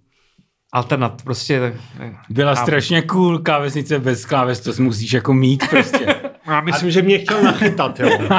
Alternat, 0.73 1.21
prostě. 1.23 1.59
Tak, 1.97 2.13
byla 2.29 2.55
Chápu. 2.55 2.65
strašně 2.65 3.01
cool 3.01 3.39
klávesnice 3.39 3.99
bez 3.99 4.25
kláves, 4.25 4.59
to 4.59 4.71
musíš 4.79 5.13
jako 5.13 5.33
mít 5.33 5.69
prostě. 5.69 6.15
Já 6.47 6.61
myslím, 6.61 6.91
že 6.91 7.01
mě 7.01 7.17
chtěl 7.17 7.43
nachytat, 7.43 7.99
jo. 7.99 8.09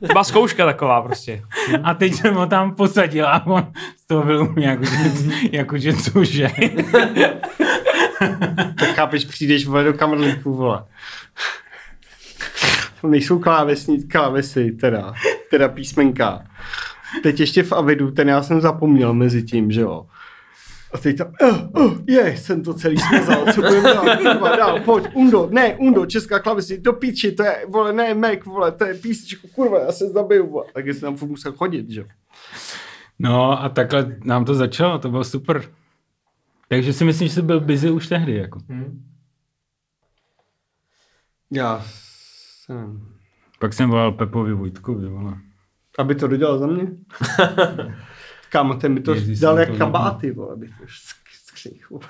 to 0.00 0.06
byla 0.06 0.24
zkouška 0.24 0.64
taková 0.66 1.02
prostě. 1.02 1.42
A 1.82 1.94
teď 1.94 2.14
jsem 2.14 2.34
ho 2.34 2.46
tam 2.46 2.74
posadil 2.74 3.26
a 3.26 3.46
on 3.46 3.72
z 3.96 4.06
toho 4.06 4.22
byl 4.24 4.42
u 4.42 4.52
mě 4.52 4.66
jako, 4.66 4.84
že, 4.84 4.96
jako, 5.52 5.78
že 5.78 5.92
cože. 5.92 6.50
Tak 8.78 8.88
chápeš, 8.94 9.24
přijdeš 9.24 9.66
vole 9.66 9.84
do 9.84 9.92
kamerlíku, 9.92 10.54
vole. 10.54 10.84
To 13.00 13.08
nejsou 13.08 13.38
klávesní, 13.38 14.08
klávesy, 14.08 14.72
teda, 14.72 15.14
teda 15.50 15.68
písmenka. 15.68 16.46
Teď 17.22 17.40
ještě 17.40 17.62
v 17.62 17.72
Avidu, 17.72 18.10
ten 18.10 18.28
já 18.28 18.42
jsem 18.42 18.60
zapomněl 18.60 19.14
mezi 19.14 19.42
tím, 19.42 19.70
že 19.70 19.80
jo. 19.80 20.06
A 20.94 20.98
teď 20.98 21.18
tam, 21.18 21.32
uh, 21.42 21.84
uh, 21.84 21.98
je, 22.06 22.36
jsem 22.36 22.62
to 22.62 22.74
celý 22.74 22.96
smazal, 22.98 23.52
co 23.54 23.60
budeme 23.60 23.94
dál, 23.94 24.56
dál, 24.56 24.80
pojď, 24.80 25.04
Undo, 25.14 25.48
ne, 25.50 25.76
Undo, 25.76 26.06
česká 26.06 26.38
klavesi, 26.38 26.80
do 26.80 26.92
píči, 26.92 27.32
to 27.32 27.42
je, 27.42 27.66
vole, 27.68 27.92
ne, 27.92 28.14
Mac, 28.14 28.38
vole, 28.44 28.72
to 28.72 28.84
je 28.84 28.94
písničku, 28.94 29.48
kurva, 29.48 29.80
já 29.80 29.92
se 29.92 30.08
zabiju, 30.08 30.50
vole. 30.50 30.64
Tak 30.74 30.86
jsem 30.86 31.16
tam 31.16 31.28
musel 31.28 31.52
chodit, 31.52 31.90
že? 31.90 32.00
jo. 32.00 32.06
No 33.18 33.62
a 33.62 33.68
takhle 33.68 34.16
nám 34.24 34.44
to 34.44 34.54
začalo, 34.54 34.98
to 34.98 35.08
bylo 35.08 35.24
super. 35.24 35.62
Takže 36.72 36.92
si 36.92 37.04
myslím, 37.04 37.28
že 37.28 37.34
jsi 37.34 37.42
byl 37.42 37.60
busy 37.60 37.90
už 37.90 38.08
tehdy. 38.08 38.34
Jako. 38.34 38.60
Já 41.50 41.84
jsem... 41.84 43.08
Pak 43.60 43.72
jsem 43.72 43.90
volal 43.90 44.12
Pepovi 44.12 44.52
Vojtkovi. 44.52 45.08
Vole. 45.08 45.34
Aby 45.98 46.14
to 46.14 46.28
dodělal 46.28 46.58
za 46.58 46.66
mě? 46.66 46.86
Kámo, 48.50 48.74
ten 48.74 48.94
mi 48.94 49.00
to 49.00 49.14
Ježíš, 49.14 49.40
dal 49.40 49.58
jak 49.58 49.70
to 49.70 49.76
kabáty, 49.76 50.30
vole, 50.30 50.56
bych 50.56 50.70
vole. 51.90 52.06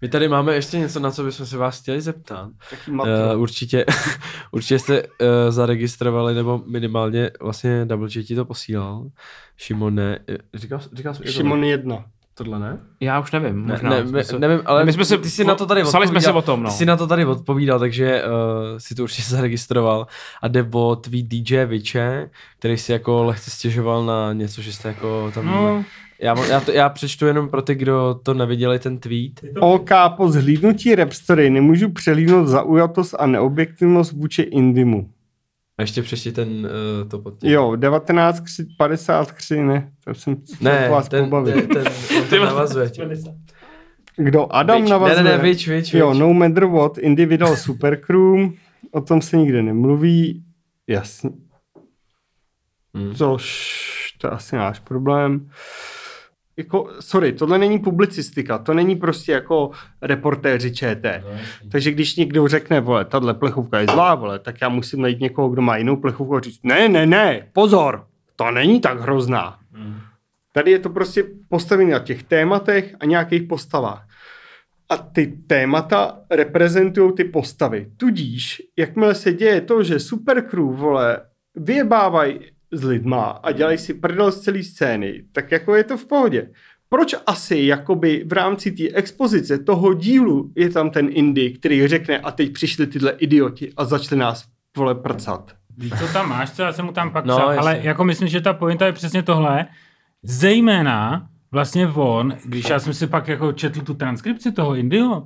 My 0.00 0.08
tady 0.08 0.28
máme 0.28 0.54
ještě 0.54 0.78
něco, 0.78 1.00
na 1.00 1.10
co 1.10 1.24
bychom 1.24 1.46
se 1.46 1.56
vás 1.56 1.80
chtěli 1.80 2.00
zeptat. 2.00 2.50
Uh, 2.88 3.04
určitě, 3.36 3.84
určitě 4.50 4.78
jste 4.78 5.02
uh, 5.02 5.08
zaregistrovali, 5.48 6.34
nebo 6.34 6.62
minimálně 6.66 7.30
vlastně 7.40 7.84
Double 7.84 8.08
J 8.14 8.24
ti 8.24 8.34
to 8.34 8.44
posílal. 8.44 9.10
Šimone, 9.56 10.18
eh, 10.28 10.38
říkal, 10.54 10.80
říkal 10.92 11.14
jsem, 11.14 11.26
Šimon 11.26 11.64
jedna. 11.64 12.04
Tohle 12.38 12.58
ne? 12.58 12.78
Já 13.00 13.20
už 13.20 13.32
nevím. 13.32 13.66
Ne, 13.66 13.72
možná. 13.72 13.90
ne, 13.90 14.06
Jsme 14.06 14.18
ne, 14.18 14.24
se- 14.24 14.38
nevím, 14.38 14.60
ale 14.66 14.84
My 14.84 14.92
jsme 14.92 15.04
se- 15.04 15.18
ty 15.18 15.30
jsi 15.30 15.44
na 15.44 15.54
to 15.54 15.66
tady 15.66 15.82
psali 15.82 16.06
jsme 16.06 16.16
odpovídal. 16.16 16.32
se 16.32 16.38
o 16.38 16.42
tom, 16.42 16.62
no. 16.62 16.70
Ty 16.70 16.76
jsi 16.76 16.86
na 16.86 16.96
to 16.96 17.06
tady 17.06 17.24
odpovídal, 17.24 17.78
takže 17.78 18.22
uh, 18.24 18.30
si 18.78 18.94
to 18.94 19.02
určitě 19.02 19.22
zaregistroval. 19.28 20.06
A 20.42 20.48
jde 20.48 20.66
o 20.72 20.96
tvý 20.96 21.22
DJ 21.22 21.64
Viče, 21.64 22.30
který 22.58 22.76
si 22.76 22.92
jako 22.92 23.24
lehce 23.24 23.50
stěžoval 23.50 24.04
na 24.06 24.32
něco, 24.32 24.62
že 24.62 24.72
jste 24.72 24.88
jako 24.88 25.30
tam... 25.34 25.46
No. 25.46 25.84
Já, 26.20 26.34
já, 26.48 26.60
to, 26.60 26.72
já 26.72 26.88
přečtu 26.88 27.26
jenom 27.26 27.48
pro 27.48 27.62
ty, 27.62 27.74
kdo 27.74 28.20
to 28.22 28.34
neviděli, 28.34 28.78
ten 28.78 28.98
tweet. 28.98 29.40
OK, 29.60 29.90
po 30.16 30.28
zhlídnutí 30.28 30.94
Rapstory 30.94 31.50
nemůžu 31.50 31.90
přelínout 31.90 32.48
zaujatost 32.48 33.14
a 33.18 33.26
neobjektivnost 33.26 34.12
vůči 34.12 34.42
Indimu. 34.42 35.10
A 35.78 35.82
ještě 35.82 36.02
přečti 36.02 36.32
ten 36.32 36.48
uh, 36.48 37.08
to 37.08 37.18
pod 37.18 37.38
tím. 37.38 37.50
Jo, 37.50 37.76
19 37.76 38.40
kři, 38.40 38.66
53, 38.78 39.62
ne, 39.62 39.92
to 40.04 40.14
jsem 40.14 40.36
Ne, 40.60 40.86
to 40.86 40.92
vás 40.92 41.08
ten, 41.08 41.24
pobavil. 41.24 41.54
ten, 41.54 41.68
ten, 41.68 41.86
on 42.18 42.28
to 42.28 42.44
navazuje. 42.44 42.90
Kdo 44.16 44.54
Adam 44.54 44.80
Vič, 44.82 44.90
navazuje? 44.90 45.22
Ne, 45.22 45.30
ne, 45.30 45.36
ne, 45.36 45.42
vič, 45.42 45.68
vič, 45.68 45.94
Jo, 45.94 46.10
vič. 46.10 46.20
No 46.20 46.32
Matter 46.32 46.66
What, 46.66 46.98
Individual 46.98 47.56
Supercrew, 47.66 48.50
o 48.90 49.00
tom 49.00 49.22
se 49.22 49.36
nikde 49.36 49.62
nemluví, 49.62 50.44
jasně. 50.86 51.30
Hmm. 52.94 53.14
Což, 53.14 54.14
to 54.18 54.26
je 54.26 54.30
asi 54.30 54.56
náš 54.56 54.78
problém. 54.78 55.50
Jako, 56.58 56.90
sorry, 57.00 57.32
tohle 57.32 57.58
není 57.58 57.78
publicistika, 57.78 58.58
to 58.58 58.74
není 58.74 58.96
prostě 58.96 59.32
jako 59.32 59.70
reportéři 60.02 60.74
ČT. 60.74 61.24
Takže 61.70 61.90
když 61.90 62.16
někdo 62.16 62.48
řekne, 62.48 62.80
vole, 62.80 63.04
tahle 63.04 63.34
plechovka 63.34 63.80
je 63.80 63.86
zlá, 63.86 64.14
vole, 64.14 64.38
tak 64.38 64.60
já 64.60 64.68
musím 64.68 65.02
najít 65.02 65.20
někoho, 65.20 65.48
kdo 65.48 65.62
má 65.62 65.76
jinou 65.76 65.96
plechovku 65.96 66.36
a 66.36 66.40
říct, 66.40 66.60
ne, 66.62 66.88
ne, 66.88 67.06
ne, 67.06 67.48
pozor, 67.52 68.06
to 68.36 68.50
není 68.50 68.80
tak 68.80 69.00
hrozná. 69.00 69.58
Tady 70.52 70.70
je 70.70 70.78
to 70.78 70.90
prostě 70.90 71.24
postavené 71.48 71.90
na 71.90 71.98
těch 71.98 72.22
tématech 72.22 72.96
a 73.00 73.06
nějakých 73.06 73.42
postavách. 73.42 74.06
A 74.88 74.96
ty 74.96 75.26
témata 75.26 76.18
reprezentují 76.30 77.12
ty 77.12 77.24
postavy. 77.24 77.90
Tudíž, 77.96 78.62
jakmile 78.76 79.14
se 79.14 79.32
děje 79.32 79.60
to, 79.60 79.82
že 79.82 80.00
Supercrew, 80.00 80.64
vole, 80.64 81.20
vyjebávají 81.54 82.40
s 82.76 82.84
lidma 82.84 83.24
a 83.24 83.52
dělají 83.52 83.78
si 83.78 83.94
prdel 83.94 84.32
z 84.32 84.40
celé 84.40 84.62
scény, 84.62 85.22
tak 85.32 85.52
jako 85.52 85.74
je 85.74 85.84
to 85.84 85.96
v 85.96 86.06
pohodě. 86.06 86.48
Proč 86.88 87.14
asi 87.26 87.58
jakoby 87.58 88.24
v 88.26 88.32
rámci 88.32 88.72
té 88.72 88.88
expozice 88.94 89.58
toho 89.58 89.94
dílu 89.94 90.52
je 90.56 90.70
tam 90.70 90.90
ten 90.90 91.08
indie, 91.10 91.50
který 91.50 91.88
řekne 91.88 92.18
a 92.18 92.30
teď 92.30 92.52
přišli 92.52 92.86
tyhle 92.86 93.10
idioti 93.10 93.72
a 93.76 93.84
začali 93.84 94.20
nás 94.20 94.44
vole 94.76 94.94
prcat. 94.94 95.52
Víš, 95.78 95.92
to 95.98 96.08
tam 96.12 96.28
máš, 96.28 96.50
co 96.50 96.62
já 96.62 96.72
jsem 96.72 96.84
mu 96.84 96.92
tam 96.92 97.10
pak 97.10 97.24
No, 97.24 97.36
psal, 97.36 97.58
ale 97.58 97.78
jako 97.82 98.04
myslím, 98.04 98.28
že 98.28 98.40
ta 98.40 98.52
pointa 98.52 98.86
je 98.86 98.92
přesně 98.92 99.22
tohle. 99.22 99.66
Zejména 100.22 101.28
vlastně 101.52 101.88
on, 101.88 102.36
když 102.44 102.68
já 102.68 102.78
jsem 102.78 102.94
si 102.94 103.06
pak 103.06 103.28
jako 103.28 103.52
četl 103.52 103.80
tu 103.80 103.94
transkripci 103.94 104.52
toho 104.52 104.74
Indio, 104.74 105.22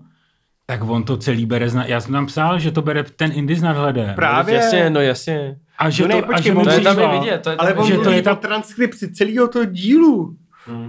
tak 0.67 0.83
on 0.89 1.03
to 1.03 1.17
celý 1.17 1.47
bere, 1.47 1.69
zna... 1.69 1.87
já 1.87 2.01
jsem 2.01 2.13
tam 2.13 2.27
psal, 2.27 2.59
že 2.59 2.71
to 2.71 2.83
bere 2.83 3.05
ten 3.05 3.33
Indie 3.35 3.57
s 3.57 3.63
nadhledem. 3.63 4.15
Právě. 4.15 4.55
Jasně, 4.55 4.91
no 4.91 5.01
jasně. 5.01 5.57
A 5.81 5.91
že 5.91 6.03
No 6.03 6.09
ne, 6.09 6.15
to, 6.15 6.25
a 6.25 6.27
počkej, 6.27 6.43
že 6.45 6.53
mu 6.55 6.61
on 6.61 6.65
To 6.67 6.71
je 6.71 6.81
tam 6.81 6.97
i 6.99 7.19
vidět. 7.21 7.39
To 7.43 7.51
je 7.51 7.57
tam 7.57 7.67
Ale 7.67 7.75
on 7.75 7.87
že 7.87 7.99
to 7.99 8.11
je 8.11 8.23
ta- 8.23 8.35
transkripci 8.35 9.13
celého 9.13 9.49
toho 9.49 9.65
dílu. 9.65 10.37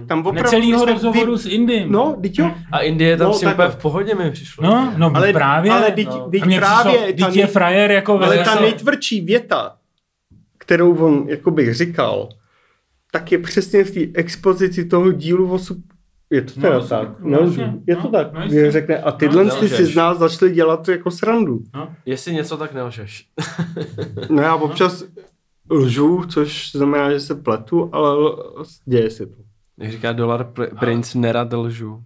Tam 0.08 0.18
Ne 0.18 0.24
opravdu 0.28 0.50
celýho 0.50 0.82
jsme 0.82 0.92
rozhovoru 0.92 1.32
vy- 1.32 1.38
s 1.38 1.46
Indym. 1.46 1.92
No, 1.92 2.16
teď 2.22 2.38
jo. 2.38 2.50
A 2.72 2.78
Indie 2.78 3.10
je 3.10 3.16
tam 3.16 3.26
No, 3.26 3.34
si 3.34 3.46
úplně 3.46 3.68
v 3.68 3.76
pohodě 3.76 4.14
mi 4.14 4.30
přišlo. 4.30 4.64
No, 4.64 4.94
no 4.96 5.12
Ale- 5.14 5.32
právě. 5.32 5.72
ale 5.72 5.90
teď- 5.92 6.06
no. 6.08 6.30
A 6.42 6.46
mně 6.46 6.58
právě 6.58 6.92
přišlo, 7.12 7.26
ta 7.30 7.38
je 7.40 7.46
frajer 7.46 7.90
jako 7.90 8.20
Ale 8.22 8.38
ta 8.44 8.60
nejtvrdší 8.60 9.20
věta, 9.20 9.76
kterou 10.58 10.94
on 10.96 11.24
jakoby 11.28 11.74
říkal, 11.74 12.28
tak 13.12 13.32
je 13.32 13.38
přesně 13.38 13.84
v 13.84 13.90
té 13.90 14.00
expozici 14.20 14.84
toho 14.84 15.12
dílu 15.12 15.50
o. 15.54 15.58
Je 16.32 16.42
to 16.42 16.60
teda 16.60 16.78
No, 16.78 16.86
tak, 16.88 17.20
nelžu. 17.20 17.44
vlastně, 17.46 17.74
Je 17.86 17.96
to 17.96 18.02
no, 18.02 18.08
tak, 18.10 18.32
no, 18.32 18.38
no, 18.38 18.44
jistě. 18.44 18.70
řekne, 18.70 18.98
a 18.98 19.12
tyhle 19.12 19.44
No, 19.44 19.50
no, 19.54 19.60
ty 19.60 19.68
si 19.68 19.84
z 19.86 19.96
nás 19.96 20.18
začali 20.18 20.52
dělat 20.52 20.88
jako 20.88 21.10
srandu. 21.10 21.62
No. 21.74 21.88
Jestli 22.06 22.34
něco, 22.34 22.56
tak 22.56 22.74
nelžeš. 22.74 23.26
No 24.30 24.42
já 24.42 24.54
občas 24.54 25.04
lžu, 25.70 26.24
což 26.28 26.72
znamená, 26.72 27.10
že 27.12 27.20
se 27.20 27.34
pletu, 27.34 27.90
ale 27.92 28.16
děje 28.84 29.10
se 29.10 29.26
to. 29.26 29.36
Jak 29.78 29.90
říká 29.92 30.12
Dolar 30.12 30.50
pr- 30.54 30.78
Prince, 30.78 31.18
nerad 31.18 31.52
lžu. 31.52 32.02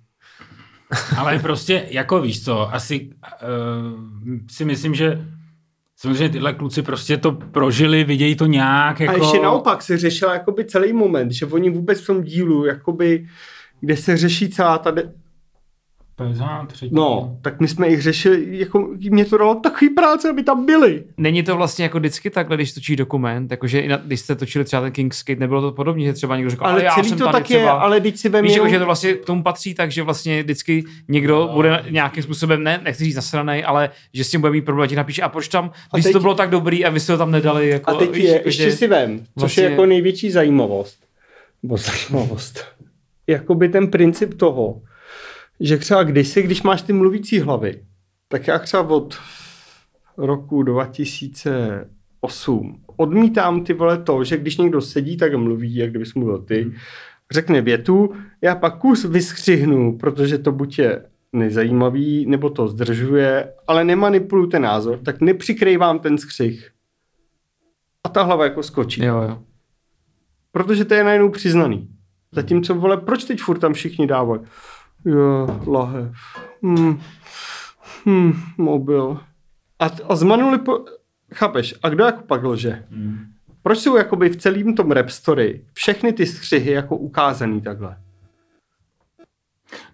Ale 1.19 1.39
prostě, 1.39 1.87
jako 1.91 2.21
víš 2.21 2.45
co, 2.45 2.75
asi 2.75 3.11
uh, 3.43 4.39
si 4.51 4.65
myslím, 4.65 4.95
že 4.95 5.27
samozřejmě 5.97 6.29
tyhle 6.29 6.53
kluci 6.53 6.83
prostě 6.83 7.17
to 7.17 7.33
prožili, 7.33 8.05
vidějí 8.05 8.37
to 8.37 8.47
nějak 8.47 9.01
jako... 9.01 9.15
A 9.15 9.17
ještě 9.19 9.43
naopak 9.43 9.83
se 9.83 9.99
řešil 9.99 10.29
jakoby 10.29 10.65
celý 10.65 10.93
moment, 10.93 11.31
že 11.33 11.47
oni 11.47 11.71
vůbec 11.71 12.01
v 12.01 12.07
tom 12.07 12.23
dílu, 12.23 12.65
jakoby, 12.65 13.27
kde 13.87 13.97
se 13.97 14.17
řeší 14.17 14.49
celá 14.49 14.79
ta... 14.79 14.91
De- 14.91 15.13
no, 16.91 17.39
tak 17.43 17.61
my 17.61 17.69
jsme 17.69 17.89
jich 17.89 18.03
řešili, 18.03 18.47
jako 18.59 18.89
mě 19.11 19.25
to 19.25 19.39
dalo 19.39 19.55
takový 19.55 19.91
práce, 19.91 20.31
aby 20.31 20.43
tam 20.43 20.67
byli. 20.67 21.05
Není 21.17 21.43
to 21.43 21.57
vlastně 21.57 21.83
jako 21.83 21.99
vždycky 21.99 22.31
takhle, 22.31 22.57
když 22.57 22.73
točí 22.73 22.97
dokument, 22.97 23.51
jakože 23.51 23.81
i 23.81 23.89
na, 23.89 23.97
když 23.97 24.21
jste 24.21 24.35
točili 24.35 24.65
třeba 24.65 24.83
ten 24.83 24.93
King's 24.93 25.25
Gate, 25.25 25.41
nebylo 25.41 25.61
to 25.61 25.73
podobně, 25.73 26.07
že 26.07 26.13
třeba 26.13 26.37
někdo 26.37 26.51
řekl, 26.51 26.65
ale, 26.65 26.73
Ale 26.73 26.85
já 26.85 26.95
celý 26.95 27.09
jsem 27.09 27.19
to 27.19 27.25
tady 27.25 27.33
tak 27.33 27.45
třeba... 27.45 27.61
je, 27.61 27.69
ale 27.69 28.01
teď 28.01 28.17
si 28.17 28.29
vem 28.29 28.43
Víš, 28.45 28.53
jako, 28.53 28.67
jenom... 28.67 28.75
že 28.75 28.79
to 28.79 28.85
vlastně 28.85 29.13
k 29.15 29.25
tomu 29.25 29.43
patří 29.43 29.75
tak, 29.75 29.93
že 29.93 30.03
vlastně 30.03 30.43
vždycky 30.43 30.85
někdo 31.09 31.51
bude 31.55 31.85
nějakým 31.91 32.23
způsobem, 32.23 32.63
ne, 32.63 32.81
nechci 32.85 33.05
říct 33.05 33.17
nasranej, 33.17 33.65
ale 33.67 33.91
že 34.15 34.25
s 34.25 34.31
tím 34.31 34.41
bude 34.41 34.53
mít 34.53 34.65
problém, 34.65 34.89
ti 34.89 34.97
napíše, 34.97 35.23
a 35.23 35.29
proč 35.29 35.49
tam, 35.49 35.71
když 35.93 36.05
teď- 36.05 36.13
to 36.13 36.21
bylo 36.21 36.35
tak 36.35 36.51
dobrý 36.51 36.85
a 36.85 36.91
vy 36.91 37.01
jste 37.01 37.13
to 37.13 37.19
tam 37.19 37.31
nedali, 37.31 37.69
jako, 37.69 37.91
A 37.91 37.95
teď 37.95 38.11
víš, 38.11 38.25
je, 38.25 38.33
jako, 38.33 38.49
ještě 38.49 38.63
že- 38.63 38.73
si 38.77 38.87
vem, 38.87 39.19
což 39.19 39.27
vlastně- 39.37 39.63
je 39.63 39.71
jako 39.71 39.87
největší 39.87 40.31
zajímavost. 40.31 40.99
Bo 41.63 41.77
zajímavost. 41.77 42.76
Jakoby 43.27 43.69
ten 43.69 43.91
princip 43.91 44.35
toho, 44.35 44.83
že 45.61 45.79
třeba 45.79 46.03
kdysi, 46.03 46.43
když 46.43 46.63
máš 46.63 46.83
ty 46.83 46.93
mluvící 46.93 47.41
hlavy, 47.41 47.85
tak 48.29 48.47
já 48.47 48.59
třeba 48.59 48.83
od 48.83 49.19
roku 50.17 50.63
2008 50.63 52.81
odmítám 52.97 53.65
ty 53.65 53.73
vole 53.73 53.99
to, 53.99 54.25
že 54.25 54.37
když 54.37 54.57
někdo 54.57 54.81
sedí, 54.81 55.17
tak 55.17 55.35
mluví, 55.35 55.77
jak 55.77 55.91
kdybys 55.91 56.15
mluvil 56.15 56.39
ty, 56.39 56.73
řekne 57.33 57.61
větu, 57.61 58.15
já 58.43 58.55
pak 58.55 58.79
kus 58.79 59.05
vyskřihnu, 59.05 59.99
protože 59.99 60.39
to 60.39 60.53
buď 60.53 60.79
je 60.79 61.07
nezajímavý, 61.33 62.27
nebo 62.27 62.51
to 62.51 62.69
zdržuje, 62.69 63.53
ale 63.67 63.85
nemanipuluju 63.85 64.47
ten 64.47 64.63
názor, 64.63 64.99
tak 64.99 65.21
nepřikrývám 65.21 65.99
ten 65.99 66.19
skřih. 66.19 66.71
A 68.05 68.09
ta 68.09 68.23
hlava 68.23 68.45
jako 68.45 68.63
skočí. 68.63 69.05
Jo, 69.05 69.23
jo. 69.23 69.43
Protože 70.53 70.85
to 70.85 70.95
je 70.95 71.05
najednou 71.05 71.31
přiznaný. 71.31 71.89
Zatímco, 72.37 72.75
vole, 72.75 72.97
proč 72.97 73.25
teď 73.25 73.41
furt 73.41 73.59
tam 73.59 73.73
všichni 73.73 74.07
dávají? 74.07 74.41
Jo, 75.05 75.61
lahev. 75.67 76.17
Hmm. 76.63 77.01
Hmm, 78.05 78.33
mobil. 78.59 79.21
A, 79.79 79.91
a 80.09 80.17
zmanuli 80.17 80.59
po... 80.59 80.85
Chápeš? 81.35 81.75
A 81.83 81.89
kdo 81.89 82.05
jako 82.05 82.23
pak 82.23 82.45
lže? 82.45 82.85
Proč 83.63 83.79
jsou 83.79 83.97
jakoby 83.97 84.29
v 84.29 84.37
celém 84.37 84.75
tom 84.75 84.91
rap 84.91 85.11
story 85.11 85.65
všechny 85.73 86.13
ty 86.13 86.27
střihy 86.27 86.73
jako 86.73 86.97
ukázaný 86.97 87.61
takhle? 87.61 87.97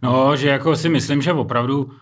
No, 0.03 0.37
že 0.37 0.49
jako 0.49 0.77
si 0.77 0.89
myslím, 0.89 1.23
že 1.23 1.33
opravdu, 1.33 1.85
uh, 1.85 1.93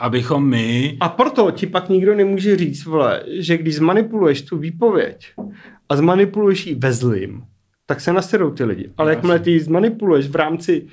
abychom 0.00 0.48
my... 0.48 0.96
A 1.00 1.08
proto 1.08 1.50
ti 1.50 1.66
pak 1.66 1.88
nikdo 1.88 2.14
nemůže 2.14 2.56
říct, 2.56 2.84
vole, 2.84 3.22
že 3.38 3.58
když 3.58 3.76
zmanipuluješ 3.76 4.42
tu 4.42 4.58
výpověď 4.58 5.32
a 5.88 5.96
zmanipuluješ 5.96 6.66
ji 6.66 6.74
ve 6.74 6.92
zlým, 6.92 7.44
tak 7.90 8.00
se 8.00 8.12
naserou 8.12 8.50
ty 8.50 8.64
lidi. 8.64 8.92
Ale 8.96 9.10
jakmile 9.10 9.38
ty 9.38 9.50
ji 9.50 9.60
zmanipuluješ 9.60 10.28
v 10.28 10.36
rámci 10.36 10.86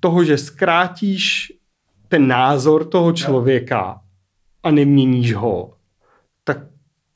toho, 0.00 0.24
že 0.24 0.38
zkrátíš 0.38 1.52
ten 2.08 2.28
názor 2.28 2.84
toho 2.84 3.12
člověka 3.12 4.00
a 4.62 4.70
neměníš 4.70 5.34
ho, 5.34 5.74
tak 6.44 6.58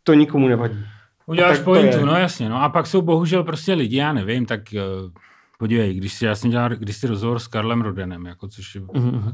to 0.03 0.15
nikomu 0.15 0.49
nevadí. 0.49 0.79
Uděláš 1.27 1.59
pointu, 1.59 2.07
no 2.07 2.17
jasně, 2.17 2.49
no 2.49 2.63
a 2.63 2.69
pak 2.69 2.87
jsou 2.87 3.03
bohužel 3.03 3.45
prostě 3.45 3.75
lidi, 3.75 3.97
já 3.97 4.13
nevím, 4.13 4.47
tak 4.47 4.61
uh, 4.73 5.11
podívej, 5.59 5.95
když 5.95 6.15
si, 6.15 6.25
já 6.25 6.35
jsem 6.35 6.51
dělal 6.51 6.69
když 6.69 6.97
si 6.97 7.07
rozhovor 7.07 7.39
s 7.39 7.47
Karlem 7.47 7.81
Rodenem, 7.81 8.27
jako 8.27 8.49
což 8.49 8.75
je, 8.75 8.81
Mhm. 8.81 9.33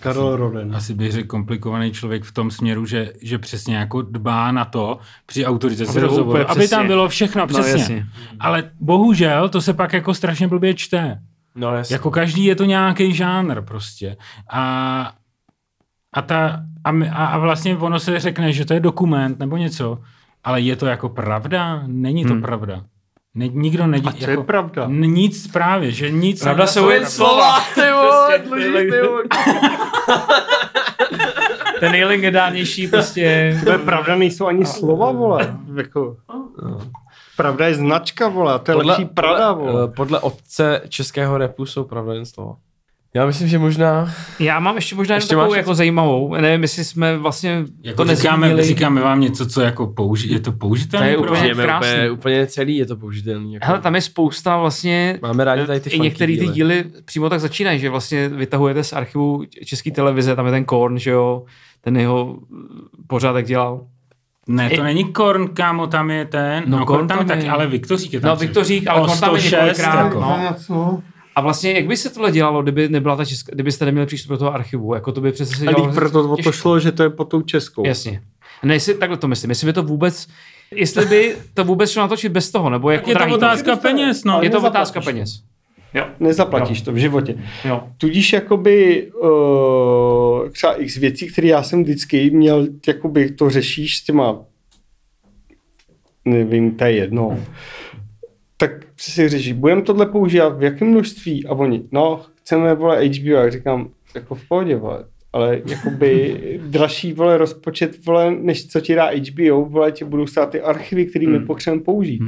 Karel 0.00 0.36
Roden. 0.36 0.76
asi 0.76 0.94
bych 0.94 1.12
řekl 1.12 1.26
komplikovaný 1.28 1.92
člověk 1.92 2.24
v 2.24 2.32
tom 2.32 2.50
směru, 2.50 2.86
že, 2.86 3.12
že 3.22 3.38
přesně 3.38 3.76
jako 3.76 4.02
dbá 4.02 4.52
na 4.52 4.64
to 4.64 4.98
při 5.26 5.46
autorizaci 5.46 6.00
rozhovoru, 6.00 6.38
aby 6.38 6.44
tam 6.44 6.56
přesně. 6.58 6.86
bylo 6.86 7.08
všechno 7.08 7.40
No, 7.40 7.46
přesně. 7.46 7.80
jasně. 7.80 8.06
Ale 8.40 8.70
bohužel 8.80 9.48
to 9.48 9.60
se 9.62 9.74
pak 9.74 9.92
jako 9.92 10.14
strašně 10.14 10.48
blbě 10.48 10.74
čte. 10.74 11.18
No, 11.54 11.74
jasně. 11.76 11.94
Jako 11.94 12.10
každý 12.10 12.44
je 12.44 12.54
to 12.56 12.64
nějaký 12.64 13.12
žánr 13.14 13.62
prostě. 13.62 14.16
A, 14.50 15.12
a, 16.12 16.22
ta, 16.22 16.60
a, 16.84 16.90
a 17.26 17.38
vlastně 17.38 17.76
ono 17.76 18.00
se 18.00 18.20
řekne, 18.20 18.52
že 18.52 18.64
to 18.64 18.74
je 18.74 18.80
dokument 18.80 19.38
nebo 19.38 19.56
něco, 19.56 19.98
ale 20.44 20.60
je 20.60 20.76
to 20.76 20.86
jako 20.86 21.08
pravda? 21.08 21.82
Není 21.86 22.24
to 22.24 22.32
hmm. 22.32 22.42
pravda. 22.42 22.84
Ne, 23.34 23.48
nikdo 23.48 23.86
nedí, 23.86 24.08
A 24.08 24.12
je 24.16 24.30
jako, 24.30 24.42
pravda? 24.44 24.84
n- 24.84 25.00
Nic 25.00 25.46
právě, 25.46 25.90
že 25.90 26.10
nic. 26.10 26.42
Pravda 26.42 26.66
jsou 26.66 26.90
jen 26.90 27.06
slova. 27.06 27.60
ty 27.74 27.80
vole, 27.92 28.38
Prostě 28.38 28.48
dluží, 28.48 28.64
tyhle- 28.64 28.82
ty 28.84 29.08
vole. 29.08 29.22
Ten 31.80 31.92
nejlegendárnější 31.92 32.88
prostě... 32.88 33.56
To 33.64 33.70
je 33.72 33.78
pravda, 33.78 34.16
nejsou 34.16 34.46
ani 34.46 34.66
slova, 34.66 35.12
vole. 35.12 35.56
Jako, 35.76 36.16
pravda 37.36 37.66
je 37.66 37.74
značka, 37.74 38.28
vole, 38.28 38.58
to 38.58 38.70
je 38.70 38.76
lepší 38.76 39.04
Prada, 39.04 39.54
podle, 39.54 39.72
vole. 39.72 39.84
eh, 39.84 39.92
podle 39.96 40.20
otce 40.20 40.80
českého 40.88 41.38
repu 41.38 41.66
jsou 41.66 41.84
pravda 41.84 42.14
jen 42.14 42.26
slova. 42.26 42.56
Já 43.16 43.26
myslím, 43.26 43.48
že 43.48 43.58
možná... 43.58 44.12
Já 44.38 44.60
mám 44.60 44.74
ještě 44.76 44.94
možná 44.94 45.14
ještě 45.14 45.28
takovou 45.34 45.50
máš 45.50 45.56
jako 45.56 45.74
zajímavou, 45.74 46.34
nevím, 46.34 46.62
jestli 46.62 46.84
jsme 46.84 47.18
vlastně 47.18 47.64
Jako 47.82 48.04
to 48.04 48.14
říkáme, 48.14 48.46
nezmínili. 48.46 48.68
říkáme 48.68 49.00
vám 49.00 49.20
něco, 49.20 49.46
co 49.46 49.60
jako 49.60 49.86
použi, 49.86 50.32
je 50.32 50.40
to 50.40 50.52
použitelné? 50.52 51.06
To 51.06 51.10
je 51.10 51.16
úplně- 51.16 51.54
krásný. 51.54 51.88
úplně, 51.90 52.10
úplně 52.10 52.46
celý, 52.46 52.76
je 52.76 52.86
to 52.86 52.96
použitelný. 52.96 53.54
Jako. 53.54 53.66
Hele, 53.66 53.80
tam 53.80 53.94
je 53.94 54.00
spousta 54.00 54.56
vlastně, 54.58 55.18
Máme 55.22 55.44
rádi 55.44 55.66
tady 55.66 55.80
ty 55.80 55.90
i 55.90 56.00
některé 56.00 56.36
ty 56.36 56.48
díly. 56.48 56.84
přímo 57.04 57.28
tak 57.30 57.40
začínají, 57.40 57.78
že 57.78 57.90
vlastně 57.90 58.28
vytahujete 58.28 58.84
z 58.84 58.92
archivu 58.92 59.42
České 59.64 59.90
televize, 59.90 60.36
tam 60.36 60.46
je 60.46 60.52
ten 60.52 60.64
Korn, 60.64 60.98
že 60.98 61.10
jo, 61.10 61.42
ten 61.80 61.96
jeho 61.96 62.38
pořád 63.06 63.36
jak 63.36 63.46
dělal. 63.46 63.80
Ne, 64.48 64.68
to 64.70 64.74
I- 64.74 64.82
není 64.84 65.04
Korn, 65.12 65.48
kámo, 65.48 65.86
tam 65.86 66.10
je 66.10 66.24
ten. 66.24 66.62
No, 66.66 66.78
No, 66.78 66.86
Korn 66.86 66.98
Korn 66.98 67.08
tam 67.08 67.18
je 67.18 67.24
tam 67.24 67.36
taky, 67.38 67.48
ale 67.48 67.66
Viktořík 67.66 68.12
je 68.12 68.20
tam. 68.20 68.28
No, 68.28 68.36
přece. 68.36 68.46
Viktořík, 68.46 68.86
ale 68.88 69.00
Korn 69.00 69.20
tam 69.20 69.34
je 69.34 69.40
106, 69.40 69.52
několikrát, 69.52 70.04
jako. 70.04 70.20
no. 70.20 71.02
A 71.34 71.40
vlastně, 71.40 71.72
jak 71.72 71.86
by 71.86 71.96
se 71.96 72.10
tohle 72.10 72.32
dělalo, 72.32 72.62
kdyby 72.62 72.88
nebyla 72.88 73.16
ta 73.16 73.24
česká, 73.24 73.52
kdybyste 73.54 73.84
neměli 73.84 74.06
přístup 74.06 74.30
do 74.30 74.38
toho 74.38 74.54
archivu? 74.54 74.94
Jako 74.94 75.12
to 75.12 75.20
by 75.20 75.32
přece 75.32 75.56
se 75.56 75.64
dělalo 75.64 75.86
teď 75.86 75.94
proto 75.94 76.30
o 76.30 76.36
to 76.36 76.52
šlo, 76.52 76.80
že 76.80 76.92
to 76.92 77.02
je 77.02 77.10
pod 77.10 77.24
tou 77.24 77.42
českou. 77.42 77.86
Jasně. 77.86 78.22
Ne, 78.62 78.74
jestli, 78.74 78.94
takhle 78.94 79.18
to 79.18 79.28
myslím. 79.28 79.50
Jestli 79.50 79.66
by 79.66 79.72
to 79.72 79.82
vůbec, 79.82 80.28
jestli 80.74 81.06
by 81.06 81.36
to 81.54 81.64
vůbec 81.64 81.90
šlo 81.90 82.02
natočit 82.02 82.32
bez 82.32 82.50
toho, 82.50 82.70
nebo 82.70 82.90
jako 82.90 83.10
je 83.10 83.16
to 83.16 83.34
otázka 83.34 83.76
peněz, 83.76 84.24
no. 84.24 84.32
Je 84.42 84.50
to 84.50 84.56
nezaplatíš 84.56 84.70
otázka 84.70 85.00
to. 85.00 85.04
peněz. 85.04 85.42
Jo. 85.94 86.06
Nezaplatíš 86.20 86.80
to 86.80 86.92
v 86.92 86.96
životě. 86.96 87.34
Jo. 87.64 87.88
Tudíž 87.98 88.32
jakoby 88.32 89.10
uh, 89.12 90.50
třeba 90.50 90.74
x 90.74 90.96
věcí, 90.96 91.28
které 91.32 91.48
já 91.48 91.62
jsem 91.62 91.82
vždycky 91.82 92.30
měl, 92.30 92.66
jakoby 92.86 93.30
to 93.30 93.50
řešíš 93.50 93.98
s 93.98 94.04
těma 94.04 94.38
nevím, 96.24 96.76
to 96.76 96.84
je 96.84 96.92
jedno. 96.92 97.38
Tak 98.64 98.86
si 98.96 99.28
řešíš, 99.28 99.52
budeme 99.52 99.82
tohle 99.82 100.06
používat 100.06 100.58
v 100.58 100.62
jakém 100.62 100.88
množství? 100.88 101.46
A 101.46 101.52
oni, 101.52 101.82
no, 101.92 102.20
chceme, 102.34 102.74
vole, 102.74 103.08
HBO, 103.08 103.30
jak 103.30 103.52
říkám, 103.52 103.88
jako 104.14 104.34
v 104.34 104.48
pohodě, 104.48 104.76
vole. 104.76 105.04
Ale 105.32 105.60
jakoby 105.66 106.60
dražší, 106.66 107.12
vole, 107.12 107.38
rozpočet, 107.38 108.06
vole, 108.06 108.30
než 108.30 108.66
co 108.66 108.80
ti 108.80 108.94
dá 108.94 109.10
HBO, 109.10 109.64
vole, 109.64 109.92
ti 109.92 110.04
budou 110.04 110.26
stát 110.26 110.50
ty 110.50 110.60
archivy, 110.60 111.06
které 111.06 111.26
my 111.26 111.40
potřebujeme 111.40 111.84
použít. 111.84 112.22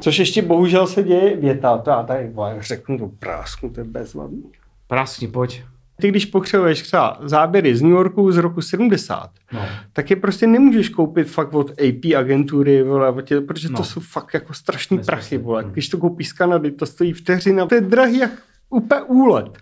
Což 0.00 0.18
ještě 0.18 0.42
bohužel 0.42 0.86
se 0.86 1.02
děje 1.02 1.36
věta, 1.36 1.78
to 1.78 1.90
já 1.90 2.02
tady 2.02 2.28
vole, 2.28 2.56
řeknu 2.60 2.98
to 2.98 3.08
prásku, 3.18 3.68
to 3.68 3.80
je 3.80 3.84
bezvadný. 3.84 4.42
Prásni, 4.86 5.28
pojď. 5.28 5.62
Ty, 6.02 6.08
když 6.08 6.24
potřebuješ 6.26 6.82
třeba 6.82 7.18
záběry 7.22 7.76
z 7.76 7.82
New 7.82 7.90
Yorku 7.90 8.32
z 8.32 8.36
roku 8.36 8.60
70, 8.62 9.30
No. 9.52 9.60
tak 9.92 10.10
je 10.10 10.16
prostě 10.16 10.46
nemůžeš 10.46 10.88
koupit 10.88 11.24
fakt 11.24 11.54
od 11.54 11.70
AP 11.70 12.14
agentury, 12.18 12.82
vole, 12.82 13.12
protože 13.46 13.68
No. 13.70 13.76
to 13.76 13.84
jsou 13.84 14.00
fakt 14.00 14.34
jako 14.34 14.54
strašný 14.54 14.98
prachy, 14.98 15.38
vole. 15.38 15.64
Když 15.72 15.88
to 15.88 15.98
koupíš 15.98 16.28
z 16.28 16.32
Kanady, 16.32 16.70
to 16.70 16.86
stojí 16.86 17.12
vteřina, 17.12 17.66
to 17.66 17.74
je 17.74 17.80
drahý 17.80 18.18
jak 18.18 18.30
úplně 18.70 19.02
úlet. 19.02 19.58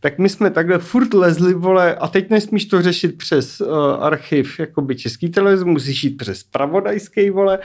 Tak 0.00 0.18
my 0.18 0.28
jsme 0.28 0.50
takhle 0.50 0.78
furt 0.78 1.14
lezli, 1.14 1.54
vole, 1.54 1.94
a 1.94 2.08
teď 2.08 2.30
nesmíš 2.30 2.64
to 2.66 2.82
řešit 2.82 3.18
přes 3.18 3.60
uh, 3.60 3.68
archiv 4.00 4.60
jakoby 4.60 4.96
český 4.96 5.30
televize, 5.30 5.64
musíš 5.64 6.04
jít 6.04 6.16
přes 6.16 6.42
pravodajský, 6.44 7.30
vole, 7.30 7.58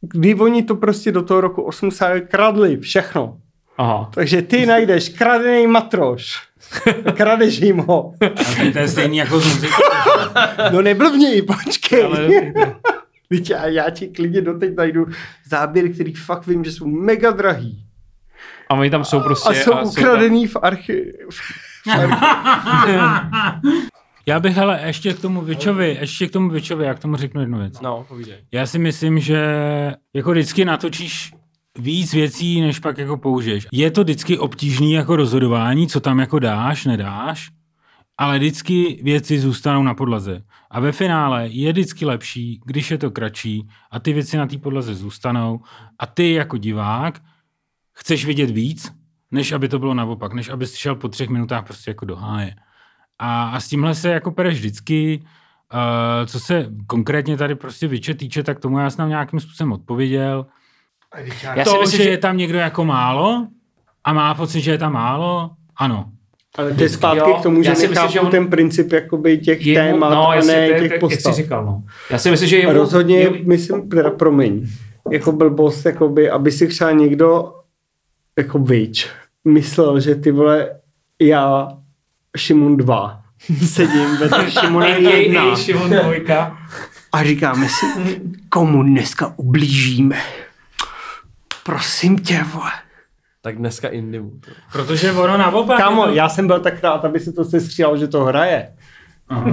kdy 0.00 0.34
oni 0.34 0.62
to 0.62 0.74
prostě 0.76 1.12
do 1.12 1.22
toho 1.22 1.40
roku 1.40 1.62
80 1.62 2.20
kradli, 2.20 2.76
všechno. 2.76 3.38
Aha. 3.78 4.10
Takže 4.14 4.42
ty 4.42 4.66
najdeš 4.66 5.08
kradený 5.08 5.66
matroš. 5.66 6.49
Kradeš 7.16 7.58
jim 7.60 7.78
ho. 7.78 8.14
Ale 8.60 8.70
to 8.72 8.78
je 8.78 8.88
stejný 8.88 9.16
jako 9.16 9.40
z 9.40 9.54
muziky. 9.54 9.72
No 10.72 10.82
neblbněj, 10.82 11.42
počkej. 11.42 12.04
Ale, 12.04 12.28
Víte, 13.30 13.54
a 13.54 13.66
já 13.66 13.90
ti 13.90 14.08
klidně 14.08 14.40
doteď 14.40 14.74
najdu 14.76 15.06
záběry, 15.48 15.90
který 15.90 16.14
fakt 16.14 16.46
vím, 16.46 16.64
že 16.64 16.72
jsou 16.72 16.86
mega 16.86 17.30
drahý. 17.30 17.84
a 18.70 18.74
oni 18.74 18.90
tam 18.90 19.04
jsou 19.04 19.20
prostě... 19.20 19.48
A 19.48 19.54
jsou 19.54 19.72
tam- 19.72 19.86
ukradený 19.86 20.46
v 20.46 20.56
archivu. 20.62 21.10
Já 24.26 24.40
bych 24.40 24.58
ale 24.58 24.80
ještě 24.86 25.12
k 25.14 25.20
tomu 25.20 25.40
Vičovi, 25.40 25.96
ještě 26.00 26.26
k 26.28 26.30
tomu 26.30 26.48
Vičovi, 26.50 26.84
já 26.84 26.94
k 26.94 26.98
tomu 26.98 27.16
řeknu 27.16 27.40
jednu 27.40 27.58
věc. 27.58 27.80
No, 27.80 28.04
povídej. 28.08 28.34
Já 28.52 28.66
si 28.66 28.78
myslím, 28.78 29.18
že 29.18 29.44
jako 30.14 30.30
vždycky 30.30 30.64
natočíš 30.64 31.32
víc 31.78 32.12
věcí, 32.14 32.60
než 32.60 32.78
pak 32.78 32.98
jako 32.98 33.16
použiješ. 33.16 33.66
Je 33.72 33.90
to 33.90 34.04
vždycky 34.04 34.38
obtížný 34.38 34.92
jako 34.92 35.16
rozhodování, 35.16 35.88
co 35.88 36.00
tam 36.00 36.18
jako 36.18 36.38
dáš, 36.38 36.84
nedáš, 36.84 37.50
ale 38.18 38.38
vždycky 38.38 39.00
věci 39.02 39.40
zůstanou 39.40 39.82
na 39.82 39.94
podlaze. 39.94 40.42
A 40.70 40.80
ve 40.80 40.92
finále 40.92 41.48
je 41.48 41.72
vždycky 41.72 42.04
lepší, 42.06 42.60
když 42.64 42.90
je 42.90 42.98
to 42.98 43.10
kratší 43.10 43.68
a 43.90 43.98
ty 44.00 44.12
věci 44.12 44.36
na 44.36 44.46
té 44.46 44.58
podlaze 44.58 44.94
zůstanou 44.94 45.60
a 45.98 46.06
ty 46.06 46.32
jako 46.32 46.56
divák 46.56 47.20
chceš 47.92 48.26
vidět 48.26 48.50
víc, 48.50 48.92
než 49.30 49.52
aby 49.52 49.68
to 49.68 49.78
bylo 49.78 49.94
naopak, 49.94 50.32
než 50.32 50.48
abys 50.48 50.74
šel 50.74 50.94
po 50.94 51.08
třech 51.08 51.28
minutách 51.28 51.64
prostě 51.64 51.90
jako 51.90 52.04
do 52.04 52.16
háje. 52.16 52.54
A, 53.18 53.44
a 53.44 53.60
s 53.60 53.68
tímhle 53.68 53.94
se 53.94 54.08
jako 54.08 54.30
pereš 54.30 54.58
vždycky, 54.58 55.22
Uh, 55.74 56.26
co 56.26 56.40
se 56.40 56.70
konkrétně 56.86 57.36
tady 57.36 57.54
prostě 57.54 57.88
vyče 57.88 58.14
týče, 58.14 58.42
tak 58.42 58.60
tomu 58.60 58.78
já 58.78 58.90
jsem 58.90 59.08
nějakým 59.08 59.40
způsobem 59.40 59.72
odpověděl. 59.72 60.46
Já 61.56 61.64
to, 61.64 61.70
si 61.70 61.78
myslím, 61.80 61.98
že 61.98 62.04
že 62.04 62.10
je 62.10 62.18
tam 62.18 62.36
někdo 62.36 62.58
jako 62.58 62.84
málo 62.84 63.46
a 64.04 64.12
má 64.12 64.34
pocit, 64.34 64.60
že 64.60 64.70
je 64.70 64.78
tam 64.78 64.92
málo, 64.92 65.50
ano. 65.76 66.04
Ale 66.58 66.74
to 66.74 66.82
je 66.82 66.88
zpátky 66.88 67.18
Jo, 67.30 67.36
k 67.40 67.42
tomu, 67.42 67.62
že 67.62 67.68
já 67.68 67.74
si 67.74 67.80
myslím, 67.80 67.90
nechápu 67.94 68.12
že 68.12 68.20
on- 68.20 68.30
ten 68.30 68.46
princip 68.50 68.92
jakoby 68.92 69.38
těch 69.38 69.66
jemu- 69.66 69.90
témat 69.90 70.10
no, 70.10 70.28
a 70.28 70.34
ne 70.34 70.42
to 70.44 70.50
je- 70.50 70.78
těch 70.80 70.88
to 70.88 70.94
je- 70.94 70.98
postav. 71.00 71.24
Jak 71.30 71.34
jsi 71.36 71.42
říkal, 71.42 71.64
no. 71.64 71.82
Já 72.10 72.18
si 72.18 72.30
myslím, 72.30 72.48
že 72.48 72.56
jemu, 72.58 72.72
rozhodně, 72.72 73.16
jemu, 73.20 73.36
myslím, 73.44 73.88
teda 73.88 74.10
promiň, 74.10 74.66
jako 75.10 75.32
blbost, 75.32 75.84
jakoby, 75.86 76.30
aby 76.30 76.52
si 76.52 76.68
třeba 76.68 76.90
někdo, 76.90 77.54
jako 78.38 78.58
bič, 78.58 79.08
myslel, 79.44 80.00
že 80.00 80.14
ty 80.14 80.30
vole, 80.30 80.70
já, 81.22 81.68
Šimon 82.36 82.76
2, 82.76 83.22
sedím 83.66 84.16
vedle 84.16 84.50
Šimona 84.50 84.86
1 84.86 85.42
a.k.a. 85.42 85.56
Šimon 85.56 85.90
Dvojka. 85.90 86.58
a 87.12 87.24
říkáme 87.24 87.68
si, 87.68 87.86
komu 88.48 88.82
dneska 88.82 89.34
ublížíme. 89.36 90.16
Prosím 91.64 92.18
tě, 92.18 92.44
vole. 92.52 92.70
Tak 93.42 93.58
dneska 93.58 93.88
Indimu. 93.88 94.30
to. 94.30 94.50
Protože 94.72 95.12
ono 95.12 95.38
naopak... 95.38 95.78
Kámo, 95.78 96.04
to... 96.04 96.10
já 96.10 96.28
jsem 96.28 96.46
byl 96.46 96.60
tak 96.60 96.82
rád, 96.82 97.04
aby 97.04 97.20
si 97.20 97.32
to 97.32 97.44
sestříhal, 97.44 97.96
že 97.96 98.08
to 98.08 98.24
hraje. 98.24 98.72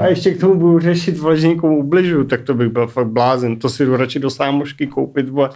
A 0.01 0.05
ještě 0.07 0.33
k 0.33 0.39
tomu 0.39 0.55
budu 0.55 0.79
řešit, 0.79 1.17
vole, 1.17 1.37
že 1.37 1.47
někomu 1.47 1.77
ubližuju, 1.77 2.23
tak 2.23 2.41
to 2.41 2.53
bych 2.53 2.69
byl 2.69 2.87
fakt 2.87 3.07
blázen. 3.07 3.59
To 3.59 3.69
si 3.69 3.85
jdu 3.85 3.97
radši 3.97 4.19
do 4.19 4.29
sámošky 4.29 4.87
koupit, 4.87 5.29
vole. 5.29 5.49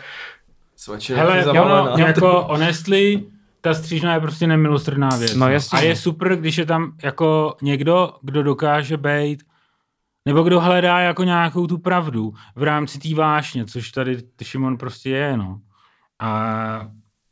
Svačina 0.76 1.20
Hele, 1.20 1.38
je 1.38 1.40
jo, 1.40 1.46
zavalená. 1.46 1.98
no, 1.98 2.06
jako 2.06 2.46
honestly, 2.50 3.24
ta 3.62 3.74
střížna 3.74 4.14
je 4.14 4.20
prostě 4.20 4.48
nemilostrdná 4.48 5.10
věc. 5.20 5.36
No, 5.36 5.50
jasně. 5.50 5.80
A 5.80 5.82
je 5.82 5.96
super, 5.96 6.36
když 6.36 6.58
je 6.58 6.66
tam 6.66 6.94
jako 7.04 7.56
někdo, 7.62 8.14
kdo 8.22 8.44
dokáže 8.44 8.98
být 8.98 9.44
nebo 10.26 10.44
kdo 10.44 10.60
hledá 10.60 11.00
jako 11.00 11.24
nějakou 11.24 11.68
tu 11.68 11.78
pravdu 11.78 12.34
v 12.56 12.64
rámci 12.64 13.00
té 13.00 13.16
vášně, 13.16 13.66
což 13.66 13.92
tady 13.92 14.18
Šimon 14.44 14.78
prostě 14.78 15.10
je, 15.10 15.38
no. 15.38 15.60
A, 16.22 16.88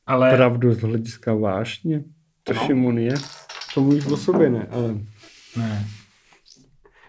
ale... 0.07 0.35
Pravdu 0.35 0.73
z 0.73 0.81
hlediska 0.81 1.33
vášně. 1.33 2.03
To 2.43 2.53
No. 2.53 2.61
Šimon 2.65 2.97
je. 2.99 3.13
To 3.73 3.81
mluvíš 3.81 4.05
o 4.05 4.17
sobě, 4.17 4.49
ne, 4.49 4.67
ale... 4.71 4.95
Ne. 5.57 5.85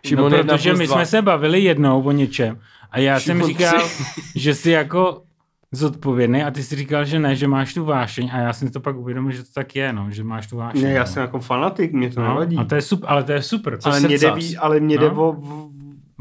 Šimon 0.07 0.33
no, 0.33 0.39
protože 0.45 0.73
my 0.75 0.87
dva. 0.87 0.95
jsme 0.97 1.07
se 1.07 1.23
bavili 1.23 1.61
jednou 1.61 2.03
o 2.03 2.13
něčem 2.13 2.59
a 2.91 2.99
já 2.99 3.19
Šimon 3.21 3.39
jsem 3.41 3.49
říkal, 3.49 3.81
tři. 3.81 4.05
že 4.41 4.55
jsi 4.55 4.71
jako 4.71 5.23
zodpovědný 5.73 6.43
a 6.45 6.51
ty 6.51 6.63
jsi 6.63 6.77
říkal, 6.77 7.05
že 7.05 7.19
ne, 7.19 7.37
že 7.37 7.49
máš 7.49 7.75
tu 7.75 7.85
vášeň 7.85 8.31
a 8.33 8.39
já 8.39 8.53
jsem 8.53 8.69
si 8.69 8.73
to 8.75 8.81
pak 8.81 8.97
uvědomil, 8.97 9.33
že 9.33 9.43
to 9.43 9.49
tak 9.55 9.77
je, 9.77 9.93
no, 9.93 10.07
že 10.11 10.25
máš 10.25 10.47
tu 10.47 10.57
vášeň. 10.57 10.83
Ne, 10.83 10.91
já 10.93 11.01
no. 11.01 11.07
jsem 11.07 11.21
jako 11.23 11.39
fanatik, 11.41 11.93
mě 11.93 12.11
to 12.11 12.21
no, 12.21 12.29
nevadí. 12.29 12.57
a 12.57 12.65
to 12.65 12.75
je 12.75 12.83
super, 12.83 13.11
ale 13.11 13.25
to 13.25 13.33
je 13.33 13.43
super. 13.43 13.79
ale, 13.85 14.01
mě 14.01 14.19
jde, 14.19 14.33
ale 14.59 14.81
mě 14.81 14.97
No. 14.97 15.03
jde 15.03 15.11
o, 15.11 15.29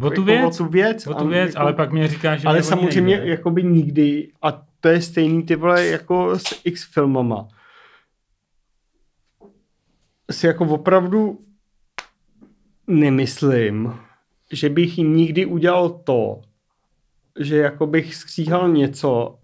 O 0.01 0.09
tu 0.09 0.21
jako 0.21 0.21
věc. 0.23 0.59
o 0.59 0.63
tu 0.63 0.69
věc. 0.69 1.07
O 1.07 1.13
tu 1.13 1.27
věc, 1.27 1.47
jako- 1.49 1.59
ale 1.59 1.73
pak 1.73 1.91
mě 1.91 2.07
říkáš, 2.07 2.41
že 2.41 2.47
ale 2.47 2.63
samozřejmě 2.63 3.15
nejde. 3.17 3.31
jakoby 3.31 3.63
nikdy, 3.63 4.27
a 4.41 4.61
to 4.79 4.87
je 4.87 5.01
stejný 5.01 5.43
ty 5.43 5.55
vole 5.55 5.85
jako 5.85 6.39
s 6.39 6.61
X 6.63 6.93
filmama. 6.93 7.47
Si 10.31 10.47
jako 10.47 10.65
opravdu 10.65 11.39
nemyslím, 12.87 13.93
že 14.51 14.69
bych 14.69 14.97
nikdy 14.97 15.45
udělal 15.45 15.89
to, 15.89 16.41
že 17.39 17.57
jako 17.57 17.87
bych 17.87 18.15
skříhal 18.15 18.69
něco 18.69 19.39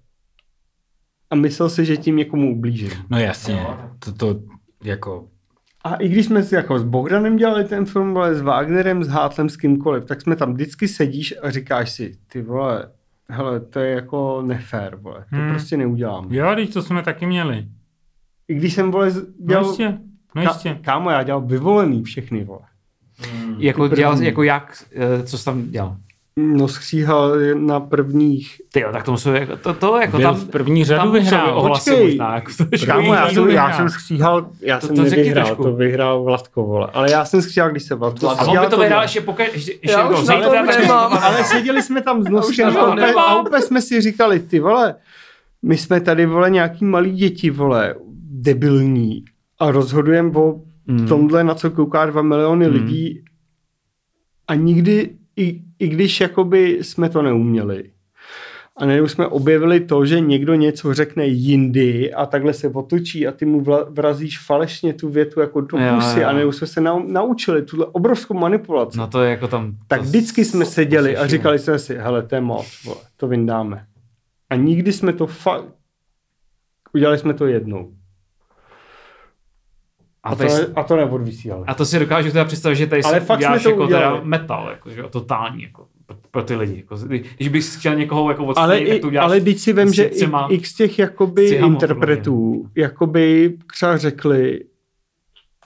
a 1.29 1.35
myslel 1.35 1.69
si, 1.69 1.85
že 1.85 1.97
tím 1.97 2.15
někomu 2.15 2.51
ublížím. 2.51 2.91
No 3.09 3.19
jasně, 3.19 3.65
to, 3.99 4.13
to 4.13 4.39
jako... 4.83 5.29
A 5.83 5.95
i 5.95 6.09
když 6.09 6.25
jsme 6.25 6.43
si 6.43 6.55
jako 6.55 6.79
s 6.79 6.83
Bogdanem 6.83 7.37
dělali 7.37 7.65
ten 7.65 7.85
film, 7.85 8.17
ale 8.17 8.35
s 8.35 8.41
Wagnerem, 8.41 9.03
s 9.03 9.07
Hátlem, 9.07 9.49
s 9.49 9.57
kýmkoliv, 9.57 10.05
tak 10.05 10.21
jsme 10.21 10.35
tam 10.35 10.53
vždycky 10.53 10.87
sedíš 10.87 11.33
a 11.41 11.51
říkáš 11.51 11.91
si, 11.91 12.17
ty 12.27 12.41
vole, 12.41 12.91
hele, 13.29 13.59
to 13.59 13.79
je 13.79 13.91
jako 13.91 14.41
nefér, 14.45 14.95
vole, 14.95 15.19
to 15.19 15.25
Hmm. 15.35 15.41
hmm. 15.45 15.51
prostě 15.53 15.77
neudělám. 15.77 16.27
Jo, 16.33 16.51
teď 16.55 16.73
to 16.73 16.81
jsme 16.81 17.03
taky 17.03 17.25
měli. 17.25 17.67
I 18.47 18.55
když 18.55 18.73
jsem, 18.73 18.91
vole, 18.91 19.11
z- 19.11 19.15
No 19.39 19.47
dělal, 19.47 19.65
jistě, 19.65 19.97
no 20.35 20.41
Ka- 20.43 20.47
jistě. 20.49 20.77
kámo, 20.81 21.09
já 21.09 21.23
dělal 21.23 21.41
vyvolený 21.41 22.03
všechny, 22.03 22.43
vole. 22.43 22.59
Jako, 23.57 23.83
Ty 23.83 23.89
první. 23.89 24.01
dělal, 24.01 24.21
jako 24.21 24.43
jak, 24.43 24.83
eh, 24.95 25.23
co 25.23 25.37
jsi 25.37 25.45
tam 25.45 25.69
dělal? 25.69 25.97
No 26.39 26.67
skříhal 26.67 27.31
na 27.55 27.79
prvních, 27.79 28.61
Ty 28.73 28.79
jo, 28.79 28.89
tak 28.91 29.03
to 29.03 29.11
musel, 29.11 29.35
jako, 29.35 29.57
to, 29.57 29.73
to 29.73 29.97
jako 30.01 30.17
Byl 30.17 30.25
tam, 30.27 30.35
v 30.35 30.49
první 30.49 30.83
řadu 30.85 31.01
tam 31.03 31.11
vyhrál. 31.11 31.57
ohlasy 31.59 31.89
Počkej. 31.91 32.07
možná, 32.07 32.35
jako 32.35 32.51
to, 32.57 32.77
že 32.77 32.85
kámo, 32.85 33.13
já 33.13 33.29
jsem, 33.29 33.49
já 33.49 33.77
jsem 33.77 33.89
skříhal, 33.89 34.47
já 34.61 34.79
To- 34.79 34.87
jsem 34.87 34.95
to 34.95 35.01
nevyhrál, 35.03 35.55
to 35.55 35.73
vyhrál 35.73 36.23
Vladko, 36.23 36.63
vole. 36.63 36.87
Ale 36.93 37.11
já 37.11 37.25
jsem 37.25 37.41
skříhal, 37.41 37.69
když 37.69 37.83
se 37.83 37.95
Vladko 37.95 38.29
A 38.29 38.41
on 38.47 38.59
by 38.59 38.67
to 38.67 38.77
vyhrál 38.79 39.01
ještě 39.01 39.23
ještě 39.53 39.79
Já 39.83 40.01
jednou. 40.01 40.21
už 40.21 40.27
na 40.27 40.41
to 40.41 40.49
taky- 40.51 40.81
nemám. 40.81 41.13
Ale 41.23 41.43
seděli 41.43 41.83
jsme 41.83 42.01
tam 42.01 42.23
s 42.23 42.27
noskem 42.29 42.73
nemám. 42.73 43.17
a 43.17 43.41
úplně 43.41 43.61
jsme 43.61 43.81
si 43.81 44.01
říkali, 44.01 44.39
ty 44.39 44.59
vole, 44.59 44.95
my 45.61 45.77
jsme 45.77 46.01
tady, 46.01 46.25
vole, 46.25 46.49
nějaký 46.49 46.85
malí 46.85 47.11
děti, 47.11 47.49
vole, 47.49 47.95
debilní 48.31 49.25
a 49.59 49.71
rozhodujeme 49.71 50.31
o 50.35 50.61
Mm. 50.87 51.07
tomhle, 51.07 51.43
na 51.43 51.55
co 51.55 51.71
kouká 51.71 52.05
dva 52.05 52.21
miliony 52.21 52.67
Mm. 52.67 52.73
lidí 52.73 53.23
a 54.47 54.55
nikdy, 54.55 55.09
i, 55.37 55.61
i 55.79 55.87
když 55.87 56.21
jakoby 56.21 56.79
jsme 56.81 57.09
to 57.09 57.21
neuměli, 57.21 57.91
a 58.77 58.85
najednou 58.85 59.07
jsme 59.07 59.27
objevili 59.27 59.79
to, 59.79 60.05
že 60.05 60.19
někdo 60.19 60.55
něco 60.55 60.93
řekne 60.93 61.25
jindy 61.25 62.13
a 62.13 62.25
takhle 62.25 62.53
se 62.53 62.67
otočí 62.67 63.27
a 63.27 63.31
ty 63.31 63.45
mu 63.45 63.63
vrazíš 63.89 64.39
falešně 64.39 64.93
tu 64.93 65.09
větu 65.09 65.39
jako 65.39 65.61
do 65.61 65.77
Jo, 65.77 65.95
pusy 65.95 66.19
jo. 66.19 66.27
a 66.27 66.31
najednou 66.31 66.51
jsme 66.51 66.67
se 66.67 66.81
nau, 66.81 67.03
naučili 67.07 67.61
tuhle 67.61 67.85
obrovskou 67.85 68.33
manipulaci. 68.33 68.97
No 68.97 69.07
to 69.07 69.23
je 69.23 69.29
jako 69.29 69.47
tam... 69.47 69.75
Tak 69.87 69.99
to 69.99 70.05
vždycky 70.05 70.45
jsme 70.45 70.65
seděli 70.65 71.17
a 71.17 71.19
slyším. 71.19 71.37
říkali 71.37 71.59
jsme 71.59 71.79
si, 71.79 71.95
hele, 71.97 72.23
to 72.23 72.35
je 72.35 72.41
moc, 72.41 72.83
vole, 72.85 72.97
to 73.17 73.27
vyndáme. 73.27 73.85
A 74.49 74.55
nikdy 74.55 74.93
jsme 74.93 75.13
to 75.13 75.27
fakt, 75.27 75.65
udělali 76.93 77.17
jsme 77.17 77.33
to 77.33 77.47
jednou. 77.47 77.91
A, 80.25 80.29
A, 80.29 80.35
to, 80.35 80.43
ne, 80.43 80.67
a 80.75 80.83
to 80.83 80.95
neodvysílali. 80.95 81.63
a 81.67 81.73
to 81.73 81.85
si 81.85 81.99
dokážu 81.99 82.31
teda 82.31 82.45
představit, 82.45 82.75
že 82.75 82.87
tady 82.87 83.03
Ale 83.03 83.19
si 83.19 83.25
fakt 83.25 83.39
uděláš 83.39 83.63
to 83.63 83.69
jako 83.69 83.87
teda 83.87 84.19
metal, 84.23 84.67
jako, 84.69 84.89
že 84.89 85.03
totální, 85.09 85.63
jako, 85.63 85.87
pro, 86.05 86.17
pro 86.31 86.43
ty 86.43 86.55
lidi. 86.55 86.75
Jako, 86.77 86.97
když 87.37 87.49
bych 87.49 87.73
chtěl 87.79 87.95
někoho 87.95 88.29
jako 88.29 88.45
odstranit, 88.45 88.81
Ale, 88.81 88.89
tak 88.93 89.01
to 89.01 89.07
uděláš 89.07 89.25
ale 89.25 89.41
teď 89.41 89.57
si 89.57 89.73
vem, 89.73 89.93
že 89.93 90.03
i- 90.03 90.27
x 90.49 90.73
těch 90.73 90.99
jakoby 90.99 91.45
interpretů, 91.47 92.65
jakoby 92.75 93.57
třeba 93.73 93.97
řekli, 93.97 94.59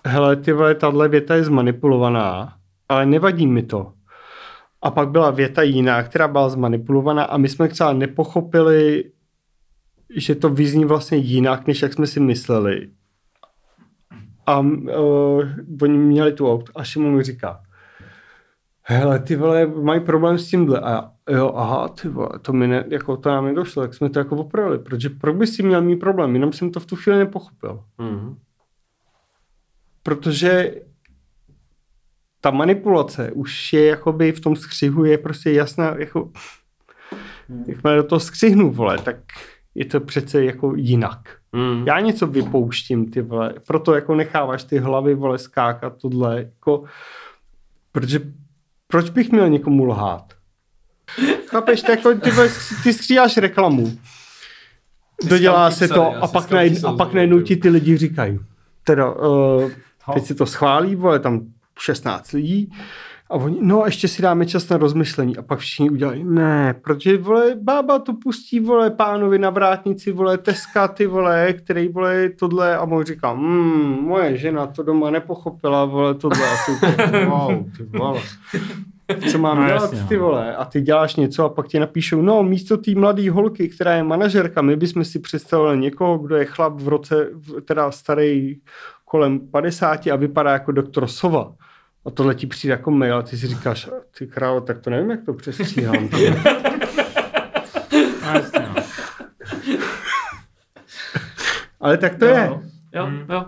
hele, 0.05 0.35
ty 0.35 0.53
vole, 0.53 0.75
tahle 0.75 1.07
věta 1.07 1.35
je 1.35 1.43
zmanipulovaná, 1.43 2.53
ale 2.89 3.05
nevadí 3.05 3.47
mi 3.47 3.63
to. 3.63 3.91
A 4.81 4.91
pak 4.91 5.09
byla 5.09 5.31
věta 5.31 5.61
jiná, 5.61 6.03
která 6.03 6.27
byla 6.27 6.49
zmanipulovaná 6.49 7.23
a 7.23 7.37
my 7.37 7.49
jsme 7.49 7.67
třeba 7.67 7.93
nepochopili, 7.93 9.03
že 10.15 10.35
to 10.35 10.49
vyzní 10.49 10.85
vlastně 10.85 11.17
jinak, 11.17 11.67
než 11.67 11.81
jak 11.81 11.93
jsme 11.93 12.07
si 12.07 12.19
mysleli. 12.19 12.87
A 14.49 14.59
uh, 14.59 15.43
oni 15.81 15.97
měli 15.97 16.33
tu 16.33 16.51
aut 16.51 16.69
a 16.75 16.83
Šimon 16.83 17.15
mi 17.15 17.23
říká, 17.23 17.63
hele, 18.81 19.19
ty 19.19 19.35
vole, 19.35 19.65
mají 19.65 19.99
problém 19.99 20.37
s 20.37 20.49
tímhle. 20.49 20.79
A 20.79 20.89
já, 20.89 21.11
jo, 21.37 21.53
aha, 21.55 21.87
ty 21.87 22.09
vole, 22.09 22.29
to, 22.41 22.53
mi 22.53 22.67
ne, 22.67 22.85
jako, 22.87 23.17
to 23.17 23.29
nám 23.29 23.45
nedošlo, 23.45 23.83
tak 23.83 23.93
jsme 23.93 24.09
to 24.09 24.19
jako 24.19 24.35
opravili. 24.35 24.79
Protože 24.79 25.09
proč 25.09 25.35
bys 25.35 25.55
si 25.55 25.63
měl 25.63 25.81
mít 25.81 25.95
problém? 25.95 26.33
Jenom 26.33 26.53
jsem 26.53 26.71
to 26.71 26.79
v 26.79 26.85
tu 26.85 26.95
chvíli 26.95 27.19
nepochopil. 27.19 27.83
Mhm. 27.97 28.37
Protože 30.03 30.75
ta 32.41 32.51
manipulace 32.51 33.31
už 33.31 33.73
je 33.73 33.85
jakoby 33.85 34.31
v 34.31 34.39
tom 34.39 34.55
skřihu 34.55 35.05
je 35.05 35.17
prostě 35.17 35.51
jasná, 35.51 35.95
jako 35.97 36.31
jakmile 37.67 37.95
do 37.95 38.03
toho 38.03 38.19
skřihnu, 38.19 38.71
vole, 38.71 38.97
tak 38.97 39.15
je 39.75 39.85
to 39.85 39.99
přece 39.99 40.45
jako 40.45 40.75
jinak. 40.75 41.38
Mhm. 41.51 41.87
Já 41.87 41.99
něco 41.99 42.27
vypouštím, 42.27 43.11
ty 43.11 43.21
vole, 43.21 43.53
proto 43.67 43.93
jako 43.93 44.15
necháváš 44.15 44.63
ty 44.63 44.77
hlavy, 44.77 45.15
vole, 45.15 45.37
skákat 45.37 45.97
tohle, 45.97 46.37
jako, 46.37 46.83
protože 47.91 48.19
proč 48.87 49.09
bych 49.09 49.31
měl 49.31 49.49
někomu 49.49 49.85
lhát? 49.85 50.33
Chápeš, 51.47 51.81
to 51.81 51.91
jako, 51.91 52.13
ty, 52.13 52.31
ty 52.83 52.93
skříháš 52.93 53.37
reklamu, 53.37 53.97
dodělá 55.29 55.71
se 55.71 55.87
to 55.87 56.15
a 56.23 56.27
pak, 56.27 56.51
najednou, 56.51 56.89
a 56.89 56.95
pak 56.95 57.13
najednou 57.13 57.41
ti 57.41 57.55
ty 57.55 57.69
lidi 57.69 57.97
říkají, 57.97 58.39
teda, 58.83 59.11
uh, 59.11 59.71
teď 60.13 60.25
si 60.25 60.35
to 60.35 60.45
schválí, 60.45 60.95
vole, 60.95 61.19
tam 61.19 61.41
16 61.79 62.31
lidí, 62.31 62.71
a 63.29 63.33
oni, 63.35 63.57
no 63.61 63.83
a 63.83 63.85
ještě 63.85 64.07
si 64.07 64.21
dáme 64.21 64.45
čas 64.45 64.69
na 64.69 64.77
rozmyšlení. 64.77 65.37
A 65.37 65.41
pak 65.41 65.59
všichni 65.59 65.89
udělají, 65.89 66.23
ne, 66.23 66.73
protože, 66.83 67.17
vole, 67.17 67.55
bába 67.61 67.99
to 67.99 68.13
pustí, 68.13 68.59
vole, 68.59 68.89
pánovi 68.89 69.39
na 69.39 69.49
vrátnici, 69.49 70.11
vole, 70.11 70.37
teska, 70.37 70.87
ty, 70.87 71.07
vole, 71.07 71.53
který, 71.53 71.87
vole, 71.87 72.29
tohle, 72.29 72.77
a 72.77 72.81
on 72.81 73.03
říká, 73.03 73.33
mm, 73.33 73.97
moje 74.01 74.37
žena 74.37 74.67
to 74.67 74.83
doma 74.83 75.09
nepochopila, 75.09 75.85
vole, 75.85 76.15
tohle, 76.15 76.49
a 76.49 76.55
ty, 76.65 77.25
wow, 77.25 77.63
ty, 77.77 77.83
vole. 77.97 78.21
Co 79.31 79.37
mám 79.37 79.57
No, 79.61 79.65
dělat, 79.67 79.81
jasně, 79.93 80.07
ty 80.09 80.17
no. 80.17 80.21
vole? 80.23 80.55
A 80.55 80.65
ty 80.65 80.81
děláš 80.81 81.15
něco 81.15 81.45
a 81.45 81.49
pak 81.49 81.67
ti 81.67 81.79
napíšou, 81.79 82.21
no 82.21 82.43
místo 82.43 82.77
té 82.77 82.91
mladé 82.95 83.31
holky, 83.31 83.69
která 83.69 83.93
je 83.95 84.03
manažerka, 84.03 84.61
my 84.61 84.75
bychom 84.75 85.05
si 85.05 85.19
představili 85.19 85.77
někoho, 85.77 86.17
kdo 86.17 86.35
je 86.35 86.45
chlap 86.45 86.81
v 86.81 86.87
roce, 86.87 87.29
teda 87.65 87.91
starý 87.91 88.57
kolem 89.05 89.39
50 89.39 90.07
a 90.07 90.15
vypadá 90.15 90.51
jako 90.51 90.71
doktor 90.71 91.07
Sova. 91.07 91.51
A 92.09 92.11
tohle 92.11 92.35
ti 92.35 92.47
přijde 92.47 92.71
jako 92.71 92.91
mail 92.91 93.17
a 93.17 93.21
ty 93.21 93.37
si 93.37 93.47
říkáš, 93.47 93.89
ty 94.17 94.27
krávo, 94.27 94.61
tak 94.61 94.79
to 94.79 94.89
nevím, 94.89 95.09
jak 95.11 95.19
to 95.25 95.33
přestříhám. 95.33 96.09
No, 98.23 98.41
no. 98.59 98.83
Ale 101.81 101.97
tak 101.97 102.15
to 102.15 102.25
je. 102.25 102.49
Jo, 102.95 103.05
Hmm. 103.05 103.25
jo. 103.29 103.45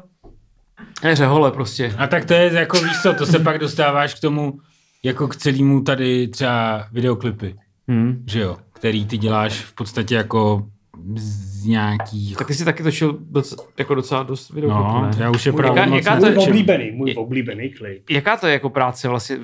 Ne, 1.03 1.15
řehole 1.15 1.51
prostě. 1.51 1.95
A 1.97 2.07
tak 2.07 2.25
to 2.25 2.33
je 2.33 2.53
jako 2.53 2.77
víš 2.81 3.01
co, 3.01 3.13
to 3.13 3.25
se 3.25 3.39
pak 3.39 3.57
dostáváš 3.59 4.13
k 4.13 4.19
tomu, 4.19 4.59
jako 5.03 5.27
k 5.27 5.35
celému 5.35 5.81
tady 5.81 6.27
třeba 6.27 6.87
videoklipy, 6.91 7.55
Hmm. 7.87 8.23
že 8.27 8.39
jo, 8.39 8.57
který 8.73 9.05
ty 9.05 9.17
děláš 9.17 9.59
v 9.61 9.73
podstatě 9.73 10.15
jako 10.15 10.67
z 11.15 11.65
nějakých... 11.65 12.37
Tak 12.37 12.47
ty 12.47 12.53
jsi 12.53 12.65
taky 12.65 12.83
točil 12.83 13.17
docela, 13.21 13.63
jako 13.77 13.95
docela 13.95 14.23
dost 14.23 14.49
videoklipů, 14.49 14.89
No, 14.93 15.01
ne? 15.01 15.11
já 15.17 15.29
už 15.29 15.45
je 15.45 15.49
Jaká- 15.53 15.57
právě 15.73 15.85
moc 15.85 16.05
jaká 16.05 16.19
to 16.19 16.25
je- 16.25 16.29
netočím. 16.31 16.51
oblíbený, 16.51 16.91
můj 16.91 17.13
oblíbený 17.17 17.69
klip. 17.69 18.09
Jaká 18.09 18.37
to 18.37 18.47
je 18.47 18.53
jako 18.53 18.69
práce 18.69 19.07
vlastně, 19.07 19.37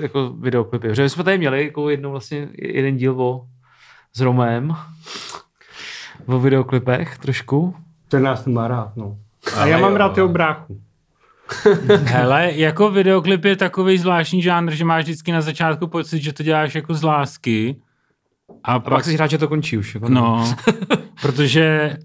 jako 0.00 0.28
videoklipy? 0.40 0.88
Protože 0.88 1.02
my 1.02 1.08
jsme 1.10 1.24
tady 1.24 1.38
měli 1.38 1.64
jako 1.64 1.90
jednou 1.90 2.10
vlastně 2.10 2.48
jeden 2.58 2.96
díl 2.96 3.22
o, 3.22 3.46
s 4.14 4.20
Romem, 4.20 4.76
o 6.26 6.38
videoklipech 6.38 7.18
trošku. 7.18 7.74
Ten 8.08 8.22
nás 8.22 8.46
nemá 8.46 8.68
rád, 8.68 8.96
no. 8.96 9.16
A 9.56 9.60
Ale 9.60 9.70
já 9.70 9.78
mám 9.78 9.96
rád 9.96 10.16
jeho 10.16 10.28
bráchu. 10.28 10.80
Hele, 12.04 12.50
jako 12.54 12.90
videoklip 12.90 13.44
je 13.44 13.56
takový 13.56 13.98
zvláštní 13.98 14.42
žánr, 14.42 14.72
že 14.72 14.84
máš 14.84 15.04
vždycky 15.04 15.32
na 15.32 15.40
začátku 15.40 15.86
pocit, 15.86 16.22
že 16.22 16.32
to 16.32 16.42
děláš 16.42 16.74
jako 16.74 16.94
z 16.94 17.02
lásky. 17.02 17.76
A, 18.64 18.72
A 18.74 18.78
pak 18.80 19.04
si 19.04 19.14
hrát, 19.14 19.30
že 19.30 19.38
to 19.38 19.48
končí 19.48 19.78
už. 19.78 19.94
Jako 19.94 20.08
No, 20.08 20.54
protože 21.22 21.96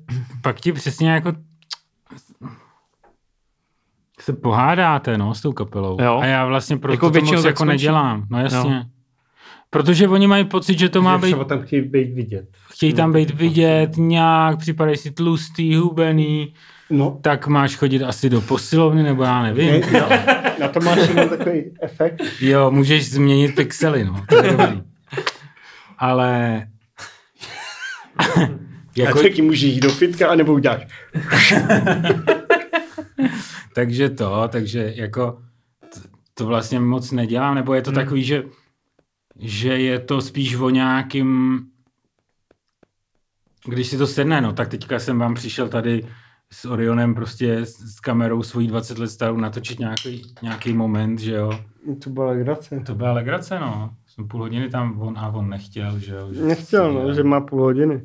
pak 0.41 0.61
ti 0.61 0.71
přesně 0.73 1.11
jako 1.11 1.33
se 4.19 4.33
pohádáte, 4.33 5.17
no, 5.17 5.33
s 5.35 5.41
tou 5.41 5.51
kapelou. 5.53 5.97
Jo. 6.01 6.19
A 6.21 6.25
já 6.25 6.45
vlastně 6.45 6.77
proto 6.77 6.93
Jako 6.93 7.11
to 7.11 7.19
moc 7.21 7.45
jako 7.45 7.55
skončí. 7.57 7.67
nedělám. 7.69 8.25
No 8.29 8.39
jasně. 8.39 8.75
Jo. 8.75 8.83
Protože 9.69 10.07
oni 10.07 10.27
mají 10.27 10.45
pocit, 10.45 10.79
že 10.79 10.89
to 10.89 11.01
má 11.01 11.17
Že 11.17 11.35
být, 11.35 11.47
tam 11.47 11.61
chtějí 11.61 11.81
být 11.81 12.13
vidět. 12.13 12.45
chtějí 12.69 12.93
tam 12.93 13.13
být 13.13 13.31
vidět 13.31 13.97
nějak, 13.97 14.57
připadají 14.59 14.97
si 14.97 15.11
tlustý, 15.11 15.75
hubený, 15.75 16.53
No, 16.89 17.19
tak 17.21 17.47
máš 17.47 17.75
chodit 17.75 18.03
asi 18.03 18.29
do 18.29 18.41
posilovny, 18.41 19.03
nebo 19.03 19.23
já 19.23 19.43
nevím. 19.43 19.71
ne, 19.71 19.99
jo. 19.99 20.09
na 20.59 20.67
to 20.67 20.79
máš 20.79 20.97
jenom 21.09 21.29
takový 21.29 21.63
efekt. 21.81 22.21
Jo, 22.41 22.71
můžeš 22.71 23.11
změnit 23.11 23.55
pixely, 23.55 24.05
no. 24.05 24.25
To 24.29 24.35
je 24.45 24.51
dobrý. 24.51 24.81
Ale... 25.97 26.67
Jako... 28.97 29.19
A 29.19 29.23
taky 29.23 29.41
můžeš 29.41 29.73
jít 29.73 29.79
do 29.79 29.89
fitka, 29.89 30.29
anebo 30.29 30.53
uděláš. 30.53 30.85
takže 33.75 34.09
to, 34.09 34.47
takže 34.47 34.93
jako 34.95 35.41
to 36.33 36.45
vlastně 36.45 36.79
moc 36.79 37.11
nedělám, 37.11 37.55
nebo 37.55 37.73
je 37.73 37.81
to 37.81 37.91
hmm. 37.91 37.95
takový, 37.95 38.23
že, 38.23 38.43
že 39.39 39.79
je 39.79 39.99
to 39.99 40.21
spíš 40.21 40.55
o 40.55 40.69
nějakým 40.69 41.59
Když 43.65 43.87
si 43.87 43.97
to 43.97 44.07
sedne, 44.07 44.41
no, 44.41 44.53
tak 44.53 44.67
teďka 44.67 44.99
jsem 44.99 45.19
vám 45.19 45.33
přišel 45.33 45.69
tady 45.69 46.07
s 46.51 46.65
Orionem 46.65 47.15
prostě 47.15 47.57
s, 47.57 47.95
s 47.95 47.99
kamerou 47.99 48.43
svojí 48.43 48.67
20 48.67 48.97
let 48.97 49.07
starou 49.07 49.37
natočit 49.37 49.79
nějaký, 49.79 50.33
nějaký 50.41 50.73
moment, 50.73 51.19
že 51.19 51.33
jo. 51.33 51.59
To 52.03 52.09
byla 52.09 52.27
legrace. 52.27 52.83
To 52.85 52.95
byla 52.95 53.13
legrace, 53.13 53.59
no. 53.59 53.95
Jsem 54.17 54.27
půl 54.27 54.41
hodiny 54.41 54.69
tam, 54.69 55.01
on 55.01 55.17
a 55.17 55.29
on 55.29 55.49
nechtěl, 55.49 55.99
že 55.99 56.15
jo. 56.15 56.27
Že 56.33 56.41
Nechtěl, 56.41 56.93
no, 56.93 57.13
že 57.13 57.23
má 57.23 57.41
půl 57.41 57.61
hodiny. 57.61 58.01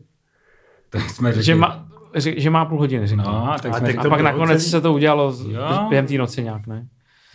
Tak 0.90 1.02
jsme 1.10 1.28
řekli, 1.32 1.44
Že 1.44 1.54
má, 1.54 1.86
že, 2.16 2.40
že 2.40 2.50
má 2.50 2.64
půl 2.64 2.78
hodiny, 2.78 3.06
říkal. 3.06 3.24
No, 3.46 3.54
tak 3.62 3.72
A 3.72 3.78
jsme 3.78 3.86
tak 3.94 4.06
a 4.06 4.08
pak 4.08 4.20
nakonec 4.20 4.66
se 4.66 4.80
to 4.80 4.92
udělalo 4.92 5.32
z- 5.32 5.46
Jo. 5.50 5.86
během 5.88 6.06
té 6.06 6.14
noci 6.14 6.42
nějak, 6.42 6.66
ne? 6.66 6.86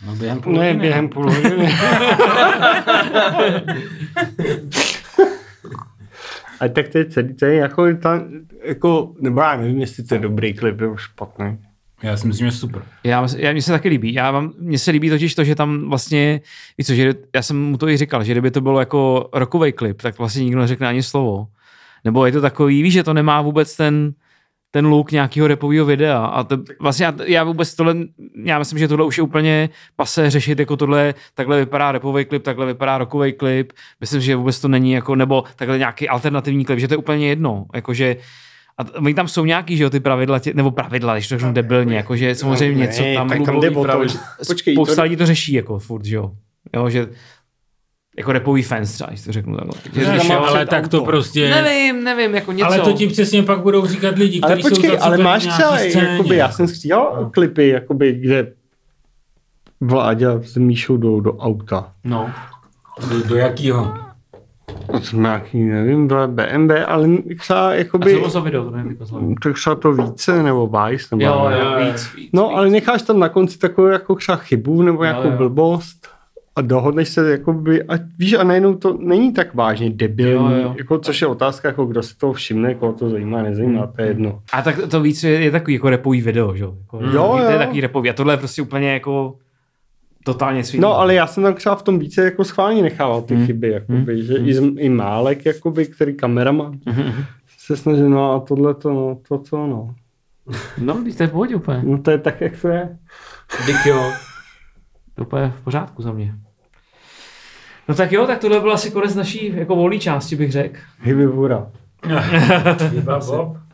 no, 0.06 0.16
během 0.16 0.40
půl 0.40 0.52
Ne, 0.52 0.58
hodiny. 0.58 0.80
během 0.80 1.08
půl 1.08 1.32
hodiny. 1.32 1.72
A 6.60 6.68
tak 6.68 6.88
to 6.88 6.98
je 6.98 7.04
celý, 7.04 7.34
to 7.34 7.44
je 7.44 7.54
jako, 7.54 7.94
tam, 7.96 8.24
jako, 8.64 9.14
nebo 9.20 9.40
já 9.40 9.56
nevím, 9.56 9.78
jestli 9.80 10.04
to 10.04 10.14
je 10.14 10.20
dobrý 10.20 10.54
klip 10.54 10.80
nebo 10.80 10.96
špatný. 10.96 11.58
Já 12.02 12.16
si 12.16 12.26
myslím, 12.26 12.50
že 12.50 12.56
super. 12.56 12.82
Já, 13.04 13.26
já 13.36 13.52
mně 13.52 13.62
se 13.62 13.72
taky 13.72 13.88
líbí. 13.88 14.14
Já 14.14 14.30
vám, 14.30 14.52
mně 14.58 14.78
se 14.78 14.90
líbí 14.90 15.10
totiž 15.10 15.34
to, 15.34 15.44
že 15.44 15.54
tam 15.54 15.88
vlastně, 15.88 16.40
víš 16.78 16.86
co, 16.86 16.94
že 16.94 17.14
já 17.34 17.42
jsem 17.42 17.64
mu 17.64 17.76
to 17.76 17.88
i 17.88 17.96
říkal, 17.96 18.24
že 18.24 18.32
kdyby 18.32 18.50
to 18.50 18.60
bylo 18.60 18.80
jako 18.80 19.28
rokový 19.32 19.72
klip, 19.72 20.02
tak 20.02 20.18
vlastně 20.18 20.44
nikdo 20.44 20.60
neřekne 20.60 20.88
ani 20.88 21.02
slovo. 21.02 21.46
Nebo 22.04 22.26
je 22.26 22.32
to 22.32 22.40
takový, 22.40 22.82
víš, 22.82 22.94
že 22.94 23.02
to 23.02 23.14
nemá 23.14 23.42
vůbec 23.42 23.76
ten, 23.76 24.12
ten 24.70 24.86
look 24.86 25.12
nějakého 25.12 25.46
repového 25.46 25.86
videa. 25.86 26.24
A 26.24 26.44
to, 26.44 26.58
vlastně 26.80 27.06
já, 27.06 27.14
já, 27.26 27.44
vůbec 27.44 27.74
tohle, 27.74 27.94
já 28.44 28.58
myslím, 28.58 28.78
že 28.78 28.88
tohle 28.88 29.06
už 29.06 29.18
je 29.18 29.24
úplně 29.24 29.68
pase 29.96 30.30
řešit, 30.30 30.58
jako 30.58 30.76
tohle, 30.76 31.14
takhle 31.34 31.58
vypadá 31.58 31.92
repový 31.92 32.24
klip, 32.24 32.42
takhle 32.42 32.66
vypadá 32.66 32.98
rokový 32.98 33.32
klip. 33.32 33.72
Myslím, 34.00 34.20
že 34.20 34.36
vůbec 34.36 34.60
to 34.60 34.68
není 34.68 34.92
jako, 34.92 35.14
nebo 35.14 35.44
takhle 35.56 35.78
nějaký 35.78 36.08
alternativní 36.08 36.64
klip, 36.64 36.78
že 36.78 36.88
to 36.88 36.94
je 36.94 36.98
úplně 36.98 37.28
jedno. 37.28 37.66
Jakože, 37.74 38.16
a 38.78 38.94
oni 38.98 39.14
tam 39.14 39.28
jsou 39.28 39.44
nějaký, 39.44 39.76
že 39.76 39.82
jo, 39.84 39.90
ty 39.90 40.00
pravidla, 40.00 40.38
tě, 40.38 40.54
nebo 40.54 40.70
pravidla, 40.70 41.14
když 41.14 41.28
to 41.28 41.38
řeknu 41.38 41.52
debilně, 41.52 41.96
jakože 41.96 42.34
samozřejmě 42.34 42.74
No, 42.74 42.80
něco 42.80 43.02
tam, 43.14 43.28
tak 43.28 43.42
tam 43.44 43.60
jde 43.60 43.70
o 43.70 43.84
to, 43.84 44.08
že- 44.08 44.18
počkej, 44.46 44.74
spousta 44.74 44.94
to- 44.94 45.02
lidí 45.02 45.16
to 45.16 45.26
řeší, 45.26 45.52
jako 45.52 45.78
furt, 45.78 46.04
že 46.04 46.16
jo. 46.16 46.30
jo 46.76 46.88
že, 46.90 47.06
jako 48.18 48.32
repový 48.32 48.62
fans 48.62 48.92
třeba, 48.92 49.10
když 49.10 49.22
to 49.24 49.32
řeknu 49.32 49.56
takhle. 49.56 49.74
Že 49.92 50.00
Ne, 50.08 50.16
jo, 50.34 50.38
ale 50.40 50.58
před 50.58 50.68
tak 50.70 50.88
to 50.88 50.96
auto. 50.96 51.06
prostě... 51.06 51.50
Nevím, 51.50 52.04
nevím, 52.04 52.34
jako 52.34 52.52
něco. 52.52 52.66
Ale 52.66 52.80
to 52.80 52.92
ti 52.92 53.06
přesně 53.06 53.42
pak 53.42 53.60
budou 53.62 53.86
říkat 53.86 54.18
lidi, 54.18 54.40
kteří 54.40 54.62
jsou 54.62 54.68
počkej, 54.68 54.98
ale 55.00 55.18
máš 55.18 55.46
třeba, 55.46 55.76
scéně. 55.78 56.08
jakoby, 56.08 56.36
já 56.36 56.50
jsem 56.50 56.68
stříhal 56.68 57.30
klipy, 57.34 57.68
jakoby, 57.68 58.12
kde 58.12 58.52
Vláďa 59.80 60.40
s 60.42 60.56
Míšou 60.56 60.96
jdou 60.96 61.20
do 61.20 61.36
auta. 61.36 61.92
No. 62.04 62.30
Do, 63.10 63.22
do 63.22 63.36
jakýho? 63.36 63.94
Jsem 65.02 65.22
nějaký, 65.22 65.64
nevím, 65.64 66.06
byla 66.06 66.26
BMB, 66.26 66.70
ale 66.86 67.08
třeba, 67.38 67.68
A 67.68 67.72
jakoby, 67.74 68.10
co 68.12 68.16
bylo 68.18 68.30
za 68.30 68.40
video, 68.40 68.64
to 68.64 68.70
nevím, 68.70 68.96
tak 69.42 69.54
třeba 69.54 69.76
to 69.76 69.92
více, 69.92 70.42
nebo 70.42 70.66
Vice, 70.66 71.16
nebo 71.16 71.24
Jo, 71.24 71.50
jo, 71.60 71.84
víc, 71.86 72.14
víc. 72.14 72.28
No, 72.32 72.48
víc. 72.48 72.56
ale 72.56 72.70
necháš 72.70 73.02
tam 73.02 73.18
na 73.18 73.28
konci 73.28 73.58
takovou 73.58 73.86
jako 73.88 74.14
třeba 74.14 74.36
chybu 74.36 74.82
nebo 74.82 74.96
Jo, 75.04 75.10
nějakou 75.10 75.28
jo. 75.30 75.36
blbost 75.36 76.08
a 76.56 76.60
dohodneš 76.60 77.08
se 77.08 77.30
jakoby, 77.30 77.82
a 77.82 77.92
víš, 78.18 78.32
a 78.34 78.44
najednou 78.44 78.74
to 78.74 78.96
není 79.00 79.32
tak 79.32 79.54
vážně 79.54 79.90
debilní, 79.90 80.52
Jo, 80.54 80.62
jo. 80.62 80.74
jako, 80.78 80.98
což 80.98 81.20
je 81.20 81.26
otázka, 81.26 81.68
jako 81.68 81.84
kdo 81.84 82.02
si 82.02 82.16
toho 82.16 82.32
všimne, 82.32 82.74
koho 82.74 82.92
to 82.92 83.10
zajímá, 83.10 83.42
nezajímá, 83.42 83.86
to 83.86 84.02
je 84.02 84.08
jedno. 84.08 84.38
A 84.52 84.62
tak 84.62 84.78
to 84.90 85.00
víc 85.00 85.24
je, 85.24 85.30
je 85.30 85.50
takový 85.50 85.74
jako 85.74 85.90
repový 85.90 86.20
video, 86.22 86.56
že 86.56 86.64
jo. 86.64 86.74
Jako, 86.80 87.00
Jo, 87.12 87.28
To 87.36 87.46
je 87.46 87.52
jo. 87.52 87.58
takový 87.58 87.80
repový. 87.80 88.10
A 88.10 88.12
tohle 88.12 88.32
je 88.32 88.36
prostě 88.38 88.62
úplně 88.62 88.92
jako 88.92 89.34
totálně 90.24 90.64
svý. 90.64 90.80
No, 90.80 90.98
ale 90.98 91.14
já 91.14 91.26
jsem 91.26 91.42
tam 91.42 91.54
třeba 91.54 91.76
v 91.76 91.82
tom 91.82 91.98
více 91.98 92.24
jako 92.24 92.44
schválně 92.44 92.82
nechával 92.82 93.22
ty 93.22 93.46
chyby, 93.46 93.68
jakoby, 93.70 94.24
že 94.24 94.34
i, 94.34 94.54
z- 94.54 94.72
i 94.78 94.88
Málek, 94.88 95.46
jakoby, 95.46 95.86
který 95.86 96.14
kamerama 96.16 96.72
se 97.58 97.76
snaží, 97.76 98.02
no 98.02 98.32
a 98.32 98.40
tohle 98.40 98.74
to, 98.74 98.90
no, 98.92 99.18
to 99.28 99.38
co, 99.38 99.66
no. 99.66 99.94
No, 100.78 100.94
když 100.94 101.16
to 101.16 101.22
je 101.22 101.26
v 101.26 101.32
pohodě 101.32 101.56
úplně. 101.56 101.80
No 101.84 101.98
to 101.98 102.10
je 102.10 102.18
tak, 102.18 102.40
jak 102.40 102.60
to 102.60 102.68
je. 102.68 102.98
Dik 103.66 103.86
jo. 103.86 104.12
To 105.14 105.22
je 105.22 105.26
úplně 105.26 105.52
v 105.56 105.60
pořádku 105.64 106.02
za 106.02 106.12
mě. 106.12 106.34
No 107.88 107.94
tak 107.94 108.12
jo, 108.12 108.26
tak 108.26 108.38
tohle 108.38 108.60
byl 108.60 108.72
asi 108.72 108.90
konec 108.90 109.14
naší 109.14 109.52
jako 109.56 109.76
volné 109.76 109.98
části, 109.98 110.36
bych 110.36 110.52
řekl. 110.52 110.78
Hyby 111.00 111.26
vůra. 111.26 111.70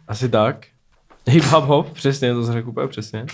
Asi 0.08 0.28
tak. 0.28 0.66
Hip 1.26 1.44
hop 1.44 1.90
přesně, 1.92 2.34
to 2.34 2.44
jsem 2.44 2.54
řekl 2.54 2.68
úplně 2.68 2.88
přesně. 2.88 3.26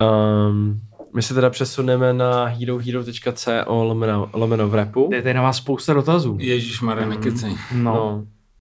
Um, 0.00 0.80
my 1.14 1.22
se 1.22 1.34
teda 1.34 1.50
přesuneme 1.50 2.12
na 2.12 2.44
herohero.co 2.44 3.64
lomeno, 3.84 4.30
lomeno 4.32 4.68
v 4.68 4.74
repu. 4.74 5.10
Je 5.12 5.22
tady 5.22 5.34
na 5.34 5.42
vás 5.42 5.56
spousta 5.56 5.92
dotazů. 5.92 6.36
Ježíš 6.40 6.80
Mare, 6.80 7.06
nekecej. 7.06 7.56
No. 7.72 7.94
No, 7.94 8.26